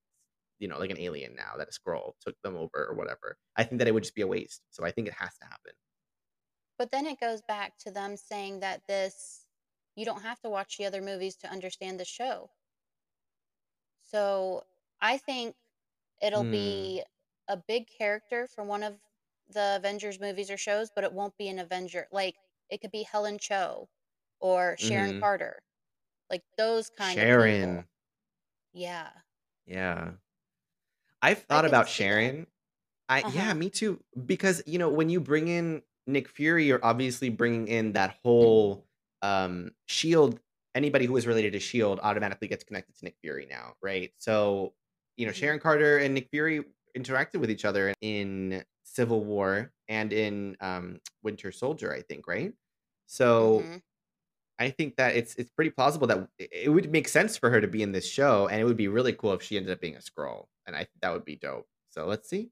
you 0.58 0.68
know 0.68 0.78
like 0.78 0.90
an 0.90 0.98
alien 1.00 1.34
now 1.34 1.54
that 1.56 1.68
a 1.68 1.72
Skrull 1.72 2.14
took 2.20 2.36
them 2.42 2.56
over 2.56 2.86
or 2.88 2.94
whatever 2.94 3.36
i 3.56 3.64
think 3.64 3.78
that 3.78 3.88
it 3.88 3.92
would 3.94 4.02
just 4.04 4.14
be 4.14 4.22
a 4.22 4.26
waste 4.26 4.62
so 4.70 4.84
i 4.84 4.90
think 4.90 5.08
it 5.08 5.14
has 5.14 5.36
to 5.38 5.46
happen 5.46 5.72
but 6.78 6.90
then 6.90 7.04
it 7.06 7.20
goes 7.20 7.42
back 7.42 7.76
to 7.76 7.90
them 7.90 8.16
saying 8.16 8.60
that 8.60 8.86
this 8.86 9.46
you 9.94 10.06
don't 10.06 10.22
have 10.22 10.40
to 10.40 10.48
watch 10.48 10.78
the 10.78 10.86
other 10.86 11.02
movies 11.02 11.36
to 11.36 11.48
understand 11.50 12.00
the 12.00 12.04
show. 12.06 12.50
So 14.02 14.64
I 15.00 15.18
think 15.18 15.56
it'll 16.22 16.44
hmm 16.44 16.46
be 16.46 17.04
a 17.48 17.56
big 17.56 17.88
character 17.88 18.46
from 18.48 18.68
one 18.68 18.82
of 18.82 19.00
the 19.48 19.76
Avengers 19.76 20.20
movies 20.20 20.50
or 20.50 20.56
shows, 20.56 20.90
but 20.94 21.04
it 21.04 21.12
won't 21.12 21.36
be 21.38 21.48
an 21.48 21.58
Avenger. 21.58 22.08
Like 22.12 22.36
it 22.70 22.80
could 22.80 22.92
be 22.92 23.04
Helen 23.04 23.38
Cho 23.38 23.90
or 24.40 24.76
Sharon 24.78 25.14
hmm 25.14 25.20
Carter, 25.20 25.62
like 26.30 26.44
those 26.58 26.90
kind 26.90 27.22
of 27.22 27.36
people. 27.36 27.68
sharon 27.68 27.88
Yeah, 28.72 29.12
yeah 29.66 30.14
i've 31.22 31.38
I 31.50 31.58
thought 31.58 31.64
about 31.64 31.88
see 31.88 32.04
that. 32.04 32.06
sharon 32.06 32.46
I 33.08 33.24
Uh 33.24 33.30
yeah, 33.30 33.52
huh. 33.52 33.54
me 33.54 33.70
too. 33.70 34.02
Because 34.26 34.62
you 34.66 34.78
know, 34.78 34.88
when 34.90 35.10
you 35.10 35.20
bring 35.20 35.48
in 35.48 35.82
Nick 36.06 36.28
Fury, 36.28 36.66
you're 36.66 36.84
obviously 36.84 37.28
bringing 37.30 37.68
in 37.68 37.92
that 37.94 38.18
whole 38.24 38.86
um 39.22 39.72
Shield. 39.86 40.40
Anybody 40.74 41.06
who 41.06 41.16
is 41.16 41.26
related 41.26 41.52
to 41.54 41.60
Shield 41.60 42.00
automatically 42.02 42.48
gets 42.48 42.64
connected 42.64 42.96
to 42.98 43.04
Nick 43.04 43.18
Fury 43.22 43.46
now, 43.50 43.74
right? 43.82 44.12
So, 44.18 44.74
you 45.16 45.26
know, 45.26 45.32
hmm 45.32 45.32
Sharon 45.32 45.60
Carter 45.60 45.98
and 45.98 46.14
Nick 46.14 46.28
Fury 46.30 46.64
interacted 46.96 47.40
with 47.40 47.50
each 47.50 47.64
other 47.64 47.94
in 48.00 48.64
Civil 48.84 49.24
War 49.24 49.72
and 49.88 50.12
in 50.12 50.56
um 50.60 51.00
Winter 51.22 51.52
Soldier, 51.52 51.92
I 51.92 52.02
think, 52.02 52.26
right? 52.28 52.54
So 53.06 53.68
hmm 53.68 53.78
I 54.58 54.70
think 54.70 54.96
that 54.96 55.16
it's 55.16 55.34
it's 55.36 55.50
pretty 55.50 55.70
plausible 55.70 56.06
that 56.06 56.28
it 56.38 56.72
would 56.72 56.90
make 56.90 57.08
sense 57.08 57.36
for 57.36 57.50
her 57.50 57.60
to 57.60 57.68
be 57.68 57.82
in 57.82 57.92
this 57.92 58.08
show, 58.08 58.48
and 58.48 58.60
it 58.60 58.64
would 58.64 58.76
be 58.76 58.88
really 58.88 59.12
cool 59.12 59.32
if 59.32 59.42
she 59.42 59.56
ended 59.56 59.72
up 59.72 59.80
being 59.80 59.96
a 59.96 60.00
Skrull, 60.00 60.46
and 60.66 60.74
I 60.74 60.86
that 61.02 61.12
would 61.12 61.24
be 61.24 61.36
dope. 61.36 61.66
So 61.90 62.06
let's 62.06 62.28
see. 62.28 62.50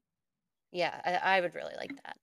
Yeah, 0.71 0.93
I, 1.03 1.37
I 1.37 1.41
would 1.41 1.55
really 1.55 1.75
like 1.77 1.95
that. 2.03 2.17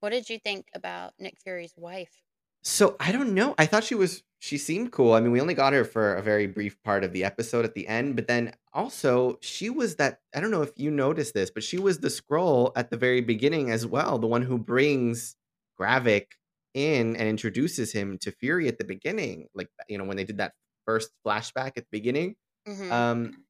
What 0.00 0.10
did 0.10 0.28
you 0.30 0.38
think 0.38 0.66
about 0.74 1.12
Nick 1.18 1.38
Fury's 1.42 1.74
wife? 1.76 2.22
So 2.62 2.96
I 3.00 3.12
don't 3.12 3.34
know. 3.34 3.54
I 3.58 3.66
thought 3.66 3.84
she 3.84 3.94
was 3.94 4.22
she 4.38 4.58
seemed 4.58 4.92
cool. 4.92 5.12
I 5.12 5.20
mean, 5.20 5.32
we 5.32 5.40
only 5.40 5.54
got 5.54 5.72
her 5.72 5.84
for 5.84 6.14
a 6.14 6.22
very 6.22 6.46
brief 6.46 6.82
part 6.82 7.04
of 7.04 7.12
the 7.12 7.24
episode 7.24 7.64
at 7.64 7.74
the 7.74 7.86
end, 7.88 8.16
but 8.16 8.26
then 8.26 8.54
also 8.72 9.38
she 9.40 9.70
was 9.70 9.96
that 9.96 10.20
I 10.34 10.40
don't 10.40 10.50
know 10.50 10.62
if 10.62 10.72
you 10.76 10.90
noticed 10.90 11.34
this, 11.34 11.50
but 11.50 11.62
she 11.62 11.78
was 11.78 11.98
the 11.98 12.08
Skrull 12.08 12.72
at 12.76 12.90
the 12.90 12.96
very 12.96 13.20
beginning 13.20 13.70
as 13.70 13.86
well, 13.86 14.18
the 14.18 14.26
one 14.26 14.42
who 14.42 14.58
brings 14.58 15.36
Gravik 15.78 16.26
in 16.74 17.16
and 17.16 17.28
introduces 17.28 17.92
him 17.92 18.18
to 18.18 18.32
Fury 18.32 18.68
at 18.68 18.78
the 18.78 18.84
beginning, 18.84 19.48
like 19.54 19.68
you 19.88 19.98
know 19.98 20.04
when 20.04 20.16
they 20.16 20.24
did 20.24 20.38
that 20.38 20.54
first 20.86 21.12
flashback 21.26 21.72
at 21.76 21.84
the 21.84 21.88
beginning. 21.92 22.36
hmm 22.66 22.90
Um 22.90 23.44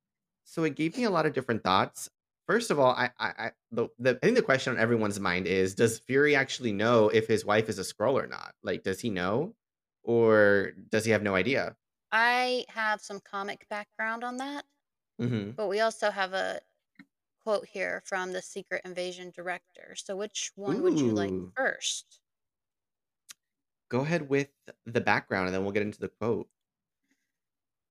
so 0.44 0.64
it 0.64 0.76
gave 0.76 0.96
me 0.96 1.04
a 1.04 1.10
lot 1.10 1.26
of 1.26 1.32
different 1.32 1.62
thoughts. 1.64 2.10
First 2.48 2.70
of 2.70 2.78
all, 2.78 2.92
I 2.92 3.10
I, 3.18 3.28
I 3.46 3.52
the, 3.70 3.88
the 3.98 4.10
I 4.16 4.26
think 4.26 4.36
the 4.36 4.42
question 4.42 4.72
on 4.74 4.80
everyone's 4.80 5.20
mind 5.20 5.46
is 5.46 5.74
does 5.74 5.98
Fury 6.00 6.34
actually 6.36 6.72
know 6.72 7.08
if 7.08 7.26
his 7.28 7.44
wife 7.44 7.68
is 7.68 7.78
a 7.78 7.82
Skrull 7.82 8.14
or 8.14 8.26
not? 8.26 8.54
Like 8.62 8.82
does 8.84 9.00
he 9.00 9.10
know 9.10 9.54
or 10.02 10.72
does 10.90 11.04
he 11.04 11.12
have 11.12 11.22
no 11.22 11.34
idea? 11.34 11.76
I 12.12 12.66
have 12.68 13.00
some 13.00 13.18
comic 13.20 13.68
background 13.68 14.22
on 14.22 14.36
that, 14.36 14.64
Mhm. 15.18 15.56
but 15.56 15.68
we 15.68 15.80
also 15.80 16.10
have 16.10 16.34
a 16.34 16.62
quote 17.40 17.68
here 17.68 18.02
from 18.06 18.32
the 18.32 18.42
Secret 18.42 18.82
Invasion 18.84 19.30
director. 19.30 19.96
So, 19.96 20.16
which 20.16 20.52
one 20.56 20.82
would 20.82 21.02
you 21.02 21.12
like 21.14 21.36
first? 21.56 22.19
Go 23.90 24.00
ahead 24.00 24.30
with 24.30 24.48
the 24.86 25.02
background 25.02 25.48
and 25.48 25.54
then 25.54 25.64
we'll 25.64 25.72
get 25.72 25.82
into 25.82 26.00
the 26.00 26.08
quote. 26.08 26.50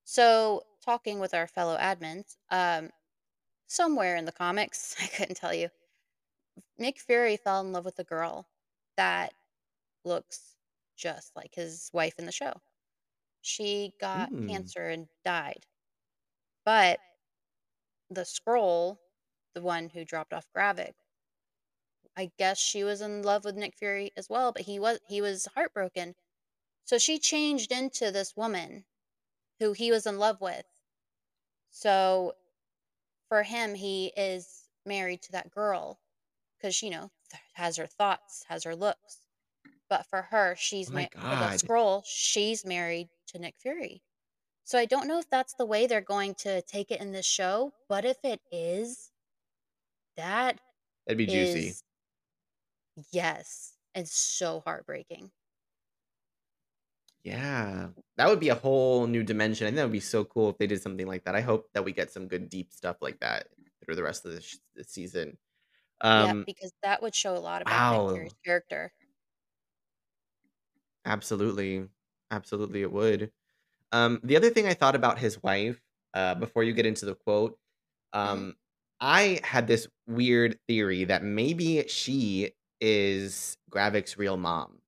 So, 0.04 0.64
talking 0.82 1.20
with 1.20 1.34
our 1.34 1.48
fellow 1.48 1.78
admins, 1.78 2.36
um, 2.50 2.92
somewhere 3.68 4.16
in 4.18 4.26
the 4.26 4.32
comics, 4.34 4.96
I 5.02 5.08
couldn't 5.08 5.36
tell 5.38 5.54
you, 5.54 5.70
Nick 6.78 7.00
Fury 7.00 7.38
fell 7.38 7.62
in 7.62 7.72
love 7.72 7.86
with 7.86 8.00
a 8.00 8.04
girl 8.04 8.50
that 8.98 9.34
looks 10.06 10.58
just 10.96 11.36
like 11.36 11.56
his 11.56 11.90
wife 11.94 12.20
in 12.20 12.26
the 12.28 12.34
show. 12.34 12.62
She 13.42 13.96
got 14.00 14.32
Mm. 14.32 14.50
cancer 14.50 14.90
and 14.90 15.10
died. 15.26 15.68
But 16.66 17.00
the 18.12 18.22
Skrull, 18.22 19.00
the 19.54 19.62
one 19.64 19.90
who 19.90 20.06
dropped 20.06 20.32
off 20.34 20.48
Gravik, 20.56 20.94
I 22.20 22.32
guess 22.38 22.60
she 22.60 22.84
was 22.84 23.00
in 23.00 23.24
love 23.24 23.46
with 23.46 23.56
Nick 23.56 23.78
Fury 23.78 24.12
as 24.18 24.28
well, 24.30 24.52
but 24.52 24.64
he 24.64 24.78
was 24.78 25.00
he 25.08 25.22
was 25.22 25.48
heartbroken. 25.56 26.16
So 26.84 26.98
she 26.98 27.18
changed 27.18 27.72
into 27.72 28.12
this 28.12 28.36
woman 28.36 28.86
who 29.60 29.74
he 29.74 29.92
was 29.92 30.06
in 30.06 30.20
love 30.20 30.42
with. 30.42 30.66
So 31.72 32.36
for 33.30 33.44
him, 33.44 33.76
he 33.76 34.12
is 34.18 34.68
married 34.86 35.22
to 35.24 35.32
that 35.34 35.52
girl 35.52 36.02
because 36.58 36.84
you 36.84 36.90
know 36.90 37.12
has 37.54 37.78
her 37.78 37.88
thoughts, 37.88 38.44
has 38.50 38.66
her 38.66 38.76
looks. 38.76 39.22
But 39.90 40.06
for 40.08 40.24
her, 40.24 40.52
Oh 40.52 40.56
she's 40.56 40.92
my 40.92 41.10
ma- 41.16 41.22
for 41.22 41.38
the 41.38 41.48
god. 41.48 41.60
Skrull, 41.60 42.04
she's 42.06 42.66
married 42.66 43.10
to 43.28 43.40
Nick 43.40 43.56
Fury. 43.60 44.04
So 44.66 44.78
I 44.78 44.86
don't 44.86 45.08
know 45.08 45.20
if 45.20 45.30
that's 45.30 45.54
the 45.54 45.66
way 45.66 45.88
they're 45.88 46.02
going 46.02 46.36
to 46.36 46.62
take 46.64 46.92
it 46.92 47.02
in 47.02 47.14
this 47.14 47.26
show, 47.26 47.74
but 47.88 48.06
if 48.06 48.18
it 48.24 48.42
is, 48.52 49.12
that 50.18 50.60
That'd 51.06 51.18
be 51.18 51.26
juicy. 51.26 51.76
Yes, 53.12 53.78
And 53.96 54.08
so 54.08 54.62
heartbreaking. 54.62 55.32
Yeah. 57.24 57.90
That 58.18 58.28
would 58.30 58.40
be 58.40 58.50
a 58.50 58.56
whole 58.56 59.08
new 59.08 59.24
dimension. 59.24 59.66
I 59.66 59.70
think 59.70 59.78
that 59.78 59.84
would 59.84 59.92
be 59.92 60.00
so 60.00 60.26
cool 60.26 60.50
if 60.50 60.58
they 60.58 60.68
did 60.68 60.82
something 60.82 61.08
like 61.08 61.26
that. 61.26 61.36
I 61.36 61.42
hope 61.42 61.70
that 61.74 61.84
we 61.86 61.92
get 61.92 62.12
some 62.12 62.28
good 62.28 62.50
deep 62.50 62.72
stuff 62.74 62.98
like 63.02 63.20
that 63.20 63.48
through 63.84 63.96
the 63.96 64.04
rest 64.04 64.26
of 64.26 64.32
this, 64.34 64.60
this 64.76 64.90
season. 64.90 65.38
Yep, 66.14 66.40
Um, 66.42 66.46
because 66.46 66.72
that 66.84 67.02
would 67.02 67.16
show 67.16 67.36
a 67.36 67.40
lot 67.40 67.62
about 67.62 67.86
wow. 67.94 68.36
character. 68.46 68.94
Absolutely. 71.06 71.88
Absolutely 72.32 72.82
it 72.82 72.92
would. 72.92 73.32
Um, 73.94 74.22
the 74.24 74.38
other 74.38 74.50
thing 74.50 74.68
I 74.68 74.76
thought 74.76 74.96
about 74.96 75.20
his 75.20 75.44
wife, 75.44 75.82
uh, 76.14 76.36
before 76.36 76.64
you 76.64 76.74
get 76.74 76.86
into 76.88 77.06
the 77.06 77.16
quote, 77.16 77.60
hmm 78.22 78.42
um, 78.42 78.56
I 79.02 79.42
had 79.44 79.68
this 79.68 79.88
weird 80.08 80.60
theory 80.68 81.06
that 81.06 81.24
maybe 81.24 81.88
she 81.88 82.54
is 82.82 83.58
Gravik's 83.72 84.18
real 84.18 84.38
mom. 84.38 84.80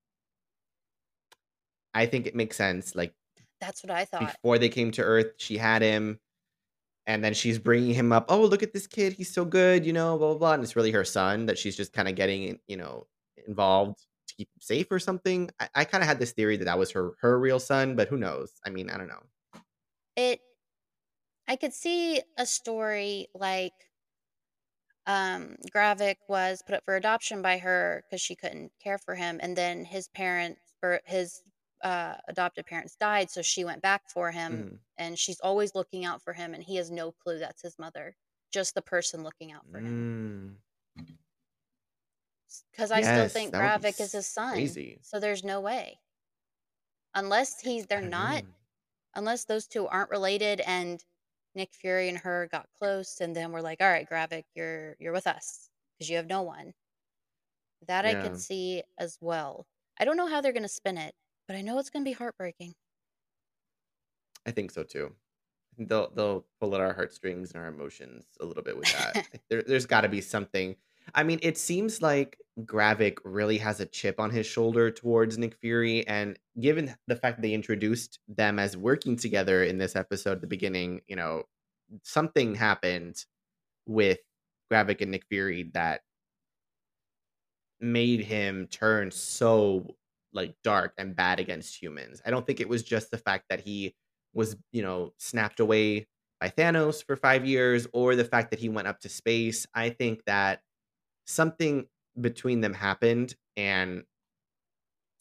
I 1.93 2.05
think 2.05 2.27
it 2.27 2.35
makes 2.35 2.55
sense. 2.57 2.95
Like 2.95 3.13
That's 3.59 3.83
what 3.83 3.91
I 3.91 4.05
thought. 4.05 4.21
before 4.21 4.57
they 4.57 4.69
came 4.69 4.91
to 4.91 5.03
Earth, 5.03 5.33
she 5.37 5.57
had 5.57 5.81
him, 5.81 6.19
and 7.07 7.23
then 7.23 7.33
she's 7.33 7.59
bringing 7.59 7.93
him 7.93 8.11
up. 8.11 8.25
Oh, 8.29 8.41
look 8.41 8.63
at 8.63 8.73
this 8.73 8.87
kid; 8.87 9.13
he's 9.13 9.33
so 9.33 9.45
good, 9.45 9.85
you 9.85 9.93
know, 9.93 10.17
blah 10.17 10.29
blah 10.29 10.37
blah. 10.37 10.53
And 10.53 10.63
it's 10.63 10.75
really 10.75 10.91
her 10.91 11.05
son 11.05 11.45
that 11.47 11.57
she's 11.57 11.75
just 11.75 11.93
kind 11.93 12.07
of 12.07 12.15
getting, 12.15 12.59
you 12.67 12.77
know, 12.77 13.07
involved 13.47 13.99
to 14.27 14.35
keep 14.35 14.47
him 14.49 14.61
safe 14.61 14.91
or 14.91 14.99
something. 14.99 15.49
I, 15.59 15.69
I 15.75 15.85
kind 15.85 16.03
of 16.03 16.07
had 16.07 16.19
this 16.19 16.31
theory 16.31 16.57
that 16.57 16.65
that 16.65 16.79
was 16.79 16.91
her 16.91 17.13
her 17.21 17.39
real 17.39 17.59
son, 17.59 17.95
but 17.95 18.07
who 18.07 18.17
knows? 18.17 18.51
I 18.65 18.69
mean, 18.69 18.89
I 18.89 18.97
don't 18.97 19.07
know. 19.07 19.23
It 20.15 20.41
I 21.47 21.55
could 21.55 21.73
see 21.73 22.21
a 22.37 22.45
story 22.45 23.27
like 23.33 23.73
um 25.07 25.55
Gravik 25.73 26.17
was 26.29 26.61
put 26.65 26.75
up 26.75 26.83
for 26.85 26.95
adoption 26.95 27.41
by 27.41 27.57
her 27.57 28.03
because 28.07 28.21
she 28.21 28.35
couldn't 28.35 28.71
care 28.83 28.97
for 28.97 29.15
him 29.15 29.39
and 29.41 29.55
then 29.55 29.83
his 29.85 30.07
parents 30.09 30.59
or 30.83 31.01
his 31.05 31.41
uh 31.83 32.15
adopted 32.27 32.65
parents 32.67 32.95
died 32.99 33.29
so 33.31 33.41
she 33.41 33.65
went 33.65 33.81
back 33.81 34.03
for 34.09 34.31
him 34.31 34.51
Mhm. 34.53 34.77
and 34.97 35.17
she's 35.19 35.39
always 35.39 35.73
looking 35.73 36.05
out 36.05 36.21
for 36.21 36.33
him 36.33 36.53
and 36.53 36.63
he 36.63 36.75
has 36.75 36.91
no 36.91 37.11
clue 37.11 37.39
that's 37.39 37.63
his 37.63 37.79
mother 37.79 38.15
just 38.51 38.75
the 38.75 38.81
person 38.81 39.23
looking 39.23 39.51
out 39.51 39.65
for 39.71 39.79
him 39.79 40.59
Mm. 40.97 41.15
because 42.71 42.91
I 42.91 43.01
still 43.01 43.27
think 43.27 43.53
Gravik 43.53 43.99
is 43.99 44.11
his 44.11 44.27
son 44.27 44.53
crazy. 44.53 44.99
so 45.01 45.19
there's 45.19 45.43
no 45.43 45.59
way 45.61 45.99
unless 47.15 47.59
he's 47.61 47.87
they're 47.87 48.01
not 48.01 48.43
unless 49.15 49.45
those 49.45 49.67
two 49.67 49.87
aren't 49.87 50.09
related 50.11 50.61
and 50.61 51.03
Nick 51.55 51.73
Fury 51.73 52.09
and 52.09 52.17
her 52.17 52.47
got 52.51 52.67
close 52.77 53.19
and 53.21 53.35
then 53.35 53.51
we're 53.51 53.61
like, 53.61 53.81
all 53.81 53.89
right, 53.89 54.09
Gravik, 54.09 54.43
you're 54.55 54.95
you're 54.99 55.13
with 55.13 55.27
us 55.27 55.69
because 55.97 56.09
you 56.09 56.17
have 56.17 56.27
no 56.27 56.41
one. 56.41 56.73
That 57.87 58.05
I 58.05 58.13
could 58.13 58.39
see 58.39 58.83
as 58.99 59.17
well. 59.21 59.65
I 59.99 60.05
don't 60.05 60.17
know 60.17 60.27
how 60.27 60.41
they're 60.41 60.53
gonna 60.53 60.67
spin 60.67 60.97
it, 60.97 61.13
but 61.47 61.55
I 61.55 61.61
know 61.61 61.79
it's 61.79 61.89
gonna 61.89 62.05
be 62.05 62.11
heartbreaking. 62.13 62.73
I 64.45 64.51
think 64.51 64.71
so 64.71 64.83
too. 64.83 65.13
They'll 65.77 66.11
they'll 66.11 66.45
pull 66.59 66.75
at 66.75 66.81
our 66.81 66.93
heartstrings 66.93 67.51
and 67.51 67.61
our 67.61 67.69
emotions 67.69 68.25
a 68.39 68.45
little 68.45 68.63
bit 68.63 68.77
with 68.77 68.91
that. 68.93 69.27
There, 69.49 69.63
there's 69.63 69.85
got 69.85 70.01
to 70.01 70.09
be 70.09 70.21
something. 70.21 70.75
I 71.13 71.23
mean, 71.23 71.39
it 71.41 71.57
seems 71.57 72.01
like 72.01 72.37
Gravik 72.59 73.17
really 73.23 73.57
has 73.59 73.79
a 73.79 73.85
chip 73.85 74.19
on 74.19 74.29
his 74.29 74.45
shoulder 74.45 74.91
towards 74.91 75.37
Nick 75.37 75.55
Fury, 75.55 76.05
and 76.07 76.37
given 76.59 76.93
the 77.07 77.15
fact 77.15 77.37
that 77.37 77.41
they 77.41 77.53
introduced 77.53 78.19
them 78.27 78.59
as 78.59 78.75
working 78.75 79.15
together 79.15 79.63
in 79.63 79.77
this 79.77 79.95
episode 79.95 80.33
at 80.33 80.41
the 80.41 80.47
beginning, 80.47 81.01
you 81.07 81.15
know, 81.15 81.43
something 82.03 82.55
happened 82.55 83.25
with 83.85 84.19
Gravik 84.71 85.01
and 85.01 85.11
Nick 85.11 85.25
Fury 85.29 85.71
that 85.73 86.01
made 87.79 88.21
him 88.21 88.67
turn 88.67 89.11
so 89.11 89.95
like 90.33 90.53
dark 90.63 90.93
and 90.97 91.15
bad 91.15 91.39
against 91.39 91.81
humans. 91.81 92.21
I 92.25 92.31
don't 92.31 92.45
think 92.45 92.59
it 92.59 92.69
was 92.69 92.83
just 92.83 93.11
the 93.11 93.17
fact 93.17 93.45
that 93.49 93.61
he 93.61 93.95
was, 94.33 94.55
you 94.71 94.81
know, 94.81 95.13
snapped 95.17 95.59
away 95.59 96.07
by 96.39 96.49
Thanos 96.49 97.03
for 97.03 97.15
5 97.15 97.45
years 97.45 97.87
or 97.91 98.15
the 98.15 98.23
fact 98.23 98.51
that 98.51 98.59
he 98.59 98.69
went 98.69 98.87
up 98.87 98.99
to 99.01 99.09
space. 99.09 99.65
I 99.73 99.89
think 99.89 100.23
that 100.25 100.61
something 101.25 101.87
between 102.19 102.61
them 102.61 102.73
happened 102.73 103.35
and 103.55 104.03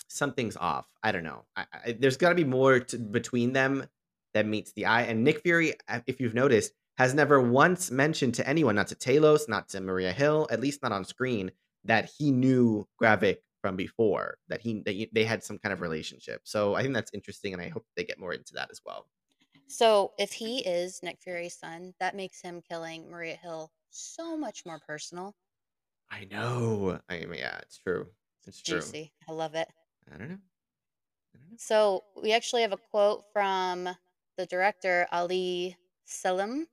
something's 0.08 0.56
off. 0.56 0.86
I 1.02 1.12
don't 1.12 1.24
know. 1.24 1.44
I, 1.56 1.64
I, 1.72 1.92
there's 1.92 2.16
got 2.16 2.30
to 2.30 2.34
be 2.34 2.44
more 2.44 2.80
to, 2.80 2.98
between 2.98 3.52
them 3.52 3.86
that 4.34 4.46
meets 4.46 4.72
the 4.72 4.86
eye. 4.86 5.02
And 5.02 5.24
Nick 5.24 5.40
Fury, 5.40 5.74
uh, 5.88 6.00
if 6.06 6.20
you've 6.20 6.34
noticed, 6.34 6.72
has 6.98 7.14
never 7.14 7.40
once 7.40 7.90
mentioned 7.90 8.34
to 8.34 8.48
anyone, 8.48 8.74
not 8.74 8.88
to 8.88 8.94
Talos, 8.94 9.48
not 9.48 9.68
to 9.70 9.80
Maria 9.80 10.12
Hill, 10.12 10.46
at 10.50 10.60
least 10.60 10.82
not 10.82 10.92
on 10.92 11.04
screen, 11.04 11.50
that 11.84 12.10
he 12.18 12.30
knew 12.30 12.86
Gravik 13.00 13.38
from 13.62 13.76
before. 13.76 14.36
That 14.48 14.60
he 14.60 14.82
that 14.84 15.08
they 15.12 15.24
had 15.24 15.42
some 15.42 15.58
kind 15.58 15.72
of 15.72 15.80
relationship. 15.80 16.42
So 16.44 16.74
I 16.74 16.82
think 16.82 16.94
that's 16.94 17.12
interesting, 17.14 17.52
and 17.52 17.62
I 17.62 17.68
hope 17.68 17.86
they 17.96 18.04
get 18.04 18.18
more 18.18 18.32
into 18.34 18.54
that 18.54 18.68
as 18.70 18.80
well. 18.84 19.06
so 19.66 20.12
if 20.18 20.32
he 20.32 20.58
is 20.58 21.00
Nick 21.02 21.18
Fury's 21.22 21.56
son, 21.56 21.94
that 22.00 22.14
makes 22.14 22.40
him 22.42 22.62
killing 22.68 23.10
Maria 23.10 23.36
Hill 23.36 23.70
so 23.90 24.36
much 24.36 24.66
more 24.66 24.80
personal. 24.86 25.34
I 26.10 26.24
know. 26.30 27.00
I 27.08 27.24
mean, 27.26 27.38
yeah, 27.38 27.58
it's 27.58 27.78
true. 27.78 28.06
It's 28.46 28.60
true. 28.60 28.76
Juicy. 28.76 29.12
I 29.28 29.32
love 29.32 29.54
it. 29.54 29.68
I 30.12 30.18
don't 30.18 30.28
know. 30.28 30.38
I 31.34 31.38
don't 31.38 31.50
know. 31.50 31.56
So 31.56 32.04
we 32.20 32.32
actually 32.32 32.62
have 32.62 32.72
a 32.72 32.78
quote 32.90 33.24
from 33.32 33.88
the 34.36 34.46
director 34.46 35.06
Ali 35.12 35.76
Selim, 36.04 36.66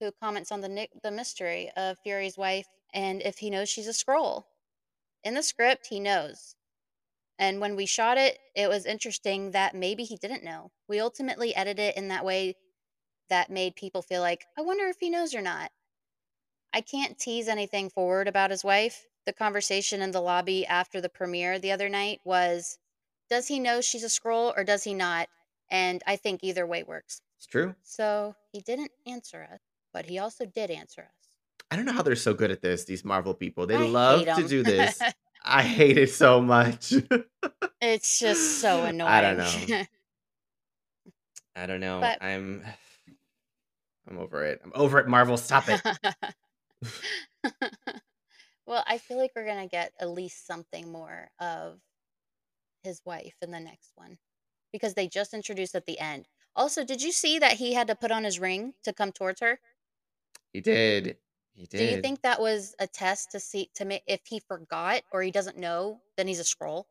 who 0.00 0.10
comments 0.20 0.50
on 0.50 0.60
the 0.60 0.68
ni- 0.68 0.90
the 1.02 1.10
mystery 1.10 1.70
of 1.76 1.98
Fury's 2.02 2.36
wife 2.36 2.66
and 2.92 3.22
if 3.22 3.38
he 3.38 3.50
knows 3.50 3.68
she's 3.68 3.88
a 3.88 3.92
Skrull. 3.92 4.44
In 5.24 5.34
the 5.34 5.42
script, 5.42 5.86
he 5.86 6.00
knows. 6.00 6.56
And 7.38 7.60
when 7.60 7.76
we 7.76 7.86
shot 7.86 8.18
it, 8.18 8.38
it 8.54 8.68
was 8.68 8.86
interesting 8.86 9.52
that 9.52 9.74
maybe 9.74 10.04
he 10.04 10.16
didn't 10.16 10.44
know. 10.44 10.72
We 10.88 11.00
ultimately 11.00 11.54
edited 11.54 11.80
it 11.80 11.96
in 11.96 12.08
that 12.08 12.24
way 12.24 12.56
that 13.30 13.50
made 13.50 13.76
people 13.76 14.02
feel 14.02 14.20
like, 14.20 14.44
I 14.58 14.62
wonder 14.62 14.86
if 14.86 14.96
he 15.00 15.10
knows 15.10 15.34
or 15.34 15.40
not. 15.42 15.70
I 16.74 16.80
can't 16.80 17.18
tease 17.18 17.48
anything 17.48 17.90
forward 17.90 18.28
about 18.28 18.50
his 18.50 18.64
wife. 18.64 19.06
The 19.26 19.32
conversation 19.32 20.02
in 20.02 20.10
the 20.10 20.20
lobby 20.20 20.66
after 20.66 21.00
the 21.00 21.08
premiere 21.08 21.58
the 21.58 21.72
other 21.72 21.88
night 21.88 22.20
was 22.24 22.78
does 23.30 23.46
he 23.46 23.60
know 23.60 23.80
she's 23.80 24.04
a 24.04 24.08
Skrull 24.08 24.52
or 24.56 24.64
does 24.64 24.84
he 24.84 24.94
not? 24.94 25.28
And 25.70 26.02
I 26.06 26.16
think 26.16 26.40
either 26.42 26.66
way 26.66 26.82
works. 26.82 27.20
It's 27.38 27.46
true. 27.46 27.74
So 27.82 28.34
he 28.52 28.60
didn't 28.60 28.90
answer 29.06 29.46
us, 29.52 29.60
but 29.92 30.06
he 30.06 30.18
also 30.18 30.44
did 30.44 30.70
answer 30.70 31.02
us. 31.02 31.08
I 31.70 31.76
don't 31.76 31.86
know 31.86 31.92
how 31.92 32.02
they're 32.02 32.16
so 32.16 32.34
good 32.34 32.50
at 32.50 32.60
this. 32.60 32.84
These 32.84 33.04
Marvel 33.04 33.32
people, 33.32 33.66
they 33.66 33.76
I 33.76 33.86
love 33.86 34.24
to 34.24 34.46
do 34.46 34.62
this. 34.62 35.00
I 35.44 35.62
hate 35.62 35.98
it 35.98 36.10
so 36.10 36.40
much. 36.40 36.92
it's 37.80 38.18
just 38.18 38.60
so 38.60 38.84
annoying. 38.84 39.10
I 39.10 39.20
don't 39.22 39.38
know. 39.38 39.82
I 41.56 41.66
don't 41.66 41.80
know. 41.80 42.00
But- 42.00 42.22
I'm 42.22 42.64
I'm 44.08 44.18
over 44.18 44.44
it. 44.44 44.60
I'm 44.64 44.72
over 44.74 44.98
it, 44.98 45.08
Marvel. 45.08 45.36
Stop 45.36 45.68
it. 45.68 45.80
well, 48.66 48.84
I 48.86 48.98
feel 48.98 49.18
like 49.18 49.32
we're 49.34 49.46
gonna 49.46 49.66
get 49.68 49.92
at 50.00 50.10
least 50.10 50.46
something 50.46 50.90
more 50.90 51.30
of 51.40 51.80
his 52.82 53.00
wife 53.04 53.34
in 53.42 53.50
the 53.50 53.60
next 53.60 53.92
one 53.96 54.18
because 54.72 54.94
they 54.94 55.08
just 55.08 55.34
introduced 55.34 55.74
at 55.74 55.86
the 55.86 55.98
end. 55.98 56.26
Also, 56.54 56.84
did 56.84 57.02
you 57.02 57.12
see 57.12 57.38
that 57.38 57.54
he 57.54 57.74
had 57.74 57.86
to 57.86 57.94
put 57.94 58.10
on 58.10 58.24
his 58.24 58.38
ring 58.38 58.74
to 58.84 58.92
come 58.92 59.12
towards 59.12 59.40
her? 59.40 59.58
He 60.52 60.60
did. 60.60 61.16
He 61.54 61.66
did. 61.66 61.78
Do 61.78 61.84
you 61.96 62.02
think 62.02 62.22
that 62.22 62.40
was 62.40 62.74
a 62.78 62.86
test 62.86 63.30
to 63.32 63.40
see 63.40 63.70
to 63.74 63.84
make 63.84 64.02
if 64.06 64.20
he 64.26 64.40
forgot 64.40 65.02
or 65.12 65.22
he 65.22 65.30
doesn't 65.30 65.58
know, 65.58 66.00
then 66.16 66.26
he's 66.28 66.40
a 66.40 66.44
Skrull? 66.44 66.84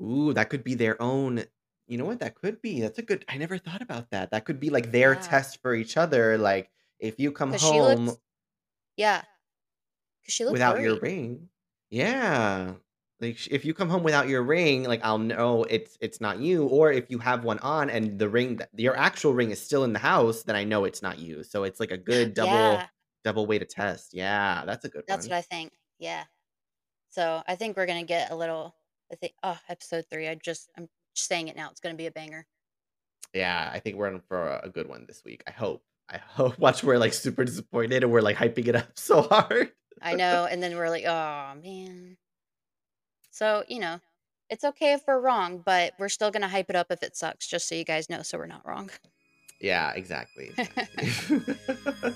Ooh, 0.00 0.32
that 0.34 0.50
could 0.50 0.64
be 0.64 0.74
their 0.74 1.00
own. 1.00 1.44
You 1.86 1.98
know 1.98 2.04
what? 2.04 2.18
That 2.20 2.34
could 2.34 2.60
be. 2.62 2.80
That's 2.80 2.98
a 2.98 3.02
good. 3.02 3.24
I 3.28 3.38
never 3.38 3.58
thought 3.58 3.82
about 3.82 4.10
that. 4.10 4.30
That 4.32 4.44
could 4.44 4.58
be 4.60 4.70
like 4.70 4.90
their 4.92 5.14
Yeah. 5.14 5.20
test 5.20 5.62
for 5.62 5.74
each 5.74 5.96
other. 5.96 6.36
Like 6.36 6.70
if 6.98 7.18
you 7.18 7.30
come 7.32 7.56
she 7.56 7.66
looks- 7.80 8.00
home, 8.00 8.16
Yeah. 8.96 9.22
'Cause 10.24 10.34
she 10.34 10.44
looked 10.44 10.60
without 10.60 10.80
your 10.80 10.98
ring. 11.00 11.48
Yeah. 11.90 12.74
Like, 13.20 13.46
if 13.50 13.64
you 13.64 13.72
come 13.72 13.88
home 13.88 14.02
without 14.02 14.28
your 14.28 14.42
ring, 14.42 14.84
like, 14.84 15.00
I'll 15.02 15.18
know 15.18 15.64
it's 15.64 15.96
it's 16.00 16.20
not 16.20 16.38
you, 16.40 16.66
or 16.66 16.92
if 16.92 17.10
you 17.10 17.18
have 17.18 17.44
one 17.44 17.58
on 17.60 17.88
and 17.88 18.18
the 18.18 18.28
ring 18.28 18.56
that 18.56 18.68
your 18.76 18.94
actual 18.96 19.32
ring 19.32 19.50
is 19.50 19.60
still 19.60 19.84
in 19.84 19.92
the 19.94 19.98
house, 19.98 20.42
then 20.42 20.54
I 20.56 20.64
know 20.64 20.84
it's 20.84 21.00
not 21.02 21.18
you. 21.18 21.42
So 21.42 21.64
it's 21.64 21.80
like 21.80 21.90
a 21.90 21.96
good 21.98 22.34
double 22.34 22.78
Yeah. 22.78 22.88
double 23.24 23.46
way 23.46 23.58
to 23.58 23.64
test. 23.64 24.12
Yeah, 24.14 24.64
that's 24.66 24.84
a 24.84 24.88
good 24.90 25.04
That's 25.06 25.28
one. 25.28 25.28
what 25.28 25.36
I 25.36 25.42
think. 25.42 25.72
Yeah. 25.98 26.24
So, 27.10 27.42
I 27.46 27.56
think 27.56 27.76
we're 27.76 27.86
gonna 27.86 28.04
get 28.04 28.30
a 28.32 28.36
little 28.36 28.76
I 29.12 29.16
think 29.16 29.34
oh, 29.42 29.58
episode 29.68 30.06
3, 30.10 30.28
I 30.28 30.36
just 30.36 30.70
I'm 30.76 30.88
just 31.14 31.28
saying 31.28 31.48
it 31.48 31.56
now, 31.56 31.70
it's 31.70 31.80
gonna 31.80 31.94
be 31.96 32.06
a 32.06 32.12
banger. 32.12 32.46
Yeah, 33.34 33.70
I 33.72 33.80
think 33.80 33.96
we're 33.96 34.08
in 34.08 34.20
for 34.20 34.58
a 34.62 34.68
good 34.70 34.88
one 34.88 35.06
this 35.06 35.24
week. 35.24 35.42
I 35.46 35.50
hope. 35.50 35.84
I 36.08 36.18
hope 36.18 36.58
watch 36.60 36.82
we're, 36.84 36.98
like, 36.98 37.12
super 37.14 37.44
disappointed 37.44 38.02
and 38.02 38.12
we're, 38.12 38.20
like, 38.20 38.36
hyping 38.36 38.68
it 38.68 38.76
up 38.76 38.90
so 38.98 39.22
hard. 39.22 39.72
I 40.02 40.14
know, 40.14 40.46
and 40.50 40.62
then 40.62 40.76
we're 40.76 40.90
like, 40.90 41.04
oh 41.04 41.54
man." 41.62 42.18
So, 43.30 43.64
you 43.66 43.80
know, 43.80 44.00
it's 44.50 44.64
okay 44.64 44.92
if 44.92 45.02
we're 45.06 45.20
wrong, 45.20 45.62
but 45.64 45.94
we're 45.98 46.08
still 46.08 46.30
gonna 46.30 46.48
hype 46.48 46.70
it 46.70 46.76
up 46.76 46.88
if 46.90 47.02
it 47.02 47.16
sucks, 47.16 47.46
just 47.46 47.68
so 47.68 47.74
you 47.74 47.84
guys 47.84 48.10
know 48.10 48.22
so 48.22 48.38
we're 48.38 48.46
not 48.46 48.66
wrong. 48.66 48.90
Yeah, 49.60 49.92
exactly, 49.92 50.52
exactly. 50.56 51.44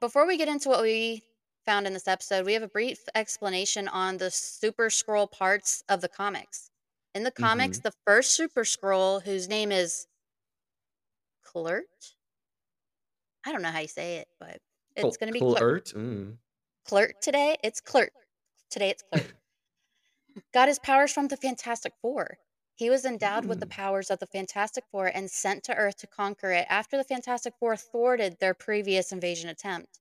Before 0.00 0.26
we 0.26 0.36
get 0.36 0.48
into 0.48 0.68
what 0.68 0.82
we 0.82 1.22
found 1.70 1.86
in 1.86 1.92
this 1.92 2.08
episode, 2.08 2.44
we 2.44 2.52
have 2.54 2.64
a 2.64 2.68
brief 2.68 2.98
explanation 3.14 3.86
on 3.86 4.16
the 4.16 4.28
Super 4.28 4.86
Skrull 4.86 5.30
parts 5.30 5.84
of 5.88 6.00
the 6.00 6.08
comics. 6.08 6.68
In 7.14 7.22
the 7.22 7.30
comics, 7.30 7.78
Mhm. 7.78 7.82
the 7.84 7.92
first 8.04 8.32
Super 8.32 8.64
Skrull, 8.64 9.22
whose 9.22 9.46
name 9.46 9.70
is 9.70 10.08
Kl'rt? 11.44 12.16
I 13.46 13.52
don't 13.52 13.62
know 13.62 13.70
how 13.70 13.78
you 13.78 13.86
say 13.86 14.16
it, 14.16 14.28
but 14.40 14.60
it's 14.96 15.16
Cl 15.16 15.20
gonna 15.20 15.30
be 15.30 15.38
Kl'rt. 15.40 15.92
Kl'rt? 15.94 16.38
Mm. 17.14 17.20
Today? 17.20 17.56
It's 17.62 17.80
Kl'rt. 17.80 18.10
Today 18.68 18.90
it's 18.90 19.04
Kl'rt. 19.04 19.32
Got 20.52 20.66
his 20.66 20.80
powers 20.80 21.12
from 21.12 21.28
the 21.28 21.36
Fantastic 21.36 21.92
Four. 22.02 22.38
He 22.74 22.90
was 22.90 23.04
endowed 23.04 23.44
with 23.44 23.60
the 23.60 23.66
Mm. 23.66 23.70
powers 23.70 24.10
of 24.10 24.18
the 24.18 24.26
Fantastic 24.26 24.86
Four 24.90 25.06
and 25.06 25.30
sent 25.30 25.62
to 25.64 25.74
Earth 25.76 25.98
to 25.98 26.08
conquer 26.08 26.50
it 26.50 26.66
after 26.68 26.96
the 26.96 27.04
Fantastic 27.04 27.54
Four 27.60 27.76
thwarted 27.76 28.40
their 28.40 28.54
previous 28.54 29.12
invasion 29.12 29.48
attempt. 29.48 29.99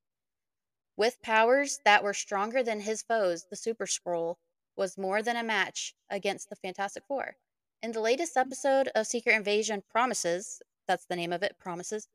With 0.99 1.21
powers 1.21 1.79
that 1.85 2.03
were 2.03 2.13
stronger 2.13 2.61
than 2.61 2.81
his 2.81 3.03
foes, 3.03 3.45
the 3.49 3.55
Super 3.55 3.85
Skrull 3.85 4.35
was 4.75 4.97
more 4.97 5.21
than 5.21 5.37
a 5.37 5.43
match 5.43 5.95
against 6.09 6.49
the 6.49 6.57
Fantastic 6.57 7.05
Four. 7.07 7.37
In 7.81 7.93
the 7.93 8.01
latest 8.01 8.35
episode 8.35 8.89
of 8.93 9.07
Secret 9.07 9.33
Invasion 9.33 9.81
Promises, 9.89 10.61
that's 10.89 11.05
the 11.05 11.15
name 11.15 11.31
of 11.31 11.41
it, 11.41 11.57
Promises, 11.57 12.09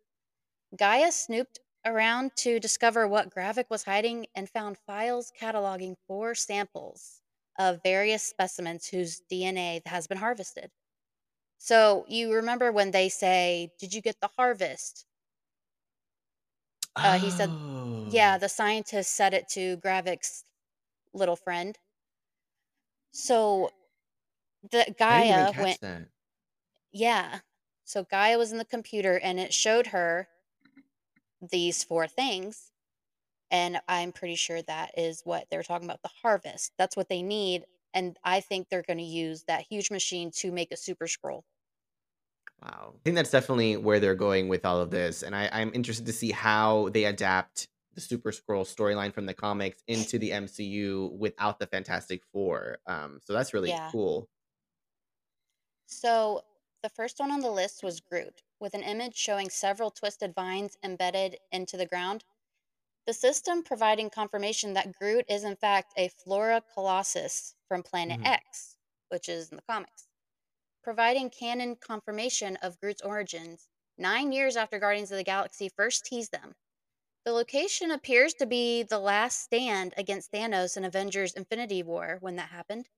G'iah 0.76 1.12
snooped 1.12 1.60
around 1.86 2.36
to 2.36 2.60
discover 2.60 3.08
what 3.08 3.30
Gravik 3.34 3.70
was 3.70 3.84
hiding 3.84 4.26
and 4.34 4.50
found 4.50 4.76
files 4.76 5.32
cataloging 5.40 5.96
four 6.06 6.34
samples 6.34 7.22
of 7.58 7.82
various 7.82 8.22
specimens 8.22 8.88
whose 8.88 9.22
DNA 9.32 9.80
has 9.86 10.06
been 10.06 10.18
harvested. 10.18 10.70
So, 11.56 12.04
you 12.06 12.34
remember 12.34 12.70
when 12.70 12.90
they 12.90 13.08
say, 13.08 13.72
"Did 13.78 13.94
you 13.94 14.02
get 14.02 14.20
the 14.20 14.28
harvest?" 14.36 15.06
Uh, 17.02 17.18
he 17.18 17.30
said 17.30 17.50
yeah, 18.14 18.38
the 18.38 18.48
scientist 18.48 19.14
said 19.14 19.34
it 19.34 19.48
to 19.50 19.76
Gravik's 19.78 20.44
little 21.12 21.36
friend. 21.36 21.78
So, 23.12 23.70
the 24.70 24.80
I 24.80 25.22
didn't 25.22 25.48
even 25.48 25.54
G'iah 25.54 25.62
went 25.62 25.80
that. 25.80 26.08
Yeah. 26.92 27.40
So, 27.84 28.04
G'iah 28.04 28.38
was 28.38 28.52
in 28.52 28.58
the 28.58 28.64
computer, 28.64 29.18
and 29.18 29.38
it 29.38 29.52
showed 29.52 29.88
her 29.88 30.28
these 31.50 31.84
4 31.84 32.08
things, 32.08 32.72
and 33.50 33.80
I'm 33.86 34.12
pretty 34.12 34.36
sure 34.36 34.62
that 34.62 34.98
is 34.98 35.22
what 35.24 35.46
they're 35.50 35.62
talking 35.62 35.86
about, 35.86 36.02
the 36.02 36.10
harvest. 36.22 36.72
That's 36.78 36.96
what 36.96 37.08
they 37.08 37.22
need, 37.22 37.66
and 37.92 38.18
I 38.24 38.40
think 38.40 38.68
they're 38.68 38.82
gonna 38.82 39.02
use 39.02 39.44
that 39.44 39.66
huge 39.68 39.90
machine 39.90 40.30
to 40.36 40.50
make 40.50 40.72
a 40.72 40.76
Super 40.76 41.06
Skrull. 41.06 41.42
Wow. 42.62 42.94
I 42.96 42.98
think 43.04 43.16
that's 43.16 43.30
definitely 43.30 43.76
where 43.76 44.00
they're 44.00 44.14
going 44.14 44.48
with 44.48 44.64
all 44.64 44.80
of 44.80 44.90
this, 44.90 45.22
and 45.22 45.36
I 45.36 45.50
I'm 45.52 45.70
interested 45.74 46.06
to 46.06 46.12
see 46.12 46.32
how 46.32 46.88
they 46.88 47.04
adapt 47.04 47.68
the 47.94 48.00
Super 48.00 48.30
Skrull 48.32 48.64
storyline 48.64 49.12
from 49.12 49.26
the 49.26 49.34
comics 49.34 49.82
into 49.86 50.18
the 50.18 50.32
MCU 50.32 51.08
without 51.18 51.58
the 51.58 51.66
Fantastic 51.66 52.24
Four. 52.32 52.78
Um, 52.86 53.20
so 53.22 53.32
that's 53.32 53.54
really 53.54 53.74
Yeah. 53.74 53.92
cool. 53.92 54.28
So, 55.86 56.42
the 56.82 56.90
first 56.90 57.18
one 57.18 57.30
on 57.30 57.40
the 57.40 57.50
list 57.50 57.82
was 57.82 58.00
Groot, 58.02 58.42
with 58.60 58.74
an 58.74 58.82
image 58.82 59.16
showing 59.16 59.48
several 59.48 59.90
twisted 59.90 60.34
vines 60.34 60.76
embedded 60.82 61.38
into 61.50 61.78
the 61.78 61.86
ground. 61.86 62.22
The 63.06 63.14
system 63.14 63.62
providing 63.62 64.10
confirmation 64.10 64.74
that 64.74 64.92
Groot 64.92 65.26
is 65.28 65.44
in 65.44 65.56
fact 65.56 65.94
a 65.96 66.08
Flora 66.08 66.62
Colossus 66.62 67.56
from 67.68 67.82
Planet 67.82 68.18
Mhm. 68.18 68.24
X, 68.24 68.76
which 69.08 69.28
is 69.28 69.50
in 69.50 69.56
the 69.56 69.62
comics, 69.62 70.08
providing 70.82 71.30
canon 71.30 71.76
confirmation 71.76 72.56
of 72.58 72.80
Groot's 72.80 73.02
origins 73.02 73.68
9 73.98 74.32
years 74.32 74.56
after 74.56 74.78
Guardians 74.78 75.12
of 75.12 75.18
the 75.18 75.24
Galaxy 75.24 75.68
first 75.68 76.06
teased 76.06 76.32
them. 76.32 76.56
The 77.24 77.32
location 77.32 77.90
appears 77.90 78.32
to 78.34 78.46
be 78.46 78.82
the 78.82 78.98
last 78.98 79.40
stand 79.40 79.92
against 79.96 80.32
Thanos 80.32 80.74
in 80.74 80.84
Avengers 80.86 81.34
Infinity 81.34 81.82
War 81.82 82.16
when 82.20 82.36
that 82.36 82.48
happened. 82.50 82.88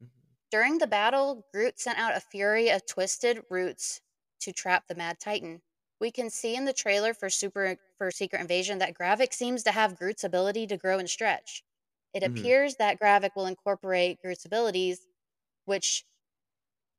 Mhm. 0.00 0.36
During 0.50 0.78
the 0.78 0.88
battle, 0.88 1.46
Groot 1.52 1.78
sent 1.78 1.98
out 1.98 2.16
a 2.16 2.20
fury 2.20 2.68
of 2.68 2.84
twisted 2.84 3.44
roots 3.48 4.00
to 4.40 4.52
trap 4.52 4.88
the 4.88 4.94
Mad 4.96 5.20
Titan. 5.20 5.62
We 6.00 6.10
can 6.10 6.30
see 6.30 6.56
in 6.56 6.64
the 6.64 6.72
trailer 6.72 7.14
for 7.14 7.30
Super 7.30 7.76
for 7.96 8.10
Secret 8.10 8.40
Invasion 8.40 8.78
that 8.78 8.94
Gravik 8.94 9.32
seems 9.32 9.62
to 9.62 9.70
have 9.72 9.96
Groot's 9.96 10.24
ability 10.24 10.66
to 10.66 10.76
grow 10.76 10.98
and 10.98 11.08
stretch. 11.08 11.62
It 12.12 12.24
Mhm. 12.24 12.50
appears 12.50 12.74
that 12.76 12.98
Gravik 12.98 13.36
will 13.36 13.46
incorporate 13.46 14.20
Groot's 14.20 14.44
abilities, 14.44 15.06
which 15.66 16.06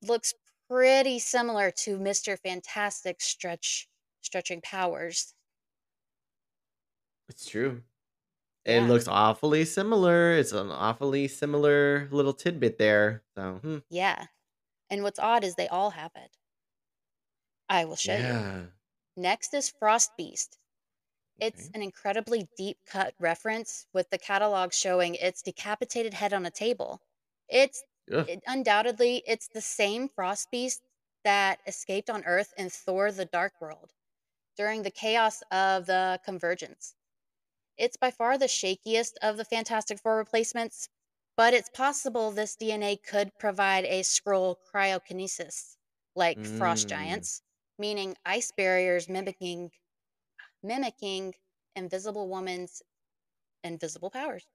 looks 0.02 0.34
pretty 0.70 1.20
similar 1.20 1.72
to 1.72 2.00
Mr. 2.00 2.38
Fantastic's 2.38 3.26
stretch 3.26 3.90
stretching 4.22 4.62
powers. 4.62 5.36
It's 7.30 7.46
true. 7.48 7.84
It 8.66 8.82
Yeah. 8.82 8.88
looks 8.88 9.08
awfully 9.08 9.66
similar. 9.66 10.34
It's 10.34 10.52
an 10.54 10.72
awfully 10.72 11.28
similar 11.30 12.10
little 12.12 12.34
tidbit 12.34 12.78
there. 12.80 13.24
So, 13.36 13.56
hmm. 13.60 13.78
Yeah. 13.90 14.28
And 14.90 15.04
what's 15.04 15.20
odd 15.20 15.44
is 15.44 15.56
they 15.56 15.68
all 15.70 15.92
have 15.92 16.14
it. 16.16 16.38
I 17.70 17.86
will 17.86 17.96
show 17.96 18.18
you. 18.18 18.44
Yeah. 18.44 18.68
Next 19.16 19.54
is 19.54 19.70
Frost 19.70 20.12
Beast. 20.18 20.60
It's 21.40 21.70
Okay. 21.70 21.74
an 21.74 21.82
incredibly 21.84 22.50
deep 22.58 22.80
cut 22.86 23.16
reference 23.20 23.88
with 23.94 24.10
the 24.12 24.20
catalog 24.20 24.74
showing 24.74 25.16
its 25.16 25.44
decapitated 25.44 26.14
head 26.16 26.34
on 26.34 26.46
a 26.46 26.52
table. 26.52 27.02
It's 27.50 27.84
Ugh. 28.12 28.28
it, 28.28 28.44
undoubtedly 28.48 29.24
it's 29.28 29.48
the 29.50 29.62
same 29.62 30.10
Frost 30.10 30.52
Beast 30.52 30.84
that 31.24 31.62
escaped 31.68 32.10
on 32.10 32.26
Earth 32.26 32.54
in 32.58 32.70
Thor: 32.70 33.12
The 33.14 33.26
Dark 33.26 33.62
World 33.62 33.94
during 34.58 34.84
the 34.84 34.92
chaos 34.92 35.44
of 35.52 35.88
the 35.88 36.22
Convergence. 36.26 36.97
It's 37.78 37.98
by 37.98 38.12
far 38.12 38.38
the 38.38 38.46
shakiest 38.48 39.14
of 39.22 39.38
the 39.38 39.46
Fantastic 39.46 40.00
Four 40.00 40.18
replacements, 40.18 40.90
but 41.36 41.54
it's 41.54 41.70
possible 41.70 42.32
this 42.32 42.56
DNA 42.56 42.98
could 42.98 43.38
provide 43.40 43.86
a 43.86 44.02
Skrull 44.02 44.58
cryokinesis 44.72 45.78
like 46.16 46.46
frost 46.46 46.88
Mm. 46.88 46.88
giants, 46.90 47.42
meaning 47.78 48.18
ice 48.26 48.52
barriers 48.52 49.10
mimicking 49.10 49.72
mimicking 50.64 51.36
Invisible 51.76 52.30
Woman's 52.30 52.84
invisible 53.64 54.12
powers. 54.12 54.48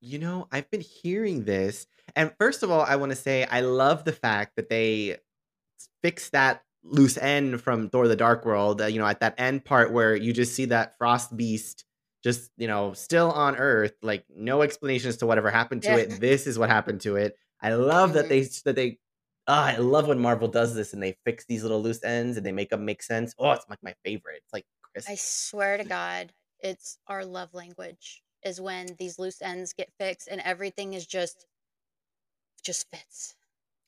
You 0.00 0.18
know, 0.18 0.46
I've 0.52 0.70
been 0.70 0.80
hearing 0.80 1.44
this, 1.44 1.86
and 2.14 2.32
first 2.38 2.62
of 2.62 2.70
all, 2.70 2.82
I 2.82 2.96
wanna 2.96 3.16
say 3.16 3.44
I 3.44 3.60
love 3.62 4.04
the 4.04 4.12
fact 4.12 4.54
that 4.56 4.68
they 4.68 5.14
s 5.14 5.88
fixed 6.02 6.32
that 6.32 6.64
loose 6.88 7.16
end 7.18 7.60
from 7.60 7.90
Thor: 7.90 8.08
The 8.08 8.16
Dark 8.16 8.44
World, 8.44 8.80
uh, 8.82 8.86
you 8.86 8.98
know, 8.98 9.06
at 9.06 9.20
that 9.20 9.34
end 9.38 9.64
part 9.64 9.92
where 9.92 10.16
you 10.16 10.32
just 10.32 10.54
see 10.54 10.64
that 10.66 10.96
Frost 10.98 11.36
Beast 11.36 11.84
just, 12.24 12.50
you 12.56 12.66
know, 12.66 12.92
still 12.94 13.30
on 13.30 13.56
Earth, 13.56 13.94
like, 14.02 14.24
no 14.28 14.62
explanation 14.62 15.08
as 15.08 15.16
to 15.18 15.26
whatever 15.26 15.50
happened 15.50 15.84
to 15.84 15.94
Yeah. 15.94 15.98
it. 15.98 16.18
This 16.20 16.46
is 16.48 16.58
what 16.58 16.68
happened 16.70 17.00
to 17.02 17.16
it. 17.16 17.36
I 17.60 17.74
love 17.74 18.14
that 18.14 18.28
Mhm. 18.28 18.28
they 18.28 18.42
that 18.64 18.74
they 18.76 18.98
ah, 19.46 19.66
I 19.66 19.76
love 19.78 20.08
when 20.08 20.18
Marvel 20.18 20.48
does 20.48 20.74
this 20.74 20.92
and 20.92 21.02
they 21.02 21.16
fix 21.24 21.44
these 21.46 21.62
little 21.62 21.80
loose 21.82 22.02
ends 22.04 22.36
and 22.36 22.44
they 22.46 22.52
make 22.52 22.70
them 22.70 22.84
make 22.84 23.02
sense. 23.02 23.34
Oh, 23.38 23.52
it's 23.52 23.68
like 23.68 23.82
my 23.82 23.94
favorite. 24.04 24.42
It's 24.44 24.52
like 24.52 24.66
I 25.04 25.16
swear 25.16 25.76
to 25.76 25.82
God, 25.84 26.34
it's 26.60 27.00
our 27.08 27.24
love 27.24 27.52
language 27.52 28.22
is 28.44 28.60
when 28.60 28.94
these 28.94 29.18
loose 29.18 29.42
ends 29.42 29.72
get 29.72 29.92
fixed 29.98 30.28
and 30.28 30.40
everything 30.40 30.94
is 30.94 31.04
just 31.04 31.46
just 32.62 32.88
fits. 32.90 33.36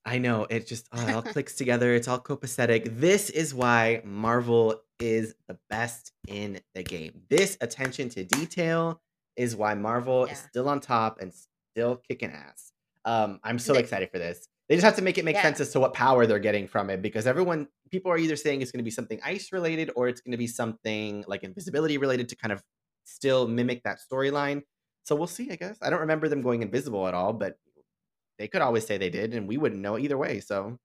I 0.05 0.19
know, 0.19 0.47
it 0.49 0.67
just 0.67 0.89
oh, 0.93 1.07
it 1.07 1.15
all 1.15 1.23
clicks 1.35 1.57
together, 1.57 1.95
it's 1.95 2.09
all 2.09 2.21
copacetic. 2.21 2.99
This 2.99 3.31
is 3.31 3.55
why 3.55 4.01
Marvel 4.05 4.81
is 4.99 5.35
the 5.49 5.59
best 5.69 6.13
in 6.29 6.61
the 6.75 6.83
game. 6.83 7.23
This 7.29 7.57
attention 7.61 8.09
to 8.11 8.25
detail 8.25 9.01
is 9.37 9.57
why 9.57 9.75
Marvel 9.75 10.25
is 10.27 10.39
still 10.39 10.69
on 10.69 10.81
top 10.81 11.21
and 11.21 11.33
still 11.73 11.97
kicking 11.97 12.31
ass. 12.31 12.73
Um, 13.05 13.41
I'm 13.43 13.59
so 13.59 13.73
The 13.75 13.81
excited 13.81 14.11
for 14.11 14.19
this. 14.19 14.47
They 14.69 14.77
just 14.77 14.85
have 14.85 14.97
to 14.97 15.03
make 15.03 15.19
it 15.19 15.25
make 15.25 15.37
Yeah. 15.37 15.43
sense 15.43 15.61
as 15.61 15.71
to 15.73 15.81
what 15.81 15.95
power 15.95 16.27
they're 16.27 16.39
getting 16.39 16.69
from 16.69 16.91
it 16.91 17.03
because 17.03 17.27
everyone 17.27 17.69
people 17.91 18.13
are 18.13 18.19
either 18.19 18.37
saying 18.37 18.63
it's 18.63 18.71
gonna 18.71 18.85
be 18.85 18.91
something 18.91 19.19
ice 19.25 19.53
related 19.53 19.91
or 19.97 20.09
it's 20.09 20.21
gonna 20.21 20.37
be 20.37 20.47
something 20.47 21.25
like 21.27 21.43
invisibility 21.43 21.99
related 21.99 22.29
to 22.29 22.37
kind 22.37 22.53
of 22.53 22.63
still 23.05 23.49
mimic 23.49 23.83
that 23.85 23.99
storyline. 24.01 24.63
So 25.05 25.17
we'll 25.17 25.27
see, 25.27 25.51
I 25.51 25.57
guess. 25.57 25.79
I 25.83 25.91
don't 25.91 26.01
remember 26.01 26.29
them 26.29 26.43
going 26.43 26.63
invisible 26.63 27.09
at 27.09 27.15
all, 27.15 27.33
but 27.33 27.57
they 28.41 28.49
could 28.49 28.63
always 28.63 28.87
say 28.89 28.99
they 28.99 29.11
did 29.11 29.35
and 29.35 29.49
we 29.49 29.59
wouldn't 29.59 29.83
know 29.83 29.99
either 29.99 30.19
way. 30.19 30.41
So 30.41 30.81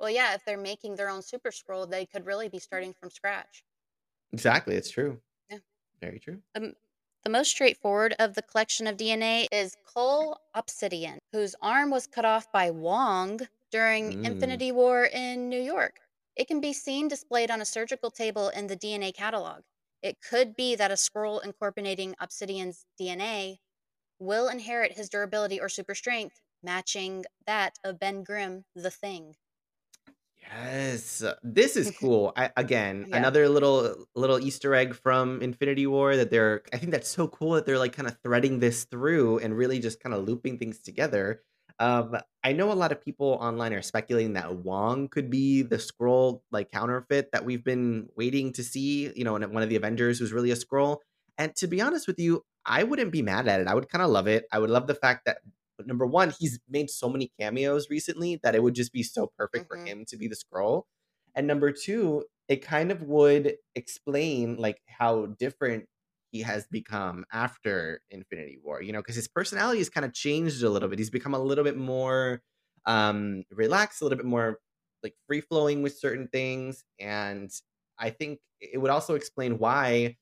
Well, 0.00 0.10
yeah, 0.10 0.34
if 0.34 0.44
they're 0.44 0.56
making 0.58 0.96
their 0.96 1.08
own 1.08 1.22
super 1.22 1.50
Skrull, 1.52 1.88
they 1.88 2.04
could 2.04 2.26
really 2.26 2.48
be 2.48 2.58
starting 2.58 2.92
from 2.94 3.10
scratch. 3.10 3.64
exactly, 4.32 4.74
it's 4.76 4.90
true. 4.90 5.20
Yeah. 5.50 5.58
Very 6.00 6.18
true. 6.20 6.42
Um, 6.54 6.74
the 7.24 7.30
most 7.30 7.50
straightforward 7.50 8.14
of 8.18 8.34
the 8.34 8.42
collection 8.42 8.86
of 8.86 8.96
DNA 8.96 9.48
is 9.52 9.76
Cull 9.84 10.40
Obsidian, 10.54 11.18
whose 11.32 11.54
arm 11.60 11.90
was 11.90 12.06
cut 12.06 12.24
off 12.24 12.50
by 12.52 12.70
Wong 12.70 13.40
during 13.70 14.12
Mm. 14.12 14.24
Infinity 14.24 14.72
War 14.72 15.04
in 15.04 15.48
New 15.48 15.60
York. 15.60 16.00
It 16.36 16.46
can 16.46 16.60
be 16.60 16.72
seen 16.72 17.08
displayed 17.08 17.50
on 17.50 17.60
a 17.60 17.64
surgical 17.64 18.10
table 18.10 18.48
in 18.50 18.68
the 18.68 18.76
DNA 18.76 19.12
catalog. 19.12 19.62
It 20.02 20.20
could 20.20 20.54
be 20.54 20.76
that 20.76 20.92
a 20.92 20.94
Skrull 20.94 21.44
incorporating 21.44 22.14
Obsidian's 22.20 22.86
DNA 23.00 23.58
will 24.18 24.48
inherit 24.48 24.92
his 24.92 25.08
durability 25.08 25.60
or 25.60 25.68
super 25.68 25.94
strength, 25.94 26.40
matching 26.62 27.24
that 27.46 27.78
of 27.84 27.98
Ben 27.98 28.22
Grimm, 28.24 28.64
the 28.74 28.90
Thing. 28.90 29.34
Yes, 30.40 31.22
this 31.42 31.76
is 31.76 31.90
cool. 32.00 32.32
I, 32.36 32.50
again, 32.56 33.06
Yeah. 33.08 33.16
another 33.18 33.48
little 33.48 34.06
little 34.14 34.38
Easter 34.38 34.74
egg 34.74 34.94
from 34.94 35.42
Infinity 35.42 35.86
War 35.86 36.16
that 36.16 36.30
they're. 36.30 36.62
I 36.72 36.78
think 36.78 36.92
that's 36.92 37.08
so 37.08 37.28
cool 37.28 37.52
that 37.52 37.66
they're 37.66 37.78
like 37.78 37.92
kind 37.92 38.08
of 38.08 38.16
threading 38.22 38.60
this 38.60 38.84
through 38.84 39.38
and 39.38 39.56
really 39.56 39.78
just 39.78 40.00
kind 40.00 40.14
of 40.14 40.24
looping 40.26 40.58
things 40.58 40.80
together. 40.80 41.42
Um, 41.80 42.16
I 42.42 42.52
know 42.54 42.72
a 42.72 42.74
lot 42.74 42.90
of 42.92 43.00
people 43.00 43.38
online 43.40 43.72
are 43.72 43.82
speculating 43.82 44.32
that 44.32 44.56
Wong 44.56 45.08
could 45.08 45.30
be 45.30 45.62
the 45.62 45.76
Skrull 45.76 46.40
like 46.50 46.70
counterfeit 46.72 47.30
that 47.32 47.44
we've 47.44 47.62
been 47.64 48.08
waiting 48.16 48.52
to 48.54 48.64
see. 48.64 49.12
You 49.14 49.24
know, 49.24 49.36
and 49.36 49.52
one 49.52 49.62
of 49.62 49.68
the 49.68 49.76
Avengers 49.76 50.18
who's 50.18 50.32
really 50.32 50.50
a 50.50 50.56
Skrull. 50.56 50.98
And 51.36 51.54
to 51.56 51.66
be 51.68 51.80
honest 51.80 52.06
with 52.08 52.18
you, 52.18 52.44
I 52.68 52.84
wouldn't 52.84 53.12
be 53.12 53.22
mad 53.22 53.48
at 53.48 53.60
it. 53.60 53.68
I 53.68 53.74
would 53.74 53.88
kind 53.90 54.02
of 54.02 54.10
love 54.10 54.28
it. 54.28 54.46
I 54.52 54.60
would 54.60 54.70
love 54.70 54.86
the 54.88 54.94
fact 54.94 55.24
that 55.26 55.40
number 55.84 56.06
one, 56.06 56.32
he's 56.38 56.60
made 56.68 56.90
so 56.90 57.08
many 57.10 57.32
cameos 57.40 57.90
recently 57.90 58.36
that 58.42 58.54
it 58.54 58.62
would 58.62 58.74
just 58.74 58.92
be 58.92 59.02
so 59.04 59.32
perfect 59.38 59.66
for 59.68 59.78
Mhm. 59.78 59.86
him 59.86 60.04
to 60.06 60.16
be 60.18 60.28
the 60.28 60.36
Skrull. 60.36 60.84
And 61.34 61.46
number 61.46 61.72
two, 61.72 62.26
it 62.48 62.58
kind 62.58 62.90
of 62.92 63.02
would 63.02 63.56
explain 63.74 64.56
like 64.56 64.82
how 64.88 65.26
different 65.26 65.88
he 66.32 66.40
has 66.42 66.66
become 66.66 67.24
after 67.32 68.02
Infinity 68.10 68.58
War, 68.62 68.82
you 68.82 68.92
know, 68.92 69.00
because 69.00 69.16
his 69.16 69.28
personality 69.28 69.78
has 69.78 69.88
kind 69.90 70.04
of 70.04 70.12
changed 70.14 70.62
a 70.62 70.70
little 70.70 70.88
bit. 70.88 70.98
He's 70.98 71.10
become 71.10 71.34
a 71.34 71.38
little 71.42 71.64
bit 71.64 71.76
more 71.76 72.42
um 72.86 73.44
relaxed, 73.50 74.00
a 74.00 74.04
little 74.04 74.16
bit 74.18 74.26
more 74.26 74.60
like 75.02 75.14
free 75.26 75.40
flowing 75.40 75.82
with 75.82 75.96
certain 75.98 76.28
things. 76.28 76.84
And 76.98 77.50
I 77.98 78.10
think 78.10 78.40
it 78.60 78.78
would 78.78 78.90
also 78.90 79.14
explain 79.14 79.58
why 79.58 80.16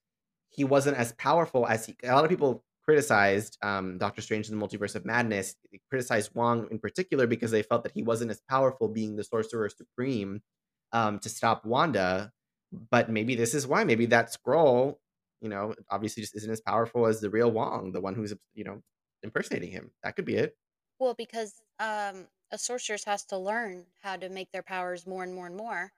he 0.56 0.64
wasn't 0.64 0.96
as 0.96 1.12
powerful 1.12 1.66
as 1.66 1.86
he 1.86 1.96
a 2.02 2.14
lot 2.14 2.24
of 2.24 2.30
people 2.30 2.64
criticized 2.86 3.58
um, 3.62 3.98
Doctor 3.98 4.22
Strange 4.22 4.48
in 4.48 4.58
the 4.58 4.64
Multiverse 4.64 4.94
of 4.94 5.04
Madness, 5.04 5.56
they 5.70 5.80
criticized 5.90 6.30
Wong 6.34 6.68
in 6.70 6.78
particular 6.78 7.26
because 7.26 7.50
they 7.50 7.62
felt 7.62 7.82
that 7.82 7.92
he 7.92 8.02
wasn't 8.02 8.30
as 8.30 8.40
powerful 8.48 8.88
being 8.88 9.16
the 9.16 9.24
Sorcerer 9.24 9.68
Supreme 9.68 10.40
um, 10.92 11.18
to 11.18 11.28
stop 11.28 11.64
Wanda. 11.64 12.32
But 12.90 13.10
maybe 13.10 13.34
this 13.34 13.54
is 13.54 13.66
why. 13.66 13.84
Maybe 13.84 14.06
that 14.06 14.32
Skrull, 14.32 14.96
you 15.40 15.48
know, 15.48 15.74
obviously 15.90 16.22
just 16.22 16.36
isn't 16.36 16.50
as 16.50 16.60
powerful 16.60 17.06
as 17.06 17.20
the 17.20 17.30
real 17.30 17.50
Wong, 17.50 17.92
the 17.92 18.00
one 18.00 18.14
who's, 18.14 18.32
you 18.54 18.64
know, 18.64 18.82
impersonating 19.22 19.70
him. 19.72 19.90
That 20.04 20.14
could 20.14 20.24
be 20.24 20.36
it. 20.36 20.56
Well, 20.98 21.14
because 21.14 21.54
um, 21.80 22.26
a 22.52 22.58
sorceress 22.58 23.04
has 23.04 23.24
to 23.26 23.38
learn 23.38 23.84
how 24.02 24.16
to 24.16 24.28
make 24.28 24.52
their 24.52 24.62
powers 24.62 25.06
more 25.06 25.24
and 25.24 25.34
more 25.34 25.46
and 25.46 25.56
more. 25.56 25.92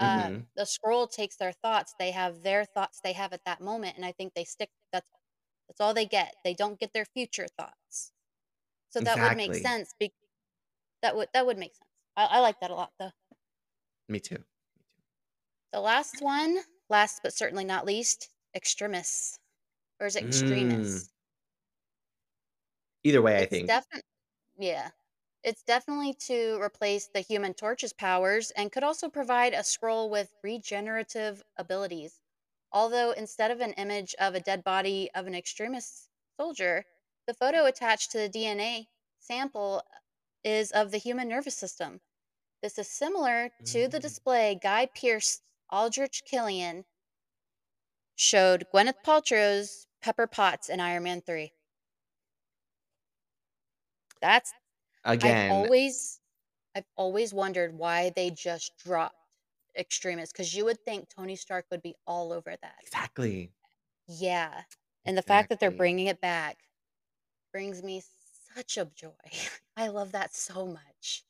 Hmm 0.00 0.08
Um, 0.08 0.46
the 0.56 0.62
Skrull 0.64 1.10
takes 1.10 1.36
their 1.36 1.52
thoughts; 1.52 1.94
they 1.98 2.10
have 2.12 2.42
their 2.42 2.64
thoughts 2.64 3.00
they 3.00 3.12
have 3.14 3.32
at 3.32 3.44
that 3.44 3.60
moment, 3.60 3.96
and 3.96 4.04
I 4.04 4.12
think 4.12 4.34
they 4.34 4.44
stick. 4.44 4.70
That's 4.92 5.10
that's 5.68 5.80
all 5.80 5.94
they 5.94 6.06
get. 6.06 6.36
They 6.44 6.54
don't 6.54 6.80
get 6.80 6.92
their 6.94 7.04
future 7.06 7.48
thoughts. 7.48 8.12
So 8.90 9.00
that 9.02 9.20
would 9.20 9.34
make 9.34 9.54
sense. 9.56 9.94
Be- 9.98 10.14
that 11.02 11.16
would 11.16 11.30
that 11.34 11.46
would 11.46 11.58
make 11.58 11.74
sense. 11.76 11.90
I, 12.16 12.26
I 12.26 12.40
like 12.40 12.60
that 12.60 12.70
a 12.72 12.76
lot, 12.76 12.94
though. 12.98 13.12
Me 14.08 14.20
too. 14.20 14.44
The 15.72 15.80
last 15.80 16.20
one, 16.20 16.58
last 16.90 17.20
but 17.22 17.32
certainly 17.32 17.64
not 17.64 17.86
least, 17.86 18.28
extremists 18.54 19.38
or 20.00 20.06
is 20.06 20.16
it 20.16 20.24
extremis? 20.24 21.04
Mm. 21.04 21.08
Either 23.04 23.22
way, 23.22 23.40
I 23.40 23.46
think. 23.46 23.74
definitely 23.76 24.02
yeah. 24.58 24.90
It's 25.42 25.62
definitely 25.62 26.14
to 26.26 26.60
replace 26.60 27.06
the 27.06 27.20
Human 27.20 27.54
Torch's 27.54 27.92
powers 27.92 28.50
and 28.52 28.72
could 28.72 28.82
also 28.82 29.08
provide 29.08 29.54
a 29.54 29.58
Skrull 29.58 30.10
with 30.10 30.34
regenerative 30.42 31.42
abilities. 31.56 32.20
Although 32.72 33.12
instead 33.12 33.50
of 33.50 33.60
an 33.60 33.72
image 33.74 34.14
of 34.18 34.34
a 34.34 34.40
dead 34.40 34.62
body 34.64 35.10
of 35.14 35.26
an 35.26 35.34
extremist 35.34 36.08
soldier, 36.36 36.84
the 37.26 37.34
photo 37.34 37.66
attached 37.66 38.10
to 38.12 38.18
the 38.18 38.28
DNA 38.28 38.88
sample 39.20 39.82
is 40.44 40.70
of 40.72 40.90
the 40.90 40.98
human 40.98 41.28
nervous 41.28 41.54
system. 41.56 42.00
This 42.62 42.78
is 42.78 42.88
similar 42.88 43.50
to 43.66 43.88
the 43.88 43.98
Mm. 43.98 44.02
display 44.02 44.54
Guy 44.60 44.86
Pearce 44.86 45.42
Aldrich 45.70 46.24
Killian 46.24 46.84
showed 48.16 48.66
Gwyneth 48.72 49.02
Paltrow's 49.04 49.86
Pepper 50.00 50.26
Potts 50.26 50.68
in 50.68 50.80
Iron 50.80 51.04
Man 51.04 51.20
3. 51.22 51.52
That's 54.20 54.52
I've 55.04 55.50
always 55.50 56.20
I've 56.74 56.86
always 56.96 57.32
wondered 57.34 57.74
why 57.74 58.10
they 58.14 58.30
just 58.30 58.76
dropped 58.78 59.16
extremists 59.76 60.32
because 60.32 60.54
you 60.54 60.64
would 60.64 60.80
think 60.84 61.08
Tony 61.08 61.36
Stark 61.36 61.66
would 61.70 61.82
be 61.82 61.94
all 62.06 62.32
over 62.32 62.56
that. 62.62 62.80
exactly. 62.82 63.52
Yeah. 64.08 64.62
And 65.04 65.16
the 65.16 65.22
fact 65.22 65.48
that 65.48 65.60
they're 65.60 65.70
bringing 65.70 66.06
it 66.06 66.20
back 66.20 66.58
brings 67.52 67.82
me 67.82 68.02
such 68.54 68.76
a 68.76 68.86
joy. 68.86 69.12
I 69.76 69.88
love 69.88 70.12
that 70.12 70.34
so 70.34 70.66
much. 70.66 71.24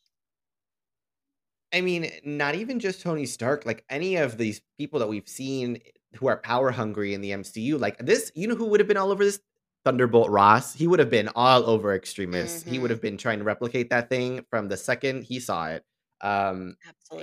I 1.72 1.83
mean, 1.83 2.11
not 2.24 2.54
even 2.54 2.81
just 2.81 3.02
Tony 3.02 3.26
Stark, 3.26 3.66
like 3.66 3.85
any 3.90 4.16
of 4.16 4.38
these 4.38 4.62
people 4.78 5.00
that 5.00 5.09
we've 5.09 5.28
seen 5.28 5.81
who 6.16 6.26
are 6.26 6.38
power 6.38 6.70
hungry 6.70 7.12
in 7.12 7.20
the 7.20 7.33
MCU, 7.33 7.76
like 7.78 7.98
this, 7.98 8.33
you 8.35 8.48
know 8.48 8.54
who 8.54 8.66
would 8.66 8.81
have 8.81 8.88
been 8.88 8.96
all 8.96 9.11
over 9.11 9.24
this? 9.24 9.40
Thunderbolt 9.88 10.31
Ross. 10.31 10.74
He 10.74 10.87
would 10.87 10.98
have 11.01 11.11
been 11.11 11.29
all 11.35 11.64
over 11.68 11.94
Extremis. 11.94 12.62
He 12.62 12.79
would 12.79 12.90
Mhm. 12.90 12.92
have 12.92 13.01
been 13.01 13.16
trying 13.18 13.38
to 13.38 13.44
replicate 13.44 13.90
that 13.90 14.11
thing 14.11 14.44
from 14.51 14.68
the 14.68 14.77
second 14.77 15.24
he 15.24 15.40
saw 15.40 15.68
it. 15.68 15.85
Um, 16.20 16.77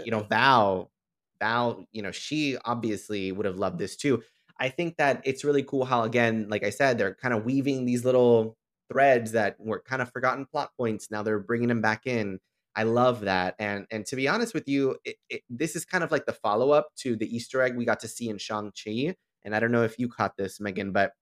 you 0.03 0.11
know, 0.11 0.21
Absolutely. 0.21 0.29
Val, 0.29 0.91
Val, 1.39 1.85
you 1.91 2.01
know, 2.01 2.11
she 2.11 2.57
obviously 2.65 3.31
would 3.31 3.45
have 3.45 3.57
loved 3.57 3.79
this 3.79 3.95
too. 3.95 4.23
I 4.59 4.69
think 4.69 4.97
that 4.97 5.21
it's 5.25 5.43
really 5.43 5.63
cool 5.63 5.85
how, 5.85 6.03
again, 6.03 6.47
like 6.49 6.63
I 6.63 6.69
said, 6.69 6.97
they're 6.97 7.15
kind 7.15 7.33
of 7.33 7.45
weaving 7.45 7.85
these 7.85 8.05
little 8.05 8.57
threads 8.91 9.31
that 9.33 9.57
were 9.59 9.81
kind 9.81 10.01
of 10.01 10.11
forgotten 10.11 10.45
plot 10.45 10.71
points. 10.77 11.11
Now 11.11 11.23
they're 11.23 11.39
bringing 11.39 11.67
them 11.69 11.81
back 11.81 12.07
in. 12.07 12.39
I 12.75 12.83
love 12.83 13.21
that. 13.21 13.55
And 13.59 13.85
and 13.91 14.05
to 14.07 14.15
be 14.15 14.27
honest 14.27 14.53
with 14.53 14.67
you, 14.67 14.97
it, 15.05 15.15
it, 15.29 15.41
this 15.49 15.75
is 15.75 15.85
kind 15.85 16.03
of 16.03 16.11
like 16.11 16.25
the 16.25 16.33
follow 16.33 16.71
up 16.71 16.89
to 16.97 17.15
the 17.15 17.33
Easter 17.35 17.61
egg 17.61 17.75
we 17.77 17.85
got 17.85 17.99
to 18.01 18.07
see 18.07 18.29
in 18.29 18.37
Shang 18.37 18.71
Chi. 18.71 19.15
And 19.43 19.55
I 19.55 19.59
don't 19.59 19.71
know 19.71 19.83
if 19.83 19.97
you 19.99 20.07
caught 20.09 20.35
this, 20.37 20.59
Megan, 20.59 20.91
but 20.91 21.13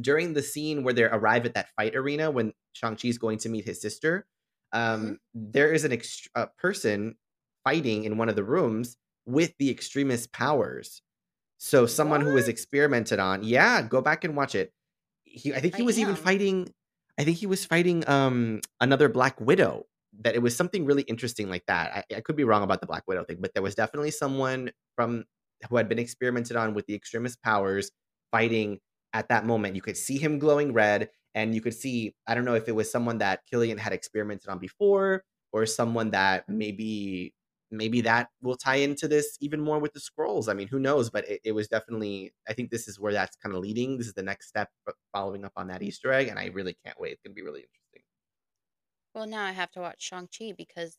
during 0.00 0.34
the 0.34 0.42
scene 0.42 0.84
where 0.84 0.94
they 0.94 1.04
arrive 1.04 1.46
at 1.46 1.54
that 1.54 1.68
fight 1.76 1.94
arena 1.94 2.30
when 2.30 2.52
Shang 2.72 2.96
Chi's 2.96 3.18
going 3.18 3.38
to 3.38 3.48
meet 3.48 3.64
his 3.64 3.80
sister, 3.80 4.26
um, 4.72 5.18
there 5.34 5.72
is 5.72 5.84
an 5.84 5.92
ext- 5.92 6.28
a 6.34 6.46
person 6.46 7.16
fighting 7.64 8.04
in 8.04 8.16
one 8.16 8.28
of 8.28 8.36
the 8.36 8.44
rooms 8.44 8.96
with 9.26 9.52
the 9.58 9.70
extremist 9.70 10.32
powers. 10.32 11.02
So 11.58 11.86
someone 11.86 12.20
who 12.20 12.34
was 12.34 12.48
experimented 12.48 13.18
on, 13.18 13.42
yeah, 13.42 13.82
go 13.82 14.00
back 14.00 14.24
and 14.24 14.36
watch 14.36 14.54
it. 14.54 14.72
He, 15.24 15.52
I 15.52 15.60
think 15.60 15.74
I 15.74 15.78
he 15.78 15.82
was 15.82 15.98
even 15.98 16.14
fighting. 16.14 16.72
I 17.18 17.24
think 17.24 17.36
he 17.36 17.46
was 17.46 17.64
fighting 17.64 18.08
um 18.08 18.60
another 18.80 19.08
Black 19.08 19.40
Widow. 19.40 19.86
That 20.20 20.34
it 20.34 20.42
was 20.42 20.56
something 20.56 20.84
really 20.84 21.02
interesting 21.02 21.50
like 21.50 21.66
that. 21.66 22.06
I, 22.10 22.16
I 22.16 22.20
could 22.20 22.36
be 22.36 22.44
wrong 22.44 22.62
about 22.62 22.80
the 22.80 22.86
Black 22.86 23.04
Widow 23.06 23.24
thing, 23.24 23.38
but 23.40 23.54
there 23.54 23.62
was 23.62 23.74
definitely 23.74 24.10
someone 24.10 24.70
from 24.96 25.24
who 25.68 25.76
had 25.76 25.88
been 25.88 25.98
experimented 25.98 26.56
on 26.56 26.74
with 26.74 26.86
the 26.86 26.94
extremist 26.94 27.42
powers 27.42 27.90
fighting 28.30 28.78
at 29.18 29.28
that 29.28 29.44
moment. 29.44 29.74
You 29.74 29.82
could 29.82 29.96
see 29.96 30.16
him 30.16 30.38
glowing 30.38 30.72
red, 30.72 31.10
and 31.34 31.54
you 31.54 31.60
could 31.60 31.74
see 31.74 32.14
I 32.26 32.34
don't 32.34 32.44
know 32.44 32.54
if 32.54 32.68
it 32.68 32.74
was 32.74 32.90
someone 32.90 33.18
that 33.18 33.40
Killian 33.50 33.78
had 33.78 33.92
experimented 33.92 34.48
on 34.48 34.58
before, 34.58 35.24
or 35.52 35.66
someone 35.66 36.12
that 36.12 36.48
maybe 36.48 37.34
maybe 37.70 38.00
that 38.02 38.28
will 38.40 38.56
tie 38.56 38.76
into 38.76 39.08
this 39.08 39.36
even 39.40 39.60
more 39.60 39.78
with 39.78 39.92
the 39.92 40.00
Skrulls. 40.00 40.48
I 40.48 40.54
mean, 40.54 40.68
who 40.68 40.78
knows? 40.78 41.10
But 41.10 41.28
it, 41.28 41.40
it 41.44 41.52
was 41.52 41.66
definitely. 41.66 42.32
I 42.48 42.52
think 42.52 42.70
this 42.70 42.86
is 42.86 43.00
where 43.00 43.12
that's 43.12 43.36
kind 43.36 43.54
of 43.54 43.60
leading. 43.60 43.98
This 43.98 44.06
is 44.06 44.14
the 44.14 44.22
next 44.22 44.48
step 44.48 44.70
following 45.12 45.44
up 45.44 45.52
on 45.56 45.66
that 45.68 45.80
mm-hmm. 45.80 45.88
Easter 45.88 46.12
egg, 46.12 46.28
and 46.28 46.38
I 46.38 46.46
really 46.46 46.76
can't 46.84 46.98
wait. 47.00 47.12
It's 47.12 47.22
gonna 47.22 47.34
be 47.34 47.42
really 47.42 47.60
interesting. 47.60 48.02
Well, 49.14 49.26
now 49.26 49.44
I 49.44 49.52
have 49.52 49.72
to 49.72 49.80
watch 49.80 50.00
Shang-Chi 50.00 50.52
because 50.56 50.96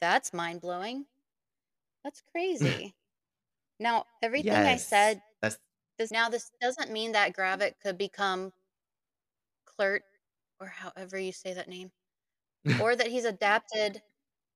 that's 0.00 0.32
mind 0.32 0.62
blowing. 0.62 1.04
That's 2.02 2.22
crazy. 2.32 2.94
Now, 3.78 4.06
everything 4.22 4.54
I 4.54 4.76
said, 4.76 5.20
this 5.98 6.10
now 6.10 6.28
this 6.28 6.50
doesn't 6.60 6.90
mean 6.92 7.12
that 7.12 7.34
Gravik 7.34 7.74
could 7.82 7.98
become 7.98 8.52
Kl'rt 9.66 10.00
or 10.60 10.66
however 10.68 11.18
you 11.18 11.32
say 11.32 11.52
that 11.54 11.68
name. 11.68 11.92
or 12.82 12.96
that 12.96 13.08
he's 13.08 13.24
adapted 13.24 14.02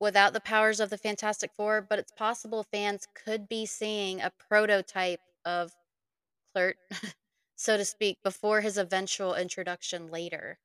without 0.01 0.32
the 0.32 0.41
powers 0.41 0.80
of 0.80 0.91
the 0.91 0.99
Fantastic 0.99 1.53
Four, 1.57 1.82
but 1.82 1.99
it's 1.99 2.12
possible 2.12 2.64
fans 2.64 3.07
could 3.14 3.49
be 3.49 3.66
seeing 3.66 4.20
a 4.20 4.30
prototype 4.30 5.20
of 5.45 5.76
Kl'rt, 6.55 6.74
so 7.57 7.76
to 7.76 7.84
speak, 7.84 8.18
before 8.22 8.61
his 8.62 8.78
eventual 8.78 9.34
introduction 9.34 10.09
later. 10.11 10.59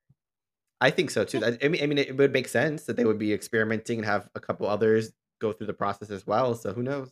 I 0.81 0.91
think 0.91 1.09
so 1.09 1.23
too. 1.25 1.43
I 1.43 1.67
mean 1.67 1.81
I 1.83 1.87
mean, 1.87 1.97
it 1.97 2.17
would 2.17 2.33
make 2.33 2.47
sense 2.47 2.83
that 2.85 2.95
they 2.97 3.05
would 3.05 3.17
be 3.19 3.33
experimenting 3.33 3.99
and 3.99 4.05
have 4.05 4.29
a 4.35 4.39
couple 4.39 4.67
others 4.67 5.13
go 5.39 5.51
through 5.51 5.67
the 5.67 5.73
process 5.73 6.09
as 6.09 6.27
well, 6.27 6.55
so 6.55 6.73
who 6.73 6.83
knows? 6.83 7.11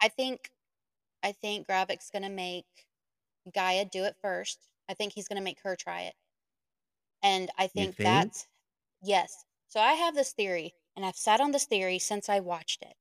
I 0.00 0.08
think 0.08 0.50
I 1.22 1.32
think 1.32 1.68
Gravik's 1.68 2.10
gonna 2.10 2.30
make 2.30 2.88
G'iah 3.48 3.90
do 3.90 4.04
it 4.04 4.16
first. 4.20 4.68
I 4.88 4.94
think 4.94 5.14
he's 5.14 5.28
gonna 5.28 5.40
make 5.42 5.60
her 5.62 5.76
try 5.76 6.02
it. 6.02 6.16
And 7.22 7.48
I 7.56 7.68
think 7.68 7.96
think? 7.96 8.02
that's 8.02 8.48
yes. 9.02 9.44
So 9.68 9.80
I 9.80 9.94
have 9.94 10.14
this 10.16 10.32
theory, 10.32 10.74
and 10.96 11.04
I've 11.04 11.16
sat 11.16 11.40
on 11.40 11.52
this 11.52 11.66
theory 11.66 11.98
since 12.00 12.28
I 12.30 12.40
watched 12.40 12.82
it. 12.82 12.96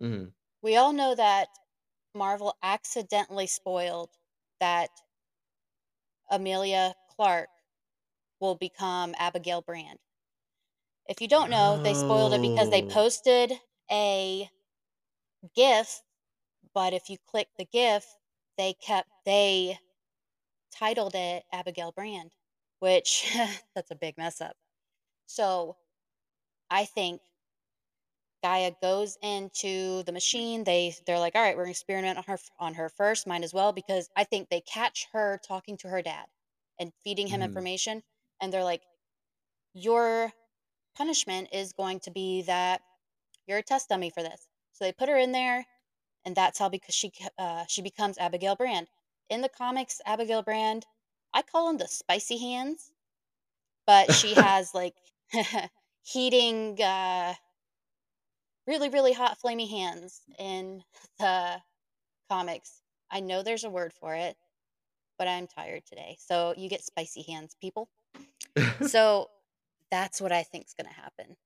Mhm. 0.00 0.32
We 0.62 0.76
all 0.76 0.94
know 0.94 1.14
that 1.14 1.50
Marvel 2.14 2.56
accidentally 2.62 3.46
spoiled 3.46 4.16
that 4.60 4.90
Emilia 6.32 6.96
Clarke 7.10 7.50
will 8.40 8.56
become 8.56 9.14
Abigail 9.18 9.62
Brand. 9.62 10.00
If 11.06 11.20
you 11.20 11.28
don't 11.28 11.48
know, 11.48 11.78
they 11.78 11.94
spoiled 11.94 12.32
it 12.32 12.42
because 12.42 12.70
they 12.70 12.82
Oh. 12.82 12.82
posted 12.82 13.60
a 13.88 14.50
GIF, 15.54 16.02
but 16.74 16.92
if 16.94 17.10
you 17.10 17.18
click 17.28 17.48
the 17.58 17.66
GIF, 17.66 18.06
they 18.58 18.74
kept 18.74 19.08
they 19.26 19.78
titled 20.72 21.14
it 21.14 21.44
Abigail 21.52 21.92
Brand, 21.92 22.32
which 22.80 23.36
that's 23.74 23.90
a 23.90 23.96
big 23.96 24.18
mess 24.18 24.40
up. 24.40 24.56
So 25.26 25.76
I 26.70 26.84
think 26.86 27.22
G'iah 28.44 28.74
goes 28.80 29.16
into 29.22 30.02
the 30.04 30.12
machine. 30.12 30.64
They 30.64 30.94
they're 31.06 31.18
like, 31.18 31.34
all 31.36 31.42
right, 31.42 31.56
we're 31.56 31.64
gonna 31.64 31.70
experiment 31.72 32.18
on 32.18 32.24
her 32.24 32.38
on 32.58 32.74
her 32.74 32.88
first, 32.88 33.26
might 33.26 33.44
as 33.44 33.54
well, 33.54 33.72
because 33.72 34.10
I 34.16 34.24
think 34.24 34.48
they 34.48 34.60
catch 34.62 35.08
her 35.12 35.38
talking 35.46 35.76
to 35.78 35.88
her 35.88 36.02
dad 36.02 36.26
and 36.78 36.92
feeding 37.04 37.28
him 37.28 37.40
Mhm. 37.40 37.42
information, 37.42 38.02
and 38.40 38.52
they're 38.52 38.64
like, 38.64 38.82
your 39.74 40.32
punishment 40.96 41.48
is 41.52 41.72
going 41.72 42.00
to 42.00 42.10
be 42.10 42.42
that 42.42 42.82
you're 43.46 43.58
a 43.58 43.62
test 43.62 43.88
dummy 43.90 44.10
for 44.10 44.22
this. 44.22 44.48
So 44.72 44.84
they 44.84 44.92
put 44.92 45.08
her 45.08 45.16
in 45.18 45.32
there, 45.32 45.66
and 46.24 46.36
that's 46.36 46.58
how 46.58 46.68
because 46.68 46.94
she 46.94 47.12
uh, 47.38 47.64
she 47.68 47.82
becomes 47.82 48.18
Abigail 48.18 48.56
Brand. 48.56 48.88
In 49.30 49.40
the 49.40 49.48
comics, 49.48 50.00
Abigail 50.06 50.42
Brand, 50.42 50.84
I 51.32 51.42
call 51.42 51.68
them 51.68 51.78
the 51.78 51.88
spicy 51.88 52.38
hands, 52.38 52.92
but 53.86 54.12
she 54.12 54.34
has 54.34 54.74
like 54.74 54.94
heating, 56.02 56.80
uh, 56.82 57.34
really 58.66 58.88
really 58.88 59.12
hot 59.12 59.38
flamey 59.44 59.68
hands 59.68 60.20
in 60.38 60.82
the 61.18 61.60
comics. 62.30 62.82
I 63.10 63.20
know 63.20 63.42
there's 63.42 63.64
a 63.64 63.70
word 63.70 63.92
for 63.92 64.14
it, 64.14 64.36
but 65.18 65.28
I'm 65.28 65.46
tired 65.46 65.84
today, 65.86 66.16
so 66.18 66.54
you 66.56 66.68
get 66.68 66.84
spicy 66.84 67.22
hands, 67.22 67.56
people. 67.60 67.88
So 68.86 69.28
that's 69.90 70.20
what 70.20 70.32
I 70.32 70.42
think's 70.42 70.74
gonna 70.74 70.92
happen. 70.92 71.36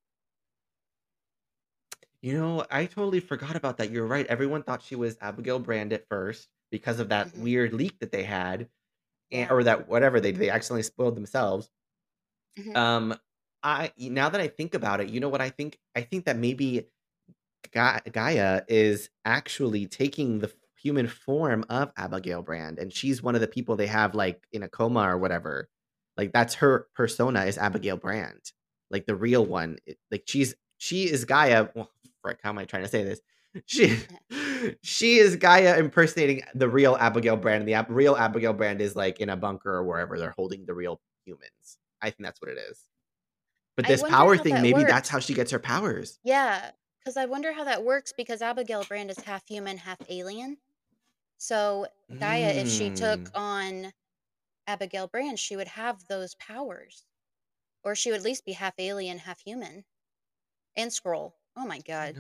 You 2.23 2.35
know, 2.35 2.67
I 2.71 2.87
totally 2.87 3.21
forgot 3.21 3.57
about 3.57 3.77
that. 3.79 3.91
You're 3.91 4.07
right. 4.07 4.27
Everyone 4.27 4.63
thought 4.63 4.83
she 4.83 4.97
was 4.97 5.17
Abigail 5.21 5.59
Brand 5.59 5.93
at 5.93 6.09
first 6.09 6.49
because 6.71 6.99
of 7.01 7.09
that 7.11 7.35
hmm 7.35 7.37
weird 7.37 7.73
leak 7.73 7.99
that 8.01 8.11
they 8.13 8.25
had, 8.25 8.69
and, 9.33 9.49
Yeah. 9.49 9.51
or 9.51 9.65
that 9.65 9.89
whatever 9.89 10.21
they 10.21 10.33
they 10.33 10.51
accidentally 10.51 10.85
spoiled 10.85 11.17
themselves. 11.17 11.71
hmm 12.57 12.75
Um, 12.75 13.15
I 13.63 13.93
now 13.99 14.29
that 14.29 14.41
I 14.41 14.49
think 14.49 14.75
about 14.75 15.01
it, 15.01 15.09
you 15.09 15.21
know 15.21 15.29
what 15.29 15.41
I 15.41 15.51
think? 15.51 15.79
I 15.95 16.03
think 16.03 16.25
that 16.27 16.37
maybe 16.37 16.89
Ga- 17.73 18.01
G'iah 18.07 18.65
is 18.69 19.11
actually 19.25 19.87
taking 19.87 20.41
the 20.41 20.49
f- 20.49 20.57
human 20.77 21.09
form 21.09 21.65
of 21.71 21.93
Abigail 21.97 22.43
Brand, 22.43 22.79
and 22.79 22.93
she's 22.93 23.23
one 23.23 23.35
of 23.37 23.43
the 23.43 23.49
people 23.49 23.77
they 23.77 23.89
have 23.89 24.15
like 24.15 24.47
in 24.53 24.63
a 24.63 24.69
coma 24.69 25.03
or 25.03 25.19
whatever. 25.19 25.71
Like 26.17 26.33
that's 26.33 26.55
her 26.57 26.89
persona 26.95 27.45
is 27.47 27.59
Abigail 27.59 27.97
Brand, 27.99 28.53
like 28.91 29.07
the 29.07 29.17
real 29.17 29.47
one. 29.47 29.79
It- 29.87 29.99
like 30.11 30.25
she's 30.27 30.55
she 30.79 31.05
is 31.11 31.27
G'iah. 31.27 31.89
Frick, 32.27 32.41
how 32.43 32.51
am 32.51 32.59
I 32.59 32.65
trying 32.65 32.83
to 32.83 32.89
say 32.89 33.05
this? 33.05 33.21
She 33.65 33.97
she 34.83 35.17
is 35.17 35.39
G'iah 35.39 35.79
impersonating 35.79 36.43
the 36.55 36.69
real 36.69 36.95
Abigail 36.97 37.37
Brand. 37.39 37.63
And 37.63 37.69
the 37.69 37.75
ab- 37.75 37.87
real 37.89 38.15
Abigail 38.15 38.53
Brand 38.53 38.83
is 38.83 38.95
like 38.95 39.19
in 39.19 39.31
a 39.31 39.37
bunker 39.37 39.77
or 39.77 39.85
wherever 39.85 40.19
they're 40.19 40.35
holding 40.37 40.67
the 40.67 40.75
real 40.75 41.01
humans. 41.25 41.79
I 42.03 42.11
think 42.11 42.25
that's 42.25 42.39
what 42.43 42.51
it 42.51 42.59
is. 42.59 42.79
But 43.77 43.87
this 43.87 44.03
power 44.03 44.37
thing, 44.37 44.55
that 44.55 44.63
maybe 44.63 44.85
that's 44.85 45.09
how 45.09 45.21
she 45.21 45.33
gets 45.33 45.51
her 45.53 45.59
powers. 45.59 46.19
Yeah, 46.23 46.71
because 46.99 47.17
I 47.17 47.25
wonder 47.25 47.53
how 47.53 47.65
that 47.65 47.83
works 47.83 48.13
because 48.15 48.43
Abigail 48.43 48.85
Brand 48.85 49.11
is 49.11 49.19
half 49.21 49.47
human, 49.49 49.79
half 49.79 49.99
alien. 50.11 50.59
So 51.39 51.87
G'iah, 52.13 52.57
if 52.57 52.69
she 52.69 52.91
took 52.91 53.21
Mm. 53.33 53.39
on 53.87 53.93
Abigail 54.67 55.07
Brand, 55.07 55.39
she 55.39 55.57
would 55.57 55.69
have 55.69 56.07
those 56.09 56.35
powers, 56.35 57.07
or 57.85 57.95
she 57.95 58.11
would 58.11 58.19
at 58.21 58.25
least 58.25 58.45
be 58.45 58.53
half 58.53 58.75
alien, 58.79 59.19
half 59.19 59.41
human, 59.41 59.85
and 60.77 60.91
Skrull. 60.91 61.33
Oh 61.57 61.67
my 61.67 61.81
god! 61.81 62.19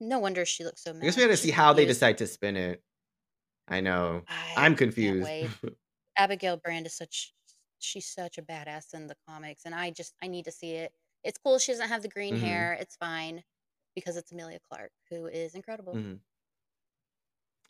No 0.00 0.18
wonder 0.20 0.46
she 0.46 0.64
looks 0.64 0.82
so 0.82 0.92
mad. 0.92 1.00
I 1.00 1.04
guess 1.06 1.16
we 1.16 1.22
mad. 1.22 1.26
got 1.26 1.28
to 1.28 1.36
see 1.36 1.50
how 1.50 1.72
they 1.72 1.84
confused. 1.84 1.86
decide 1.86 2.18
to 2.18 2.26
spin 2.26 2.56
it. 2.56 2.82
I 3.68 3.80
know. 3.82 4.26
I 4.28 4.56
I'm 4.56 4.76
confused. 4.76 5.34
Abigail 6.16 6.56
Brand 6.58 6.86
is 6.86 6.94
such 6.96 7.34
she's 7.78 8.06
such 8.08 8.38
a 8.38 8.42
badass 8.42 8.94
in 8.94 9.06
the 9.06 9.16
comics, 9.28 9.64
and 9.64 9.74
I 9.74 9.90
just 9.90 10.14
I 10.22 10.28
need 10.28 10.44
to 10.46 10.52
see 10.52 10.72
it. 10.74 10.92
It's 11.24 11.38
cool 11.38 11.58
she 11.58 11.72
doesn't 11.72 11.88
have 11.88 12.02
the 12.02 12.08
green 12.08 12.34
hmm 12.34 12.34
hair. 12.36 12.74
It's 12.74 12.96
fine 12.96 13.44
because 13.94 14.16
it's 14.16 14.32
Emilia 14.32 14.60
Clarke, 14.60 14.92
who 15.10 15.26
is 15.26 15.54
incredible. 15.54 16.02
hmm 16.02 16.20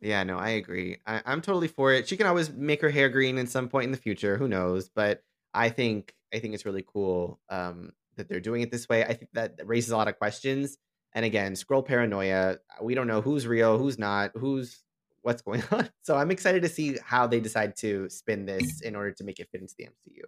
Yeah, 0.01 0.22
no, 0.22 0.38
I 0.38 0.51
agree. 0.51 0.99
I, 1.07 1.22
I'm 1.26 1.40
totally 1.42 1.68
for 1.68 1.92
it. 1.92 2.09
She 2.09 2.16
can 2.16 2.26
always 2.26 2.51
make 2.51 2.80
her 2.82 2.90
hair 2.90 3.09
green 3.09 3.36
at 3.38 3.49
some 3.49 3.68
point 3.68 3.84
in 3.86 3.90
the 3.92 3.96
future. 3.99 4.36
Who 4.36 4.46
knows? 4.49 4.88
But 4.88 5.24
I 5.55 5.70
think 5.70 6.14
I 6.32 6.38
think 6.38 6.55
it's 6.55 6.64
really 6.64 6.84
cool 6.86 7.40
um, 7.49 7.92
that 8.16 8.28
they're 8.28 8.40
doing 8.40 8.62
it 8.62 8.70
this 8.70 8.88
way. 8.88 9.03
I 9.05 9.14
think 9.14 9.32
that 9.32 9.59
raises 9.66 9.90
a 9.90 9.96
lot 9.96 10.09
of 10.09 10.16
questions. 10.18 10.78
And 11.19 11.25
again, 11.25 11.55
Skrull 11.55 11.85
paranoia. 11.85 12.53
Uh, 12.53 12.85
we 12.85 12.95
don't 12.95 13.09
know 13.09 13.21
who's 13.21 13.45
real, 13.45 13.77
who's 13.77 13.99
not, 13.99 14.31
who's 14.37 14.85
what's 15.23 15.43
going 15.43 15.64
on. 15.73 15.91
So 16.03 16.16
I'm 16.16 16.31
excited 16.31 16.62
to 16.62 16.69
see 16.69 16.97
how 17.05 17.27
they 17.27 17.41
decide 17.41 17.75
to 17.79 18.09
spin 18.09 18.47
this 18.47 18.83
in 18.83 18.95
order 18.95 19.11
to 19.11 19.25
make 19.25 19.41
it 19.41 19.49
fit 19.51 19.61
into 19.61 19.75
the 19.77 19.87
MCU. 19.87 20.23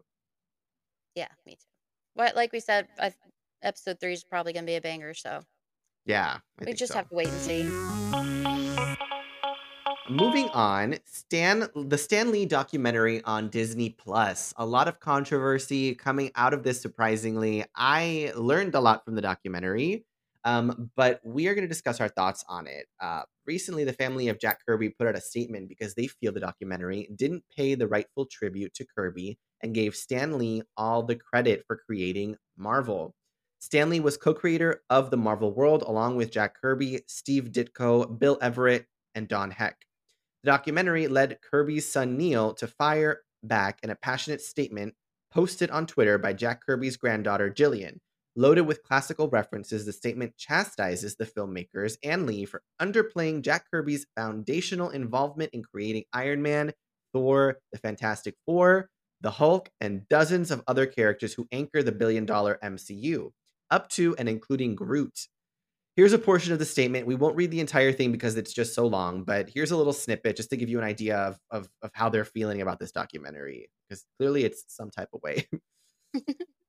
Yeah, 1.14 1.28
me 1.46 1.52
too. 1.52 1.66
But 2.16 2.34
like 2.34 2.50
we 2.52 2.58
said, 2.58 2.88
I, 2.98 3.12
episode 3.62 4.00
three 4.00 4.14
is 4.14 4.24
probably 4.24 4.52
gonna 4.52 4.66
be 4.66 4.74
a 4.74 4.80
banger, 4.80 5.14
so 5.14 5.42
Yeah, 6.06 6.38
I 6.60 6.64
we 6.64 6.72
just 6.72 6.90
so. 6.90 6.98
have 6.98 7.08
to 7.08 7.14
wait 7.14 7.28
and 7.28 7.40
see. 7.40 7.62
Moving 10.08 10.48
on, 10.48 10.96
Stan 11.04 11.68
the 11.76 11.98
Stan 11.98 12.32
Lee 12.32 12.46
documentary 12.46 13.22
on 13.22 13.48
Disney 13.48 13.90
Plus. 13.90 14.52
A 14.56 14.66
lot 14.66 14.88
of 14.88 14.98
controversy 14.98 15.94
coming 15.94 16.32
out 16.34 16.52
of 16.52 16.64
this 16.64 16.80
surprisingly. 16.80 17.64
I 17.76 18.32
learned 18.34 18.74
a 18.74 18.80
lot 18.80 19.04
from 19.04 19.14
the 19.14 19.22
documentary. 19.22 20.04
Um, 20.44 20.90
but 20.96 21.20
we 21.24 21.48
are 21.48 21.54
going 21.54 21.64
to 21.64 21.68
discuss 21.68 22.00
our 22.00 22.08
thoughts 22.08 22.44
on 22.48 22.66
it. 22.66 22.86
Uh, 23.00 23.22
recently, 23.46 23.84
the 23.84 23.92
family 23.92 24.28
of 24.28 24.38
Jack 24.38 24.60
Kirby 24.66 24.90
put 24.90 25.06
out 25.06 25.16
a 25.16 25.20
statement 25.20 25.68
because 25.68 25.94
they 25.94 26.06
feel 26.06 26.32
the 26.32 26.40
documentary 26.40 27.08
didn't 27.14 27.44
pay 27.54 27.74
the 27.74 27.88
rightful 27.88 28.26
tribute 28.26 28.72
to 28.74 28.86
Kirby 28.96 29.38
and 29.62 29.74
gave 29.74 29.94
Stan 29.94 30.38
Lee 30.38 30.62
all 30.76 31.02
the 31.02 31.16
credit 31.16 31.64
for 31.66 31.76
creating 31.76 32.36
Marvel. 32.56 33.14
Stan 33.60 33.90
Lee 33.90 34.00
was 34.00 34.16
co 34.16 34.32
creator 34.32 34.82
of 34.88 35.10
the 35.10 35.18
Marvel 35.18 35.52
world 35.52 35.82
along 35.82 36.16
with 36.16 36.30
Jack 36.30 36.54
Kirby, 36.60 37.00
Steve 37.06 37.50
Ditko, 37.52 38.18
Bill 38.18 38.38
Everett, 38.40 38.86
and 39.14 39.28
Don 39.28 39.50
Heck. 39.50 39.76
The 40.42 40.50
documentary 40.50 41.08
led 41.08 41.38
Kirby's 41.42 41.90
son 41.90 42.16
Neil 42.16 42.54
to 42.54 42.66
fire 42.66 43.20
back 43.42 43.78
in 43.82 43.90
a 43.90 43.96
passionate 43.96 44.40
statement 44.40 44.94
posted 45.30 45.70
on 45.70 45.86
Twitter 45.86 46.16
by 46.16 46.32
Jack 46.32 46.64
Kirby's 46.64 46.96
granddaughter 46.96 47.50
Jillian. 47.50 47.98
Loaded 48.40 48.62
with 48.62 48.82
classical 48.82 49.28
references, 49.28 49.84
the 49.84 49.92
statement 49.92 50.34
chastises 50.38 51.14
the 51.14 51.26
filmmakers 51.26 51.98
and 52.02 52.24
Lee 52.24 52.46
for 52.46 52.62
underplaying 52.80 53.42
Jack 53.42 53.66
Kirby's 53.70 54.06
foundational 54.16 54.88
involvement 54.88 55.50
in 55.52 55.62
creating 55.62 56.04
Iron 56.14 56.40
Man, 56.40 56.72
Thor, 57.12 57.58
the 57.70 57.78
Fantastic 57.78 58.36
Four, 58.46 58.88
the 59.20 59.32
Hulk, 59.32 59.68
and 59.82 60.08
dozens 60.08 60.50
of 60.50 60.62
other 60.66 60.86
characters 60.86 61.34
who 61.34 61.48
anchor 61.52 61.82
the 61.82 61.92
billion 61.92 62.24
dollar 62.24 62.58
MCU, 62.64 63.30
up 63.70 63.90
to 63.90 64.16
and 64.16 64.26
including 64.26 64.74
Groot. 64.74 65.28
Here's 65.94 66.14
a 66.14 66.18
portion 66.18 66.54
of 66.54 66.58
the 66.58 66.64
statement. 66.64 67.06
We 67.06 67.16
won't 67.16 67.36
read 67.36 67.50
the 67.50 67.60
entire 67.60 67.92
thing 67.92 68.10
because 68.10 68.38
it's 68.38 68.54
just 68.54 68.74
so 68.74 68.86
long, 68.86 69.22
but 69.22 69.50
here's 69.50 69.70
a 69.70 69.76
little 69.76 69.92
snippet 69.92 70.36
just 70.36 70.48
to 70.48 70.56
give 70.56 70.70
you 70.70 70.78
an 70.78 70.84
idea 70.84 71.18
of, 71.18 71.38
of, 71.50 71.68
of 71.82 71.90
how 71.92 72.08
they're 72.08 72.24
feeling 72.24 72.62
about 72.62 72.78
this 72.78 72.90
documentary, 72.90 73.68
because 73.86 74.06
clearly 74.18 74.44
it's 74.44 74.64
some 74.66 74.88
type 74.90 75.10
of 75.12 75.20
way. 75.22 75.46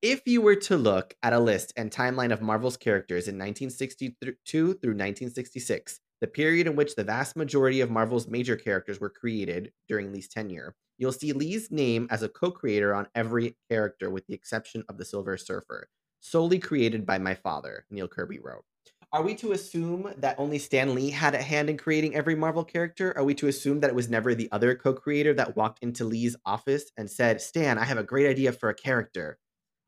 if 0.00 0.22
you 0.26 0.40
were 0.40 0.54
to 0.54 0.76
look 0.76 1.16
at 1.24 1.32
a 1.32 1.40
list 1.40 1.72
and 1.76 1.90
timeline 1.90 2.32
of 2.32 2.40
Marvel's 2.40 2.76
characters 2.76 3.26
in 3.26 3.34
1962 3.34 4.14
through 4.22 4.70
1966, 4.70 6.00
the 6.20 6.26
period 6.28 6.68
in 6.68 6.76
which 6.76 6.94
the 6.94 7.02
vast 7.02 7.36
majority 7.36 7.80
of 7.80 7.90
Marvel's 7.90 8.28
major 8.28 8.54
characters 8.54 9.00
were 9.00 9.10
created 9.10 9.72
during 9.88 10.12
Lee's 10.12 10.28
tenure, 10.28 10.76
you'll 10.98 11.10
see 11.10 11.32
Lee's 11.32 11.72
name 11.72 12.06
as 12.10 12.22
a 12.22 12.28
co 12.28 12.52
creator 12.52 12.94
on 12.94 13.08
every 13.14 13.56
character, 13.68 14.08
with 14.08 14.26
the 14.28 14.34
exception 14.34 14.84
of 14.88 14.98
the 14.98 15.04
Silver 15.04 15.36
Surfer. 15.36 15.88
solely 16.20 16.58
created 16.60 17.04
by 17.04 17.18
my 17.18 17.34
father, 17.34 17.84
Neil 17.90 18.08
Kirby 18.08 18.38
wrote. 18.38 18.64
Are 19.12 19.22
we 19.22 19.34
to 19.36 19.52
assume 19.52 20.12
that 20.18 20.38
only 20.38 20.58
Stan 20.58 20.94
Lee 20.94 21.10
had 21.10 21.34
a 21.34 21.42
hand 21.42 21.70
in 21.70 21.76
creating 21.76 22.14
every 22.14 22.34
Marvel 22.36 22.64
character? 22.64 23.16
Are 23.16 23.24
we 23.24 23.34
to 23.34 23.48
assume 23.48 23.80
that 23.80 23.90
it 23.90 23.96
was 23.96 24.08
never 24.08 24.34
the 24.34 24.50
other 24.52 24.76
co 24.76 24.92
creator 24.92 25.34
that 25.34 25.56
walked 25.56 25.82
into 25.82 26.04
Lee's 26.04 26.36
office 26.44 26.92
and 26.96 27.10
said, 27.10 27.40
Stan, 27.40 27.78
I 27.78 27.84
have 27.84 27.98
a 27.98 28.04
great 28.04 28.28
idea 28.28 28.52
for 28.52 28.68
a 28.68 28.74
character? 28.74 29.38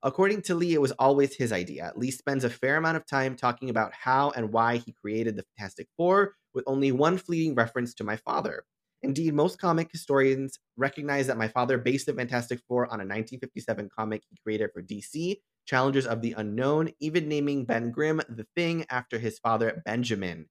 According 0.03 0.43
to 0.43 0.55
Lee, 0.55 0.73
it 0.73 0.81
was 0.81 0.93
always 0.93 1.35
his 1.37 1.53
idea. 1.53 1.93
Lee 1.95 2.11
spends 2.11 2.45
a 2.45 2.51
fair 2.51 2.77
amount 2.77 2.97
of 2.97 3.07
time 3.07 3.37
talking 3.37 3.69
about 3.69 3.93
how 3.93 4.31
and 4.31 4.51
why 4.51 4.79
he 4.79 4.93
created 4.93 5.37
the 5.37 5.45
Fantastic 5.57 5.89
Four, 5.97 6.37
with 6.55 6.65
only 6.67 6.91
one 6.91 7.19
fleeting 7.19 7.55
reference 7.55 7.93
to 7.95 8.05
my 8.05 8.17
father. 8.17 8.65
Indeed, 9.03 9.35
most 9.35 9.59
comic 9.59 9.91
historians 9.93 10.59
recognize 10.77 11.27
that 11.27 11.39
my 11.39 11.49
father 11.49 11.77
based 11.77 12.07
the 12.07 12.15
Fantastic 12.15 12.61
Four 12.67 12.87
on 12.87 13.01
a 13.01 13.05
1957 13.05 13.91
comic 13.95 14.23
he 14.29 14.39
created 14.43 14.71
for 14.73 14.83
DC, 14.83 15.37
Challengers 15.67 16.07
of 16.07 16.23
the 16.23 16.33
Unknown, 16.33 16.91
even 17.01 17.29
naming 17.29 17.65
Ben 17.65 17.91
Grimm 17.91 18.23
the 18.29 18.47
Thing 18.57 18.87
after 18.91 19.19
his 19.19 19.39
father 19.39 19.83
Benjamin, 19.85 20.47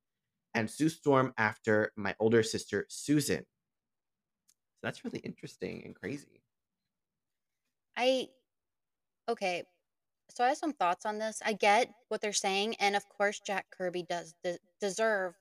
and 0.53 0.69
Sue 0.69 0.89
Storm 0.89 1.33
after 1.37 1.91
my 1.95 2.15
older 2.19 2.43
sister 2.43 2.85
Susan. 2.87 3.45
So 4.47 4.77
that's 4.83 5.03
really 5.03 5.19
interesting 5.19 5.83
and 5.85 5.95
crazy. 5.95 6.41
I 7.97 8.29
okay. 9.29 9.63
So 10.31 10.43
I 10.45 10.49
have 10.49 10.57
some 10.57 10.73
thoughts 10.73 11.05
on 11.05 11.19
this. 11.19 11.41
I 11.45 11.53
get 11.53 11.93
what 12.09 12.21
they're 12.21 12.33
saying, 12.33 12.75
and 12.77 12.95
of 12.95 13.09
course, 13.09 13.39
Jack 13.41 13.71
Kirby 13.71 14.03
does 14.03 14.35
de- 14.43 14.59
deserve 14.81 15.35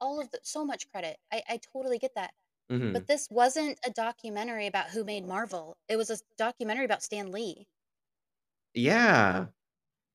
all 0.00 0.20
of 0.20 0.30
the 0.32 0.40
so 0.44 0.64
much 0.64 0.90
credit. 0.90 1.18
I, 1.32 1.42
I 1.48 1.58
totally 1.58 1.98
get 1.98 2.14
that. 2.16 2.34
hmm 2.70 2.94
But 2.94 3.06
this 3.08 3.28
wasn't 3.30 3.80
a 3.86 3.90
documentary 3.90 4.66
about 4.68 4.90
who 4.90 5.04
made 5.04 5.26
Marvel. 5.26 5.78
It 5.88 5.96
was 5.96 6.10
a 6.10 6.18
documentary 6.38 6.86
about 6.86 7.02
Stan 7.04 7.32
Lee. 7.32 7.68
Yeah, 8.74 9.50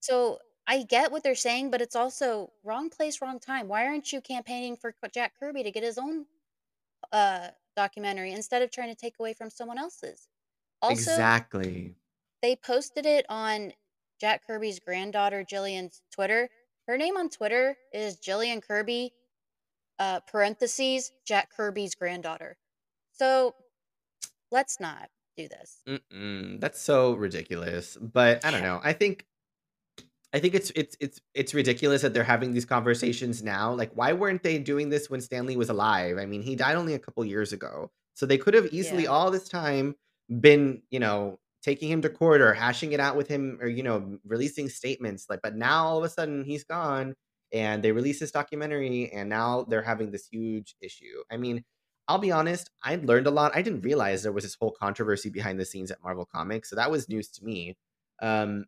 So 0.01 0.39
I 0.67 0.83
get 0.83 1.11
what 1.11 1.23
they're 1.23 1.35
saying, 1.35 1.71
but 1.71 1.81
it's 1.81 1.95
also 1.95 2.53
wrong 2.63 2.89
place, 2.89 3.21
wrong 3.21 3.39
time. 3.39 3.67
Why 3.67 3.85
aren't 3.85 4.11
you 4.11 4.21
campaigning 4.21 4.77
for 4.77 4.93
Jack 5.13 5.37
Kirby 5.39 5.63
to 5.63 5.71
get 5.71 5.83
his 5.83 5.97
own 5.97 6.27
uh 7.11 7.51
documentary 7.75 8.33
instead 8.33 8.61
of 8.63 8.71
trying 8.71 8.89
to 8.89 8.95
take 8.95 9.19
away 9.19 9.33
from 9.33 9.49
someone 9.51 9.79
else's? 9.79 10.29
Also, 10.81 11.31
exactly. 11.57 11.95
They 12.45 12.55
posted 12.55 13.07
it 13.07 13.25
on 13.27 13.73
Jack 14.21 14.45
Kirby's 14.45 14.79
granddaughter 14.79 15.43
Jillian's 15.43 16.03
Twitter. 16.13 16.47
Her 16.87 16.95
name 16.95 17.17
on 17.17 17.27
Twitter 17.27 17.75
is 17.91 18.17
Jillian 18.17 18.61
Kirby, 18.61 19.13
uh, 19.97 20.19
parentheses, 20.31 21.11
Jack 21.25 21.49
Kirby's 21.57 21.95
granddaughter. 21.95 22.55
So 23.13 23.55
let's 24.51 24.79
not 24.79 25.09
do 25.35 25.47
this. 25.47 25.81
Mm-mm, 25.89 26.59
that's 26.59 26.79
so 26.79 27.13
ridiculous. 27.13 27.97
But 27.99 28.45
I 28.45 28.51
don't 28.51 28.61
know. 28.61 28.79
I 28.83 28.93
think 28.93 29.25
I 30.31 30.39
think 30.39 30.53
it's 30.53 30.71
it's 30.75 30.95
it's 30.99 31.19
it's 31.33 31.55
ridiculous 31.55 32.03
that 32.03 32.13
they're 32.13 32.23
having 32.23 32.53
these 32.53 32.65
conversations 32.65 33.41
now. 33.41 33.73
Like, 33.73 33.89
why 33.95 34.13
weren't 34.13 34.43
they 34.43 34.59
doing 34.59 34.89
this 34.89 35.09
when 35.09 35.19
Stan 35.19 35.47
Lee 35.47 35.57
was 35.57 35.69
alive? 35.69 36.19
I 36.19 36.27
mean, 36.27 36.43
he 36.43 36.55
died 36.55 36.75
only 36.75 36.93
a 36.93 36.99
couple 36.99 37.25
years 37.25 37.53
ago, 37.53 37.89
so 38.13 38.27
they 38.27 38.37
could 38.37 38.53
have 38.53 38.67
easily 38.71 39.05
Yeah. 39.05 39.09
all 39.09 39.31
this 39.31 39.49
time 39.49 39.95
been, 40.39 40.83
you 40.91 40.99
know, 40.99 41.39
taking 41.65 41.89
him 41.89 42.01
to 42.03 42.09
court 42.09 42.41
or 42.41 42.53
hashing 42.53 42.93
it 42.93 42.99
out 43.01 43.17
with 43.17 43.27
him, 43.27 43.57
or 43.61 43.67
you 43.67 43.83
know, 43.83 44.19
releasing 44.25 44.69
statements. 44.69 45.25
Like, 45.29 45.41
but 45.43 45.55
now 45.55 45.85
all 45.85 45.97
of 45.97 46.03
a 46.05 46.09
sudden 46.09 46.45
he's 46.45 46.63
gone, 46.63 47.15
and 47.51 47.83
they 47.83 47.91
release 47.91 48.19
this 48.19 48.31
documentary, 48.31 49.11
and 49.11 49.29
now 49.29 49.65
they're 49.69 49.81
having 49.81 50.11
this 50.11 50.27
huge 50.31 50.75
issue. 50.81 51.23
I 51.31 51.37
mean. 51.37 51.63
I'll 52.07 52.19
be 52.19 52.31
honest, 52.31 52.69
I 52.83 52.97
learned 52.97 53.25
a 53.25 53.31
lot. 53.31 53.55
I 53.55 53.63
didn't 53.63 53.81
realize 53.81 54.21
there 54.21 54.31
was 54.31 54.43
this 54.43 54.55
whole 54.61 54.69
controversy 54.69 55.31
behind 55.31 55.59
the 55.59 55.65
scenes 55.65 55.89
at 55.89 56.03
Marvel 56.03 56.29
Comics, 56.31 56.69
so 56.69 56.75
that 56.75 56.91
was 56.91 57.09
news 57.09 57.29
to 57.29 57.43
me. 57.43 57.77
Um, 58.21 58.65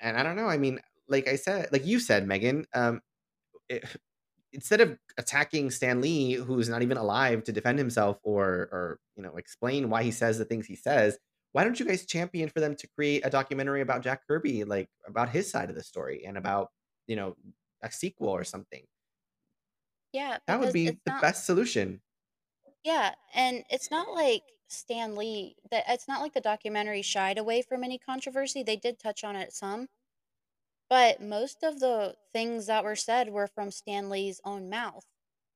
and 0.00 0.16
I 0.16 0.22
don't 0.22 0.36
know. 0.36 0.46
I 0.48 0.56
mean, 0.56 0.80
like 1.08 1.28
I 1.28 1.36
said, 1.36 1.68
like 1.70 1.86
you 1.86 2.00
said, 2.00 2.26
Megan, 2.26 2.66
um, 2.74 3.02
it, 3.68 3.84
instead 4.52 4.80
of 4.80 4.98
attacking 5.18 5.70
Stan 5.70 6.00
Lee, 6.00 6.32
who's 6.34 6.68
not 6.68 6.82
even 6.82 6.96
alive 6.96 7.44
to 7.44 7.52
defend 7.52 7.78
himself 7.78 8.18
or 8.22 8.46
or 8.48 8.98
you 9.16 9.22
know 9.22 9.36
explain 9.36 9.90
why 9.90 10.02
he 10.02 10.10
says 10.10 10.38
the 10.38 10.44
things 10.44 10.66
he 10.66 10.76
says, 10.76 11.18
why 11.52 11.64
don't 11.64 11.78
you 11.80 11.86
guys 11.86 12.06
champion 12.06 12.48
for 12.48 12.60
them 12.60 12.76
to 12.76 12.88
create 12.88 13.24
a 13.26 13.30
documentary 13.30 13.80
about 13.82 14.02
Jack 14.02 14.26
Kirby, 14.26 14.64
like 14.64 14.90
about 15.06 15.30
his 15.30 15.50
side 15.50 15.70
of 15.70 15.76
the 15.76 15.82
story 15.84 16.24
and 16.26 16.38
about 16.38 16.70
you 17.06 17.16
know 17.16 17.36
a 17.82 17.90
sequel 17.90 18.28
or 18.30 18.44
something? 18.44 18.86
Yeah, 20.12 20.38
That 20.46 20.60
would 20.60 20.70
be 20.72 21.00
the 21.04 21.10
not 21.10 21.20
best 21.20 21.44
solution. 21.46 22.02
Yeah, 22.84 23.14
and 23.34 23.64
it's 23.70 23.90
not 23.90 24.12
like 24.12 24.42
Stan 24.68 25.14
Lee 25.16 25.56
that 25.70 25.84
it's 25.88 26.06
not 26.08 26.20
like 26.20 26.32
the 26.32 26.40
documentary 26.40 27.02
shied 27.02 27.38
away 27.38 27.62
from 27.62 27.82
any 27.84 27.98
controversy. 27.98 28.62
They 28.62 28.76
did 28.76 28.98
touch 28.98 29.24
on 29.24 29.36
it 29.36 29.52
some, 29.52 29.88
but 30.88 31.20
most 31.20 31.62
of 31.64 31.80
the 31.80 32.16
things 32.32 32.66
that 32.66 32.84
were 32.84 32.96
said 32.96 33.30
were 33.30 33.46
from 33.48 33.70
Stan 33.70 34.08
Lee's 34.08 34.40
own 34.44 34.68
mouth. 34.68 35.06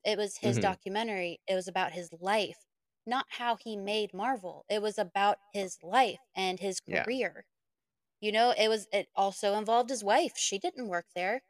It 0.05 0.19
was 0.19 0.39
his 0.39 0.59
hmm 0.59 0.59
documentary. 0.59 1.41
It 1.47 1.55
was 1.55 1.69
about 1.69 1.93
his 1.93 2.13
life, 2.13 2.67
not 3.07 3.27
how 3.31 3.57
he 3.57 3.77
made 3.77 4.15
Marvel. 4.15 4.65
It 4.69 4.83
was 4.83 4.99
about 4.99 5.39
his 5.53 5.83
life 5.83 6.21
and 6.35 6.61
his 6.61 6.81
career. 6.81 7.47
Yeah. 7.47 8.21
You 8.21 8.33
know, 8.33 8.53
it 8.57 8.69
was 8.69 8.89
it 8.93 9.09
also 9.17 9.55
involved 9.57 9.91
his 9.91 10.05
wife. 10.05 10.37
She 10.37 10.59
didn't 10.59 10.89
work 10.89 11.07
there. 11.15 11.43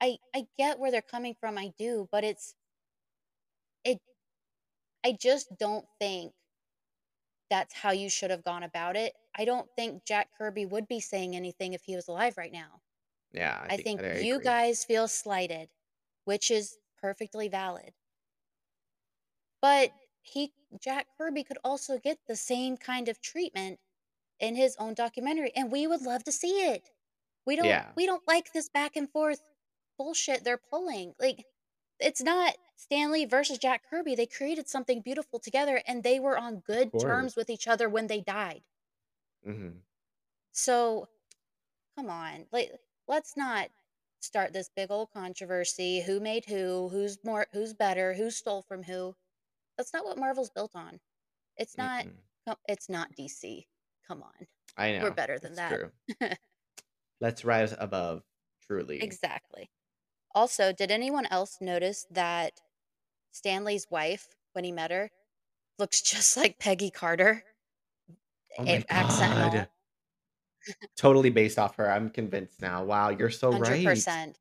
I 0.00 0.18
I 0.34 0.48
get 0.58 0.78
where 0.78 0.90
they're 0.90 1.02
coming 1.02 1.34
from. 1.34 1.58
I 1.58 1.68
do, 1.78 2.08
but 2.12 2.24
it's 2.24 2.54
it 3.84 4.00
I 5.02 5.12
just 5.12 5.56
don't 5.56 5.88
think 5.98 6.34
that's 7.50 7.74
how 7.74 7.90
you 7.90 8.08
should 8.08 8.30
have 8.30 8.42
gone 8.42 8.62
about 8.62 8.96
it. 8.96 9.14
I 9.34 9.44
don't 9.44 9.68
think 9.76 10.04
Jack 10.04 10.30
Kirby 10.36 10.66
would 10.66 10.88
be 10.88 11.00
saying 11.00 11.36
anything 11.36 11.72
if 11.74 11.84
he 11.84 11.94
was 11.96 12.08
alive 12.08 12.36
right 12.36 12.52
now. 12.52 12.80
yeah, 13.32 13.58
I 13.62 13.70
I 13.70 13.78
think 13.78 13.92
think 13.98 14.02
I 14.02 14.06
you 14.12 14.40
agree. 14.40 14.40
guys 14.40 14.84
feel 14.84 15.08
slighted, 15.08 15.70
which 16.24 16.50
is 16.50 16.78
perfectly 16.98 17.48
valid. 17.48 17.94
But 19.60 19.92
he 20.28 20.54
Jack 20.78 21.08
Kirby 21.16 21.44
could 21.44 21.58
also 21.64 21.98
get 21.98 22.26
the 22.26 22.36
same 22.36 22.76
kind 22.76 23.08
of 23.08 23.20
treatment 23.20 23.80
in 24.40 24.56
his 24.56 24.76
own 24.78 24.94
documentary 24.94 25.52
and 25.56 25.72
we 25.72 25.86
would 25.86 26.02
love 26.02 26.24
to 26.24 26.32
see 26.32 26.62
it. 26.70 26.90
We 27.46 27.56
don't 27.56 27.82
Yeah, 27.82 27.96
we 27.96 28.06
don't 28.06 28.26
like 28.28 28.52
this 28.52 28.68
back 28.68 28.96
and 28.96 29.10
forth 29.10 29.42
bullshit 29.98 30.44
they're 30.44 30.58
pulling. 30.58 31.14
Like 31.20 31.46
it's 32.00 32.22
not 32.22 32.56
Stan 32.76 33.12
Lee 33.12 33.26
versus 33.26 33.58
Jack 33.58 33.84
Kirby. 33.90 34.14
They 34.16 34.26
created 34.26 34.68
something 34.68 35.02
beautiful 35.02 35.40
together 35.40 35.82
and 35.86 36.04
they 36.04 36.20
were 36.20 36.38
on 36.38 36.60
good 36.60 36.98
terms 36.98 37.36
with 37.36 37.50
each 37.50 37.68
other 37.68 37.88
when 37.88 38.08
they 38.08 38.20
died. 38.22 38.64
hmm 39.44 39.84
So, 40.50 41.08
come 41.96 42.10
on. 42.10 42.48
Like 42.52 42.80
let's 43.08 43.36
not 43.36 43.70
start 44.20 44.52
this 44.52 44.68
big 44.70 44.90
old 44.90 45.10
controversy. 45.12 46.02
Who 46.02 46.20
made 46.20 46.46
who? 46.46 46.90
Who's 46.90 47.24
more 47.24 47.48
who's 47.52 47.74
better? 47.74 48.14
Who 48.14 48.30
stole 48.30 48.62
from 48.62 48.84
who? 48.84 49.16
That's 49.76 49.92
not 49.92 50.04
what 50.04 50.18
Marvel's 50.18 50.50
built 50.50 50.72
on. 50.74 51.00
It's 51.56 51.76
not 51.76 52.04
Mm-mm. 52.04 52.12
co- 52.48 52.60
it's 52.68 52.88
not 52.88 53.14
DC. 53.18 53.66
Come 54.06 54.22
on. 54.22 54.46
I 54.76 54.92
know. 54.92 55.02
We're 55.02 55.10
better 55.10 55.38
than 55.38 55.52
it's 55.52 55.60
that. 55.60 55.70
true. 56.20 56.30
Let's 57.20 57.44
rise 57.44 57.74
above. 57.78 58.22
Truly. 58.66 59.00
exactly. 59.00 59.70
Also, 60.34 60.72
did 60.72 60.90
anyone 60.90 61.26
else 61.26 61.58
notice 61.60 62.04
that 62.10 62.52
Stan 63.30 63.64
Lee's 63.64 63.86
wife, 63.90 64.26
when 64.54 64.64
he 64.64 64.72
met 64.72 64.90
her, 64.90 65.10
looks 65.78 66.02
just 66.02 66.36
like 66.36 66.58
Peggy 66.58 66.90
Carter, 66.90 67.44
Oh 68.58 68.64
my 68.64 68.84
accent. 68.88 69.68
Totally 70.96 71.30
based 71.30 71.58
off 71.58 71.76
her. 71.76 71.90
I'm 71.90 72.10
convinced 72.10 72.60
now. 72.60 72.84
Wow, 72.84 73.10
you're 73.10 73.30
so 73.30 73.50
right. 73.52 73.84
100%. 73.84 74.34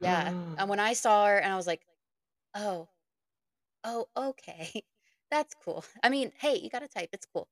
Yeah. 0.00 0.32
And 0.58 0.70
when 0.70 0.80
I 0.80 0.94
saw 0.94 1.26
her 1.26 1.36
and 1.36 1.52
I 1.52 1.56
was 1.56 1.66
like, 1.66 1.82
"Oh, 2.54 2.88
oh, 3.86 4.08
okay. 4.16 4.82
That's 5.30 5.54
cool." 5.54 5.84
I 6.04 6.10
mean, 6.10 6.32
hey, 6.38 6.56
you 6.58 6.70
got 6.70 6.80
to 6.80 6.88
type. 6.88 7.10
It's 7.14 7.26
cool. 7.26 7.48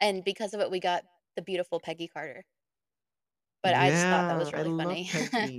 And 0.00 0.24
because 0.24 0.54
of 0.54 0.60
it, 0.60 0.70
we 0.70 0.80
got 0.80 1.04
the 1.36 1.42
beautiful 1.42 1.80
Peggy 1.80 2.08
Carter. 2.08 2.44
But 3.62 3.74
I 3.74 3.90
just 3.90 4.08
thought 4.08 4.26
that 4.28 4.36
Yeah, 4.36 4.38
was 4.38 4.52
really 4.52 4.72
funny. 4.72 5.10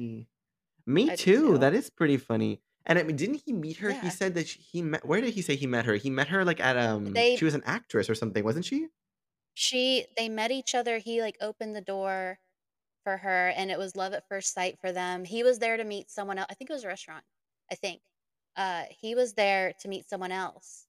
Me 0.85 1.11
too. 1.11 1.57
That 1.57 1.73
is 1.73 1.89
pretty 1.89 2.17
funny. 2.17 2.61
And 2.85 2.99
I 2.99 3.03
mean, 3.03 3.15
didn't 3.15 3.43
he 3.45 3.53
meet 3.53 3.77
her? 3.77 3.91
He 3.91 4.09
said 4.09 4.33
that 4.35 4.47
she, 4.47 4.59
he 4.61 4.81
met. 4.81 5.05
Where 5.05 5.21
did 5.21 5.33
he 5.35 5.41
say 5.41 5.55
he 5.55 5.67
met 5.67 5.85
her? 5.85 5.95
He 5.95 6.09
met 6.09 6.29
her 6.29 6.43
like 6.45 6.59
at 6.59 6.77
um. 6.77 7.27
They 7.27 7.31
She 7.33 7.45
was 7.45 7.53
an 7.55 7.63
actress 7.65 8.09
or 8.09 8.15
something, 8.15 8.43
wasn't 8.43 8.65
she? 8.65 8.89
she 9.53 10.07
they 10.17 10.29
met 10.29 10.51
each 10.51 10.75
other. 10.75 10.97
He 10.97 11.21
like 11.21 11.37
opened 11.41 11.75
the 11.75 11.81
door 11.81 12.39
for 13.03 13.17
her 13.19 13.49
and 13.49 13.71
it 13.71 13.79
was 13.79 13.95
love 13.97 14.13
at 14.13 14.27
first 14.29 14.53
sight 14.53 14.79
for 14.79 14.91
them. 14.93 15.25
He 15.25 15.43
was 15.43 15.59
there 15.59 15.77
to 15.77 15.85
meet 15.85 16.11
someone 16.11 16.39
else. 16.39 16.47
I 16.51 16.55
think 16.55 16.69
it 16.69 16.73
was 16.73 16.85
a 16.85 16.89
restaurant. 16.89 17.25
I 17.71 17.75
think. 17.75 18.03
Uh 18.55 18.85
he 18.89 19.15
was 19.15 19.33
there 19.35 19.73
to 19.81 19.87
meet 19.87 20.07
someone 20.09 20.31
else, 20.31 20.87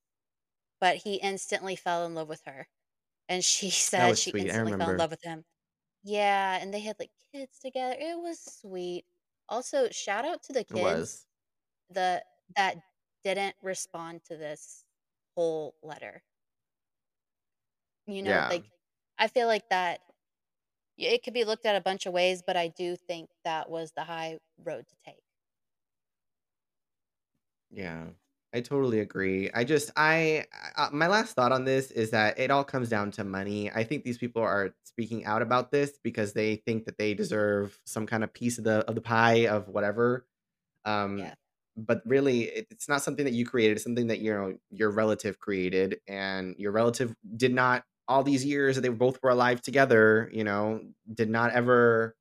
but 0.81 0.99
he 0.99 1.17
instantly 1.17 1.77
fell 1.77 2.07
in 2.07 2.15
love 2.15 2.29
with 2.29 2.43
her. 2.47 2.69
And 3.29 3.45
she 3.45 3.71
said 4.01 4.05
was 4.09 4.19
she 4.19 4.31
sweet. 4.31 4.51
I 4.51 4.57
instantly 4.57 4.73
fell 4.75 4.91
in 4.91 4.97
remember. 4.97 4.99
love 4.99 5.11
with 5.13 5.23
him. 5.25 5.45
Yeah, 6.05 6.59
and 6.61 6.75
they 6.75 6.81
had 6.81 6.99
like 7.01 7.13
kids 7.33 7.59
together. 7.61 7.97
It 7.99 8.19
was 8.21 8.41
sweet. 8.43 9.07
Also, 9.49 9.91
shout 9.91 10.25
out 10.27 10.43
to 10.45 10.55
the 10.55 10.65
It 10.71 10.75
kids 10.75 10.77
was. 10.77 11.27
the 11.91 12.25
that 12.57 12.79
didn't 13.25 13.57
respond 13.63 14.25
to 14.27 14.37
this 14.39 14.85
whole 15.37 15.77
letter. 15.83 16.25
You 18.07 18.23
know, 18.23 18.45
Yeah. 18.45 18.49
like 18.49 18.65
I 19.19 19.29
feel 19.29 19.47
like 19.47 19.69
that 19.71 20.01
it 20.99 21.23
could 21.25 21.35
be 21.35 21.45
looked 21.45 21.67
at 21.67 21.77
a 21.77 21.81
bunch 21.83 22.07
of 22.07 22.15
ways, 22.15 22.43
but 22.47 22.57
I 22.57 22.69
do 22.69 22.97
think 22.97 23.31
that 23.45 23.71
was 23.71 23.93
the 23.93 24.05
high 24.05 24.41
road 24.59 24.89
to 24.89 24.97
take. 25.05 25.25
Yeah, 27.73 28.11
I 28.53 28.61
totally 28.61 29.01
agree. 29.01 29.51
I 29.53 29.65
just 29.65 29.91
I 29.97 30.47
uh, 30.77 30.91
my 30.93 31.07
last 31.07 31.35
thought 31.35 31.53
on 31.53 31.65
this 31.65 31.91
is 31.91 32.11
that 32.11 32.39
it 32.39 32.51
all 32.51 32.65
comes 32.65 32.89
down 32.89 33.11
to 33.13 33.25
money. 33.25 33.71
I 33.71 33.85
think 33.85 34.05
these 34.05 34.19
people 34.19 34.43
are 34.43 34.75
speaking 34.85 35.25
out 35.25 35.43
about 35.43 35.71
this 35.71 35.99
because 36.03 36.35
they 36.35 36.57
think 36.57 36.85
that 36.85 36.99
they 36.99 37.15
deserve 37.15 37.81
some 37.87 38.07
kind 38.07 38.25
of 38.25 38.33
piece 38.35 38.59
of 38.59 38.65
the 38.65 38.81
of 38.89 38.95
the 38.95 39.01
pie 39.01 39.47
of 39.47 39.69
whatever. 39.69 40.27
Um, 40.85 41.31
Yeah. 41.31 41.35
but 41.77 42.03
really, 42.07 42.45
it, 42.45 42.69
it's 42.71 42.89
not 42.89 43.03
something 43.03 43.25
that 43.27 43.35
you 43.35 43.47
created. 43.47 43.75
It's 43.77 43.85
something 43.85 44.09
that 44.09 44.21
you 44.21 44.33
know 44.35 44.59
your 44.71 44.91
relative 44.93 45.39
created, 45.41 46.01
and 46.09 46.57
your 46.59 46.73
relative 46.73 47.17
did 47.37 47.55
not 47.55 47.85
all 48.09 48.25
these 48.25 48.45
years 48.45 48.77
that 48.77 48.83
they 48.83 48.91
both 48.91 49.23
were 49.23 49.31
alive 49.31 49.63
together. 49.63 50.31
You 50.33 50.45
know, 50.45 50.83
did 51.15 51.31
not 51.31 51.53
ever 51.53 52.17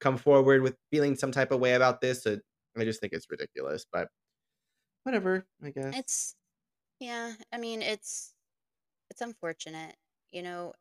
come 0.00 0.16
forward 0.16 0.62
with 0.62 0.76
feeling 0.90 1.16
some 1.16 1.32
type 1.32 1.50
of 1.52 1.60
way 1.60 1.74
about 1.74 2.00
this. 2.00 2.22
So 2.22 2.38
I 2.76 2.84
just 2.84 3.00
think 3.00 3.12
it's 3.12 3.26
ridiculous. 3.30 3.86
But 3.90 4.08
whatever, 5.04 5.46
I 5.62 5.70
guess. 5.70 5.96
It's 5.96 6.34
yeah, 7.00 7.36
I 7.52 7.58
mean, 7.58 7.82
it's 7.82 8.34
it's 9.10 9.22
unfortunate. 9.22 9.96
You 10.32 10.42
know, 10.42 10.74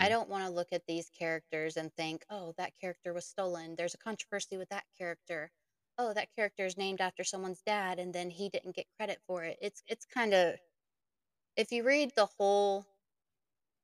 I 0.00 0.08
hmm 0.08 0.08
don't 0.08 0.28
want 0.28 0.44
to 0.44 0.50
look 0.50 0.72
at 0.72 0.86
these 0.86 1.08
characters 1.10 1.76
and 1.76 1.94
think, 1.94 2.24
"Oh, 2.30 2.52
that 2.58 2.74
character 2.80 3.12
was 3.12 3.26
stolen. 3.28 3.76
There's 3.76 3.94
a 3.94 3.98
controversy 3.98 4.56
with 4.56 4.68
that 4.70 4.86
character. 4.96 5.52
Oh, 5.98 6.12
that 6.14 6.32
character 6.34 6.66
is 6.66 6.76
named 6.76 7.00
after 7.00 7.22
someone's 7.24 7.62
dad 7.62 7.98
and 8.00 8.12
then 8.14 8.30
he 8.30 8.48
didn't 8.48 8.74
get 8.76 8.90
credit 8.96 9.22
for 9.26 9.44
it." 9.44 9.58
It's 9.60 9.82
it's 9.86 10.04
kind 10.06 10.34
of 10.34 10.58
if 11.56 11.72
you 11.72 11.84
read 11.84 12.14
the 12.16 12.26
whole 12.26 12.86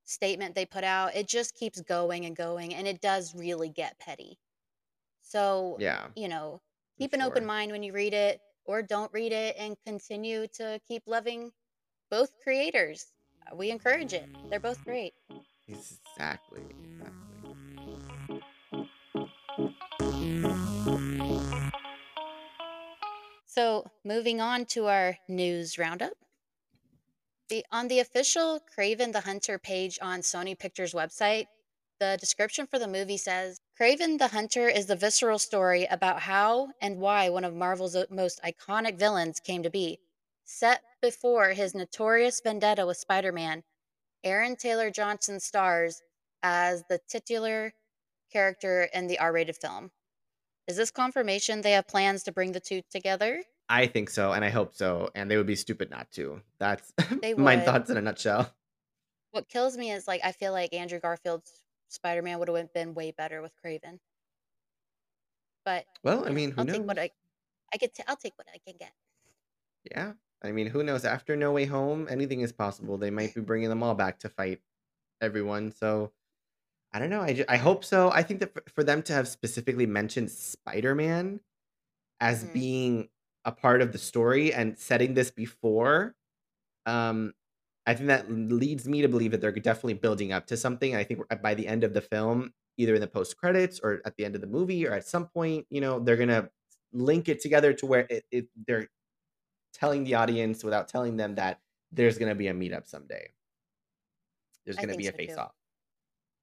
statement 0.05 0.55
they 0.55 0.67
put 0.67 0.85
out, 0.85 1.15
it 1.15 1.29
just 1.29 1.55
keeps 1.55 1.81
going 1.81 2.25
and 2.27 2.37
going 2.37 2.75
and 2.75 2.87
it 2.87 3.01
does 3.01 3.35
really 3.35 3.69
get 3.69 3.99
petty. 3.99 4.39
So, 5.21 5.81
Yeah, 5.81 6.11
you 6.17 6.29
know, 6.29 6.63
for 6.99 7.05
keep 7.05 7.13
an 7.15 7.23
open 7.23 7.47
mind 7.47 7.73
when 7.73 7.83
you 7.83 7.93
read 7.93 8.15
it 8.15 8.43
or 8.65 8.83
don't 8.83 9.13
read 9.13 9.33
it 9.33 9.57
and 9.59 9.77
continue 9.87 10.47
to 10.55 10.81
keep 10.87 11.03
loving 11.07 11.53
both 12.11 12.31
creators. 12.43 13.07
We 13.55 13.71
encourage 13.71 14.13
it. 14.13 14.29
They're 14.51 14.61
both 14.61 14.79
mm-hmm. 14.81 14.91
great. 14.91 15.15
Exactly. 15.69 16.63
Exactly. 16.71 17.25
So, 23.47 23.85
moving 24.05 24.41
on 24.41 24.65
to 24.67 24.87
our 24.87 25.17
news 25.29 25.79
roundup. 25.79 26.15
The 27.49 27.65
on 27.71 27.87
the 27.87 28.01
official 28.01 28.61
Kraven 28.77 29.13
the 29.13 29.21
Hunter 29.21 29.59
page 29.59 29.99
on 30.03 30.23
Sony 30.23 30.59
Pictures 30.59 30.93
website, 30.93 31.47
the 32.01 32.17
description 32.21 32.67
for 32.67 32.79
the 32.79 32.89
movie 32.89 33.17
says, 33.17 33.61
Kraven 33.81 34.19
the 34.19 34.29
Hunter 34.29 34.69
is 34.69 34.87
the 34.87 34.97
visceral 34.97 35.39
story 35.39 35.87
about 35.91 36.21
how 36.21 36.69
and 36.81 36.99
why 36.99 37.29
one 37.29 37.45
of 37.45 37.55
Marvel's 37.55 37.97
uh, 37.97 38.05
most 38.11 38.41
iconic 38.43 38.99
villains 38.99 39.41
came 39.41 39.63
to 39.63 39.71
be. 39.71 39.99
Set 40.45 40.83
before 41.01 41.51
his 41.51 41.75
notorious 41.75 42.41
vendetta 42.43 42.87
with 42.87 42.97
Spider-Man, 42.97 43.63
Aaron 44.23 44.57
Taylor 44.57 44.91
Johnson 44.91 45.41
stars 45.41 46.03
as 46.43 46.85
the 46.89 47.01
titular 47.09 47.73
character 48.33 48.89
in 48.93 49.07
the 49.07 49.19
R-rated 49.19 49.57
film. 49.57 49.91
Is 50.67 50.77
this 50.77 50.91
confirmation 50.91 51.61
they 51.61 51.73
have 51.73 51.87
plans 51.87 52.23
to 52.25 52.33
bring 52.33 52.53
the 52.53 52.61
two 52.61 52.83
together? 52.91 53.43
I 53.69 53.87
think 53.87 54.11
so, 54.11 54.33
and 54.33 54.45
I 54.45 54.51
hope 54.51 54.75
so, 54.75 55.11
and 55.15 55.31
they 55.31 55.37
would 55.37 55.47
be 55.47 55.57
stupid 55.57 55.91
not 55.91 56.11
to. 56.13 56.41
That's 56.59 56.93
my 57.37 57.59
thoughts 57.59 57.91
in 57.91 57.97
a 57.97 58.03
nutshell. 58.03 58.53
What 59.31 59.49
kills 59.49 59.77
me 59.77 59.91
is 59.91 60.07
like 60.07 60.21
I 60.23 60.33
feel 60.33 60.53
like 60.53 60.73
Andrew 60.73 61.01
Garfield's 61.01 61.51
Spider-Man 61.89 62.39
would 62.39 62.49
have 62.49 62.73
been 62.73 62.95
way 62.95 63.11
better 63.13 63.43
with 63.43 63.53
Kraven. 63.65 63.99
But, 65.65 65.87
Well, 66.03 66.27
I 66.27 66.31
mean, 66.31 66.51
who 66.51 66.61
I'll 66.61 66.67
take 66.67 66.83
what? 66.87 66.99
I 66.99 67.11
I 67.73 67.77
get 67.79 67.95
to 67.97 68.09
I'll 68.11 68.17
take 68.17 68.37
what 68.37 68.47
I 68.53 68.59
can 68.59 68.77
get. 68.79 68.93
Yeah, 69.91 70.15
I 70.43 70.53
mean, 70.53 70.67
who 70.69 70.83
knows? 70.83 71.05
After 71.05 71.37
No 71.37 71.53
Way 71.53 71.65
Home, 71.67 72.07
anything 72.11 72.41
is 72.41 72.53
possible. 72.53 72.99
They 72.99 73.11
might 73.11 73.35
be 73.35 73.41
bringing 73.41 73.69
them 73.69 73.83
all 73.83 73.95
back 73.95 74.19
to 74.21 74.29
fight 74.29 74.61
everyone. 75.21 75.73
So 75.73 76.13
I 76.93 76.99
don't 76.99 77.11
know. 77.11 77.23
I, 77.23 77.33
ju- 77.35 77.45
I 77.49 77.57
hope 77.57 77.85
so. 77.85 78.11
I 78.11 78.23
think 78.23 78.41
that 78.41 78.55
for, 78.55 78.63
for 78.75 78.85
them 78.85 79.03
to 79.05 79.13
have 79.13 79.29
specifically 79.29 79.87
mentioned 79.87 80.31
Spider 80.31 80.95
Man 80.95 81.41
as 82.21 82.45
Mhm. 82.45 82.53
being 82.55 83.11
a 83.45 83.53
part 83.53 83.83
of 83.83 83.93
the 83.93 83.99
story 83.99 84.53
and 84.55 84.79
setting 84.79 85.15
this 85.15 85.31
before 85.31 86.17
Um, 86.87 87.35
I 87.87 87.95
think 87.95 88.07
that 88.09 88.31
leads 88.31 88.89
me 88.89 89.03
to 89.03 89.09
believe 89.09 89.31
that 89.33 89.41
they're 89.41 89.53
definitely 89.53 89.95
building 89.95 90.33
up 90.33 90.47
to 90.47 90.57
something. 90.57 90.97
I 90.97 91.05
think 91.05 91.21
by 91.43 91.55
the 91.55 91.67
end 91.67 91.85
of 91.85 91.93
the 91.93 92.01
film, 92.01 92.53
either 92.79 92.95
in 92.95 93.01
the 93.01 93.07
post 93.07 93.37
credits 93.37 93.81
or 93.83 94.01
at 94.07 94.17
the 94.17 94.25
end 94.25 94.35
of 94.35 94.41
the 94.41 94.47
movie 94.47 94.87
or 94.87 94.93
at 94.93 95.07
some 95.07 95.27
point, 95.27 95.67
you 95.71 95.81
know, 95.81 96.01
they're 96.01 96.17
gonna 96.17 96.49
link 96.93 97.29
it 97.29 97.41
together 97.41 97.73
to 97.75 97.87
where 97.87 98.07
it, 98.09 98.25
it 98.31 98.47
they're 98.67 98.89
telling 99.75 100.05
the 100.05 100.15
audience 100.15 100.65
without 100.65 100.89
telling 100.89 101.17
them 101.17 101.35
that 101.35 101.61
there's 101.93 102.17
gonna 102.17 102.35
be 102.35 102.49
a 102.49 102.55
meetup 102.55 102.87
someday. 102.87 103.29
There's 104.65 104.77
gonna 104.77 104.97
be 104.97 105.09
a 105.09 105.13
face 105.13 105.37
off, 105.37 105.53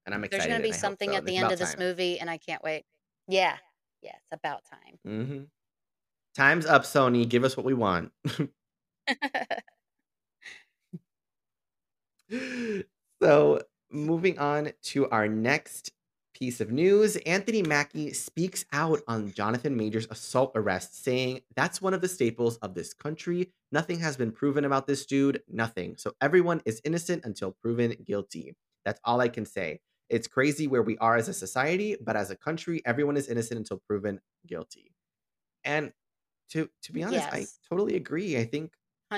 and 0.06 0.14
I'm 0.14 0.24
excited. 0.24 0.50
There's 0.50 0.58
going 0.58 0.62
to 0.62 0.68
be 0.68 0.72
something 0.72 1.10
so. 1.10 1.16
at 1.16 1.24
the 1.26 1.36
end 1.36 1.50
of 1.50 1.58
this 1.58 1.74
time. 1.74 1.78
movie 1.80 2.18
and 2.20 2.30
I 2.30 2.38
can't 2.38 2.62
wait. 2.62 2.84
Yeah. 3.28 3.56
Yeah, 4.02 4.12
it's 4.16 4.32
about 4.32 4.62
time. 4.64 4.98
hmm 5.04 5.42
Time's 6.34 6.66
up, 6.66 6.84
Sony. 6.84 7.28
Give 7.28 7.44
us 7.44 7.56
what 7.56 7.66
we 7.66 7.74
want. 7.74 8.10
So, 13.22 13.60
moving 13.90 14.38
on 14.40 14.72
to 14.82 15.08
our 15.10 15.28
next 15.28 15.92
piece 16.34 16.60
of 16.60 16.72
news, 16.72 17.14
Anthony 17.18 17.62
Mackie 17.62 18.12
speaks 18.12 18.64
out 18.72 19.00
on 19.06 19.32
Jonathan 19.32 19.76
Majors' 19.76 20.08
assault 20.10 20.50
arrest, 20.56 21.04
saying, 21.04 21.42
That's 21.54 21.80
one 21.80 21.94
of 21.94 22.00
the 22.00 22.08
staples 22.08 22.56
of 22.58 22.74
this 22.74 22.92
country. 22.94 23.52
Nothing 23.70 24.00
has 24.00 24.16
been 24.16 24.32
proven 24.32 24.64
about 24.64 24.88
this 24.88 25.06
dude. 25.06 25.42
Nothing. 25.48 25.96
So, 25.98 26.14
everyone 26.20 26.62
is 26.64 26.80
innocent 26.84 27.24
until 27.24 27.52
proven 27.52 27.94
guilty. 28.04 28.56
That's 28.84 29.00
all 29.04 29.20
I 29.20 29.28
can 29.28 29.46
say. 29.46 29.80
It's 30.08 30.26
crazy 30.26 30.66
where 30.66 30.82
we 30.82 30.98
are 30.98 31.16
as 31.16 31.28
a 31.28 31.34
society, 31.34 31.96
but 32.00 32.16
as 32.16 32.30
a 32.30 32.36
country, 32.36 32.82
everyone 32.84 33.16
is 33.16 33.28
innocent 33.28 33.58
until 33.58 33.80
proven 33.86 34.20
guilty. 34.46 34.92
And 35.64 35.92
to 36.50 36.68
to 36.82 36.92
be 36.92 37.02
honest, 37.02 37.28
I 37.32 37.46
totally 37.68 37.96
agree. 37.96 38.36
I 38.36 38.44
think 38.44 38.72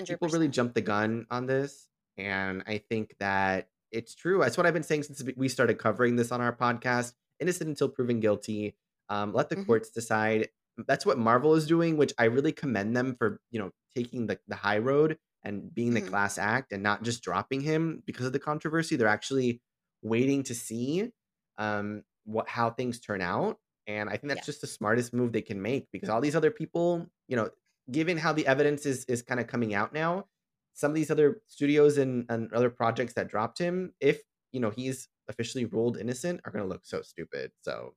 people 0.07 0.29
really 0.29 0.49
100%. 0.49 0.53
jumped 0.53 0.75
the 0.75 0.83
gun 0.83 1.27
on 1.31 1.47
this, 1.47 1.89
and 2.17 2.63
I 2.67 2.79
think 2.79 3.15
that 3.21 3.69
it's 3.91 4.15
true. 4.15 4.39
That's 4.41 4.57
what 4.57 4.67
I've 4.67 4.75
been 4.75 4.83
saying 4.83 5.05
since 5.05 5.23
we 5.37 5.49
started 5.49 5.79
covering 5.79 6.17
this 6.17 6.33
on 6.33 6.41
our 6.41 6.55
podcast. 6.55 7.15
Innocent 7.41 7.69
until 7.69 7.89
proven 7.89 8.21
guilty. 8.21 8.77
Um, 9.09 9.33
let 9.33 9.49
the 9.49 9.57
Mhm. 9.57 9.67
courts 9.67 9.91
decide. 9.91 10.49
That's 10.87 11.07
what 11.07 11.19
Marvel 11.19 11.55
is 11.55 11.67
doing, 11.67 11.97
which 11.97 12.13
I 12.19 12.25
really 12.25 12.53
commend 12.53 12.97
them 12.97 13.15
for. 13.17 13.41
You 13.51 13.61
know, 13.61 13.71
taking 13.95 14.27
the 14.27 14.41
the 14.49 14.57
high 14.57 14.79
road 14.79 15.19
and 15.45 15.73
being 15.75 15.95
the 15.95 16.03
Mhm. 16.03 16.09
class 16.09 16.39
act 16.39 16.73
and 16.73 16.83
not 16.83 17.03
just 17.03 17.23
dropping 17.23 17.61
him 17.61 18.03
because 18.07 18.27
of 18.27 18.33
the 18.33 18.39
controversy. 18.41 18.97
They're 18.97 19.07
actually 19.09 19.61
waiting 20.03 20.43
to 20.45 20.55
see 20.55 21.13
um, 21.59 22.03
what 22.25 22.49
how 22.49 22.71
things 22.71 22.99
turn 23.01 23.21
out, 23.21 23.61
and 23.87 24.09
I 24.11 24.17
think 24.17 24.29
that's 24.29 24.41
Yeah. 24.41 24.45
just 24.47 24.61
the 24.63 24.67
smartest 24.67 25.13
move 25.15 25.33
they 25.33 25.43
can 25.43 25.63
make 25.63 25.89
because 25.93 26.09
all 26.09 26.21
these 26.21 26.35
other 26.35 26.51
people, 26.51 27.09
you 27.29 27.37
know, 27.37 27.51
given 27.93 28.17
how 28.17 28.33
the 28.33 28.47
evidence 28.47 28.87
is 28.87 29.05
is 29.05 29.23
kind 29.23 29.39
of 29.41 29.47
coming 29.47 29.73
out 29.75 29.93
now, 29.93 30.29
some 30.75 30.91
of 30.91 30.95
these 30.97 31.11
other 31.11 31.43
studios 31.47 31.99
and, 31.99 32.27
and 32.31 32.53
other 32.53 32.71
projects 32.71 33.15
that 33.15 33.29
dropped 33.29 33.59
him, 33.59 33.95
if 34.01 34.23
you 34.53 34.61
know 34.61 34.71
he's 34.71 35.09
officially 35.29 35.65
ruled 35.65 35.99
innocent, 35.99 36.41
are 36.45 36.53
gonna 36.53 36.67
look 36.67 36.87
so 36.87 37.03
stupid. 37.03 37.53
So 37.63 37.97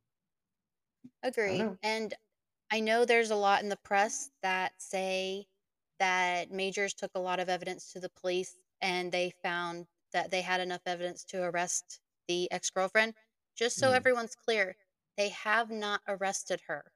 I 1.48 1.54
Agree. 1.54 1.56
know. 1.56 1.80
And 1.84 2.14
I 2.72 2.80
know 2.82 3.06
there's 3.06 3.32
a 3.32 3.36
lot 3.36 3.64
in 3.64 3.70
the 3.70 3.78
press 3.78 4.32
that 4.42 4.82
say 4.82 5.48
that 6.00 6.52
Majors 6.52 6.94
took 6.94 7.12
a 7.16 7.20
lot 7.20 7.40
of 7.40 7.50
evidence 7.50 7.92
to 7.94 8.00
the 8.00 8.10
police 8.10 8.58
and 8.82 9.12
they 9.12 9.32
found 9.44 9.88
that 10.14 10.32
they 10.32 10.42
had 10.42 10.62
enough 10.62 10.84
evidence 10.86 11.26
to 11.26 11.44
arrest 11.44 12.02
the 12.28 12.52
ex 12.52 12.70
girlfriend. 12.70 13.16
Just 13.56 13.80
so 13.80 13.92
Mm. 13.92 13.94
everyone's 13.94 14.36
clear, 14.36 14.78
they 15.18 15.30
have 15.30 15.72
not 15.72 16.02
arrested 16.08 16.62
her. 16.68 16.94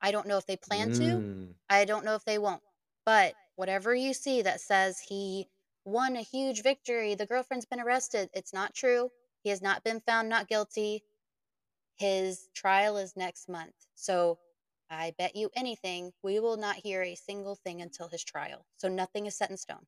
I 0.00 0.10
don't 0.12 0.26
know 0.26 0.36
if 0.38 0.46
they 0.46 0.56
plan 0.56 0.90
to, 0.92 1.22
Mm. 1.22 1.54
I 1.70 1.84
don't 1.84 2.04
know 2.04 2.14
if 2.14 2.24
they 2.24 2.38
won't. 2.38 2.62
But 3.06 3.36
whatever 3.62 3.94
you 3.94 4.12
see 4.12 4.42
that 4.42 4.60
says 4.60 4.98
he 4.98 5.46
won 5.84 6.16
a 6.16 6.20
huge 6.20 6.64
victory, 6.64 7.14
the 7.14 7.26
girlfriend's 7.26 7.64
been 7.64 7.78
arrested, 7.78 8.28
it's 8.34 8.52
not 8.52 8.74
true. 8.74 9.08
He 9.44 9.50
has 9.50 9.62
not 9.62 9.84
been 9.84 10.00
found 10.00 10.28
not 10.28 10.48
guilty. 10.48 11.04
His 11.94 12.48
trial 12.56 12.96
is 12.96 13.12
next 13.14 13.48
month. 13.48 13.74
So 13.94 14.40
I 14.90 15.14
bet 15.16 15.36
you 15.36 15.48
anything, 15.54 16.10
we 16.24 16.40
will 16.40 16.56
not 16.56 16.74
hear 16.74 17.04
a 17.04 17.14
single 17.14 17.54
thing 17.54 17.80
until 17.80 18.08
his 18.08 18.24
trial. 18.24 18.66
So 18.78 18.88
nothing 18.88 19.26
is 19.26 19.36
set 19.36 19.50
in 19.50 19.56
stone. 19.56 19.86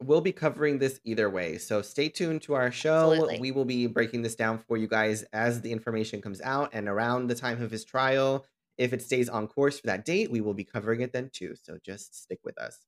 We'll 0.00 0.20
be 0.20 0.30
covering 0.30 0.78
this 0.78 1.00
either 1.02 1.28
way. 1.28 1.58
So 1.58 1.82
stay 1.82 2.08
tuned 2.08 2.42
to 2.42 2.54
our 2.54 2.70
show. 2.70 3.10
Absolutely. 3.10 3.40
We 3.40 3.50
will 3.50 3.64
be 3.64 3.88
breaking 3.88 4.22
this 4.22 4.36
down 4.36 4.58
for 4.68 4.76
you 4.76 4.86
guys 4.86 5.24
as 5.32 5.62
the 5.62 5.72
information 5.72 6.22
comes 6.22 6.40
out 6.42 6.70
and 6.72 6.86
around 6.86 7.26
the 7.26 7.34
time 7.34 7.60
of 7.60 7.72
his 7.72 7.84
trial. 7.84 8.46
If 8.78 8.92
it 8.92 9.02
stays 9.02 9.28
on 9.28 9.48
course 9.48 9.80
for 9.80 9.88
that 9.88 10.04
date, 10.04 10.30
we 10.30 10.40
will 10.40 10.54
be 10.54 10.62
covering 10.62 11.00
it 11.00 11.12
then 11.12 11.30
too. 11.32 11.56
So 11.60 11.78
just 11.84 12.22
stick 12.22 12.38
with 12.44 12.56
us. 12.56 12.86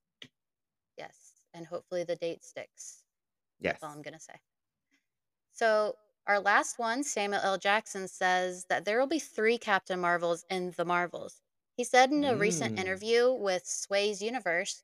And 1.53 1.65
hopefully 1.65 2.03
the 2.03 2.15
date 2.15 2.43
sticks. 2.43 3.03
Yes. 3.59 3.73
That's 3.73 3.83
all 3.83 3.91
I'm 3.91 4.01
going 4.01 4.13
to 4.13 4.19
say. 4.19 4.35
So 5.51 5.95
our 6.27 6.39
last 6.39 6.79
one, 6.79 7.03
Samuel 7.03 7.41
L. 7.43 7.57
Jackson, 7.57 8.07
says 8.07 8.65
that 8.65 8.85
there 8.85 8.99
will 8.99 9.07
be 9.07 9.19
three 9.19 9.57
Captain 9.57 9.99
Marvels 9.99 10.45
in 10.49 10.71
the 10.71 10.85
Marvels. 10.85 11.41
He 11.75 11.83
said 11.83 12.11
in 12.11 12.23
a 12.23 12.35
recent 12.37 12.75
Mm. 12.75 12.79
interview 12.79 13.31
with 13.33 13.65
Sway's 13.65 14.21
Universe, 14.21 14.83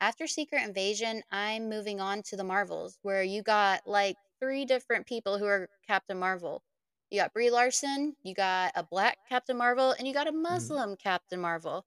after 0.00 0.26
Secret 0.26 0.62
Invasion, 0.62 1.22
I'm 1.30 1.68
moving 1.68 2.00
on 2.00 2.22
to 2.24 2.36
the 2.36 2.44
Marvels, 2.44 2.98
where 3.02 3.22
you 3.22 3.42
got 3.42 3.86
like 3.86 4.16
three 4.40 4.64
different 4.64 5.06
people 5.06 5.38
who 5.38 5.46
are 5.46 5.68
Captain 5.86 6.18
Marvel. 6.18 6.62
You 7.10 7.20
got 7.20 7.32
Brie 7.32 7.50
Larson, 7.50 8.16
you 8.22 8.34
got 8.34 8.72
a 8.74 8.82
black 8.82 9.18
Captain 9.28 9.56
Marvel, 9.56 9.92
and 9.92 10.06
you 10.08 10.14
got 10.14 10.26
a 10.28 10.32
Mhm. 10.50 10.72
Muslim 10.72 10.96
Captain 10.96 11.40
Marvel. 11.40 11.86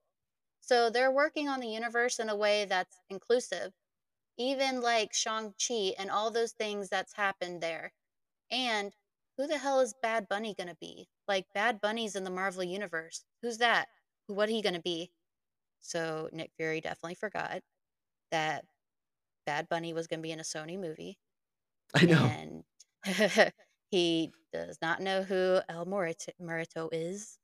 So 0.62 0.90
they're 0.90 1.12
working 1.12 1.50
on 1.50 1.60
the 1.60 1.68
universe 1.70 2.20
in 2.20 2.30
a 2.30 2.36
way 2.36 2.66
that's 2.66 3.00
inclusive. 3.10 3.74
Even 4.38 4.82
like 4.82 5.14
Shang-Chi 5.14 5.94
and 6.00 6.12
all 6.12 6.32
those 6.32 6.52
things 6.54 6.90
that's 6.90 7.14
happened 7.14 7.62
there. 7.62 7.94
And 8.52 8.94
who 9.38 9.48
the 9.48 9.58
hell 9.58 9.80
is 9.82 9.94
Bad 10.02 10.28
Bunny 10.30 10.54
going 10.56 10.70
to 10.70 10.78
be? 10.82 11.08
Like, 11.28 11.46
Bad 11.54 11.82
Bunny's 11.82 12.16
in 12.16 12.24
the 12.24 12.30
Marvel 12.30 12.64
Universe. 12.64 13.26
Who's 13.42 13.58
that? 13.60 13.88
Who- 14.28 14.36
What 14.36 14.50
he 14.50 14.62
going 14.62 14.76
to 14.76 14.82
be? 14.82 15.12
So, 15.80 16.30
Nick 16.34 16.52
Fury 16.58 16.82
definitely 16.82 17.16
forgot 17.16 17.62
that 18.32 18.66
Bad 19.46 19.70
Bunny 19.70 19.94
was 19.94 20.08
going 20.08 20.20
to 20.20 20.24
be 20.24 20.32
in 20.32 20.40
a 20.40 20.44
Sony 20.44 20.80
movie. 20.80 21.18
I 21.94 22.06
know. 22.06 22.26
And 22.26 22.64
he 23.92 24.32
does 24.54 24.78
not 24.82 25.02
know 25.02 25.24
who 25.24 25.60
El 25.70 25.86
Muerto 25.86 26.90
is. 26.92 27.38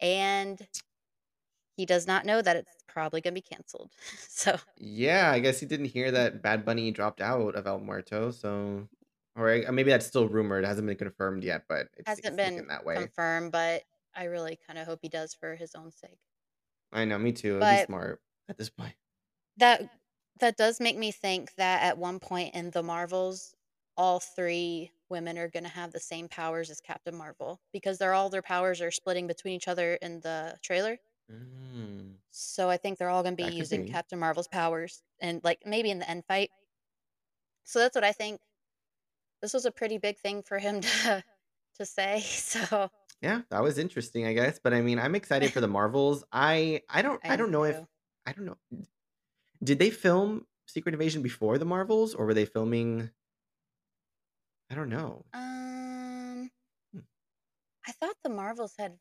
And 0.00 0.60
he 1.76 1.86
does 1.86 2.06
not 2.06 2.26
know 2.26 2.42
that 2.42 2.56
it's 2.56 2.72
probably 2.86 3.20
going 3.20 3.34
to 3.34 3.40
be 3.40 3.46
canceled. 3.46 3.90
So, 4.28 4.56
Yeah, 4.76 5.30
I 5.30 5.38
guess 5.38 5.60
he 5.60 5.66
didn't 5.66 5.86
hear 5.86 6.10
that 6.10 6.42
Bad 6.42 6.64
Bunny 6.64 6.90
dropped 6.90 7.20
out 7.20 7.54
of 7.54 7.66
El 7.66 7.80
Muerto, 7.80 8.30
so 8.30 8.88
or 9.36 9.64
maybe 9.70 9.90
that's 9.90 10.06
still 10.06 10.28
rumored. 10.28 10.64
It 10.64 10.66
hasn't 10.66 10.86
been 10.86 10.96
confirmed 10.96 11.44
yet, 11.44 11.64
but 11.68 11.88
it's, 11.96 12.08
hasn't 12.08 12.36
been 12.36 12.66
that 12.68 12.84
way. 12.84 12.96
confirmed, 12.96 13.52
but 13.52 13.82
I 14.14 14.24
really 14.24 14.58
kind 14.66 14.78
of 14.78 14.86
hope 14.86 15.00
he 15.02 15.08
does 15.08 15.34
for 15.34 15.54
his 15.54 15.74
own 15.74 15.90
sake. 15.92 16.18
I 16.92 17.04
know, 17.04 17.18
me 17.18 17.32
too. 17.32 17.58
But 17.58 17.86
smart 17.86 18.20
at 18.48 18.58
this 18.58 18.68
point. 18.68 18.94
that 19.56 19.88
that 20.40 20.56
does 20.56 20.80
make 20.80 20.98
me 20.98 21.12
think 21.12 21.54
that 21.56 21.82
at 21.82 21.98
one 21.98 22.18
point 22.18 22.54
in 22.54 22.70
the 22.70 22.82
Marvels, 22.82 23.54
all 23.96 24.20
three 24.20 24.90
women 25.08 25.38
are 25.38 25.48
going 25.48 25.64
to 25.64 25.70
have 25.70 25.92
the 25.92 26.00
same 26.00 26.28
powers 26.28 26.70
as 26.70 26.80
Captain 26.80 27.14
Marvel 27.14 27.60
because 27.72 27.98
they're 27.98 28.14
all 28.14 28.30
their 28.30 28.42
powers 28.42 28.80
are 28.80 28.90
splitting 28.90 29.26
between 29.26 29.54
each 29.54 29.68
other 29.68 29.94
in 30.02 30.20
the 30.20 30.56
trailer. 30.62 30.98
Mm, 31.30 32.16
So 32.30 32.68
I 32.70 32.76
think 32.76 32.98
they're 32.98 33.10
all 33.10 33.22
going 33.22 33.36
to 33.36 33.36
be 33.36 33.42
that 33.44 33.50
could 33.50 33.58
using 33.58 33.84
be. 33.84 33.92
Captain 33.92 34.18
Marvel's 34.18 34.48
powers 34.48 35.02
and 35.20 35.42
like 35.44 35.62
maybe 35.66 35.90
in 35.90 35.98
the 35.98 36.08
end 36.08 36.24
fight. 36.26 36.50
So 37.64 37.78
that's 37.78 37.94
what 37.94 38.04
I 38.04 38.12
think. 38.12 38.40
This 39.40 39.52
was 39.54 39.64
a 39.64 39.72
pretty 39.72 39.98
big 39.98 40.18
thing 40.18 40.42
for 40.42 40.58
him 40.58 40.80
to 40.82 41.24
to 41.76 41.84
say. 41.86 42.20
So 42.26 42.90
Yeah, 43.20 43.42
that 43.50 43.62
was 43.62 43.78
interesting, 43.78 44.26
I 44.26 44.32
guess. 44.32 44.58
But 44.62 44.74
I 44.74 44.80
mean, 44.82 44.98
I'm 44.98 45.14
excited 45.14 45.52
for 45.52 45.60
the 45.60 45.68
Marvels. 45.78 46.24
I 46.32 46.82
I 46.88 47.02
don't 47.02 47.20
I 47.24 47.28
I 47.28 47.34
am 47.34 47.38
don't 47.38 47.50
know 47.50 47.64
if 47.64 47.76
too. 47.76 47.88
I 48.26 48.32
don't 48.32 48.46
know. 48.46 48.58
Did 49.62 49.78
they 49.78 49.90
film 49.90 50.46
Secret 50.66 50.94
Invasion 50.94 51.22
before 51.22 51.58
the 51.58 51.64
Marvels, 51.64 52.14
or 52.14 52.26
were 52.26 52.34
they 52.34 52.44
filming? 52.46 53.10
I 54.70 54.74
don't 54.74 54.88
know. 54.88 55.24
Um, 55.32 56.50
Hmm. 56.92 57.00
I 57.86 57.92
thought 57.92 58.16
the 58.22 58.28
Marvels 58.28 58.74
had. 58.76 58.98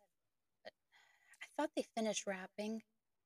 Thought 1.61 1.75
they 1.75 1.83
finished 1.83 2.25
wrapping. 2.25 2.81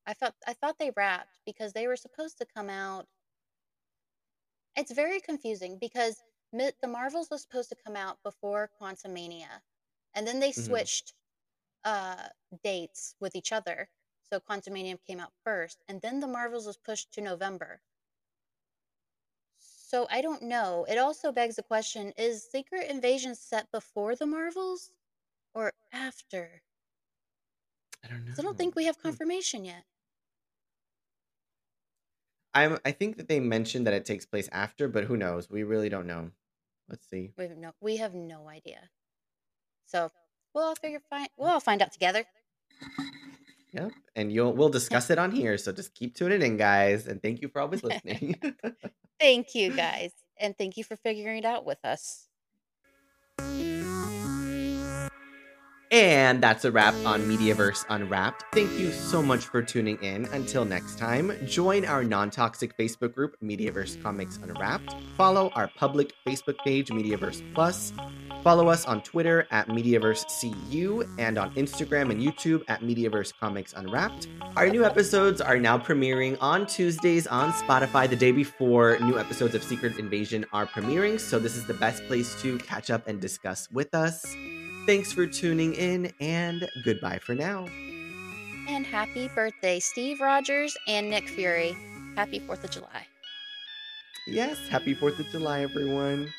I 0.06 0.12
thought 0.12 0.36
I 0.46 0.52
thought 0.52 0.78
they 0.78 0.92
wrapped 0.92 1.40
because 1.46 1.72
they 1.72 1.88
were 1.88 1.96
supposed 1.96 2.38
to 2.40 2.46
come 2.46 2.70
out. 2.70 3.08
It's 4.76 4.92
very 4.92 5.22
confusing 5.22 5.78
because 5.80 6.22
the 6.52 6.74
Marvels 6.86 7.30
was 7.30 7.44
supposed 7.44 7.70
to 7.70 7.78
come 7.78 7.96
out 7.96 8.22
before 8.24 8.70
Quantumania, 8.78 9.62
and 10.14 10.28
then 10.28 10.42
they 10.42 10.52
Mhm. 10.52 10.66
switched 10.66 11.14
uh 11.86 12.28
dates 12.62 13.16
with 13.22 13.38
each 13.38 13.54
other. 13.54 13.90
So 14.30 14.42
Quantumania 14.42 15.02
came 15.08 15.22
out 15.22 15.32
first, 15.46 15.82
and 15.88 16.02
then 16.02 16.20
the 16.20 16.28
Marvels 16.28 16.68
was 16.68 16.76
pushed 16.76 17.14
to 17.14 17.22
November. 17.22 17.84
So 19.58 20.08
I 20.10 20.22
don't 20.22 20.44
know. 20.44 20.86
It 20.90 20.98
also 20.98 21.32
begs 21.32 21.56
the 21.56 21.64
question: 21.64 22.12
Is 22.18 22.44
Secret 22.44 22.90
Invasion 22.90 23.34
set 23.34 23.72
before 23.72 24.14
the 24.14 24.26
Marvels 24.26 24.92
or 25.54 25.74
after? 25.94 26.65
I 28.06 28.08
don't 28.10 28.26
'Cause 28.28 28.40
I 28.40 28.44
don't 28.44 28.58
think 28.58 28.76
we 28.76 28.86
have 28.86 28.96
Hmm. 28.98 29.04
confirmation 29.04 29.66
yet. 29.66 29.84
I'm 32.54 32.80
I 32.86 32.92
think 32.92 33.18
that 33.18 33.28
they 33.28 33.40
mentioned 33.40 33.86
that 33.88 33.94
it 33.94 34.06
takes 34.06 34.26
place 34.26 34.48
after, 34.52 34.88
but 34.88 35.04
who 35.06 35.18
knows? 35.18 35.50
We 35.50 35.64
really 35.64 35.90
don't 35.90 36.08
know. 36.08 36.32
Let's 36.88 37.08
see. 37.08 37.32
We 37.38 37.46
have 37.48 37.58
no. 37.58 37.74
We 37.82 37.98
have 37.98 38.14
no 38.14 38.48
idea. 38.48 38.90
So 39.86 40.12
we'll 40.54 40.66
all 40.66 40.76
figure 40.76 41.00
find. 41.10 41.30
We'll 41.38 41.50
all 41.50 41.60
find 41.60 41.82
out 41.82 41.92
together. 41.92 42.26
Yep. 43.74 43.92
And 44.16 44.32
you'll 44.32 44.54
we'll 44.54 44.70
discuss 44.70 45.10
it 45.10 45.18
on 45.20 45.32
here. 45.32 45.58
So 45.58 45.72
just 45.74 45.94
keep 45.94 46.16
tuning 46.16 46.42
in, 46.42 46.58
guys. 46.58 47.08
And 47.08 47.22
thank 47.22 47.42
you 47.42 47.50
for 47.50 47.60
always 47.62 47.84
listening. 47.84 48.40
Thank 49.20 49.56
you 49.56 49.72
guys, 49.72 50.12
and 50.40 50.58
thank 50.58 50.76
you 50.76 50.84
for 50.84 50.98
figuring 50.98 51.38
it 51.38 51.46
out 51.46 51.66
with 51.66 51.84
us. 51.86 52.28
And 55.96 56.44
that's 56.44 56.66
a 56.66 56.72
wrap 56.74 56.94
on 57.06 57.22
Mediaverse 57.22 57.86
Unwrapped. 57.88 58.44
Thank 58.52 58.70
you 58.74 58.92
so 58.92 59.22
much 59.22 59.46
for 59.46 59.62
tuning 59.62 59.98
in. 60.04 60.26
Until 60.34 60.66
next 60.66 60.98
time, 60.98 61.32
join 61.48 61.86
our 61.86 62.04
non 62.04 62.30
toxic 62.30 62.78
Facebook 62.78 63.16
group, 63.16 63.38
Mediaverse 63.42 64.04
Comics 64.04 64.36
Unwrapped. 64.44 64.94
Follow 65.16 65.52
our 65.56 65.70
public 65.78 66.12
Facebook 66.28 66.58
page, 66.66 66.90
Mediaverse 66.90 67.42
Plus. 67.54 67.94
Follow 68.44 68.68
us 68.68 68.84
on 68.84 69.04
Twitter 69.04 69.48
at 69.52 69.70
Mediaverse 69.70 70.26
CU 70.70 71.06
and 71.18 71.38
on 71.38 71.56
Instagram 71.56 72.12
and 72.12 72.22
YouTube 72.22 72.64
at 72.68 72.82
Mediaverse 72.82 73.32
Comics 73.40 73.72
Unwrapped. 73.72 74.28
Our 74.58 74.68
new 74.68 74.84
episodes 74.84 75.40
are 75.40 75.58
now 75.58 75.78
premiering 75.78 76.38
on 76.42 76.68
Tuesdays 76.68 77.26
on 77.26 77.54
Spotify 77.54 78.10
the 78.10 78.18
day 78.18 78.34
before 78.34 79.00
new 79.00 79.18
episodes 79.18 79.56
of 79.56 79.64
Secret 79.64 79.98
Invasion 79.98 80.46
are 80.52 80.66
premiering. 80.66 81.18
So, 81.18 81.40
this 81.40 81.56
is 81.56 81.66
the 81.66 81.74
best 81.76 82.06
place 82.08 82.36
to 82.42 82.58
catch 82.58 82.90
up 82.90 83.08
and 83.08 83.22
discuss 83.22 83.72
with 83.72 83.96
us. 83.96 84.36
Thanks 84.86 85.12
for 85.12 85.26
tuning 85.26 85.74
in 85.74 86.12
and 86.20 86.70
goodbye 86.84 87.18
for 87.18 87.34
now. 87.34 87.68
And 88.68 88.86
happy 88.86 89.30
birthday, 89.30 89.80
Steve 89.80 90.22
Rogers 90.22 90.78
and 90.88 91.10
Nick 91.10 91.28
Fury. 91.28 91.76
Happy 92.16 92.40
4th 92.40 92.64
of 92.64 92.70
July. 92.72 93.08
Yes, 94.28 94.68
happy 94.68 94.94
4th 94.96 95.20
of 95.20 95.28
July, 95.30 95.62
everyone. 95.62 96.32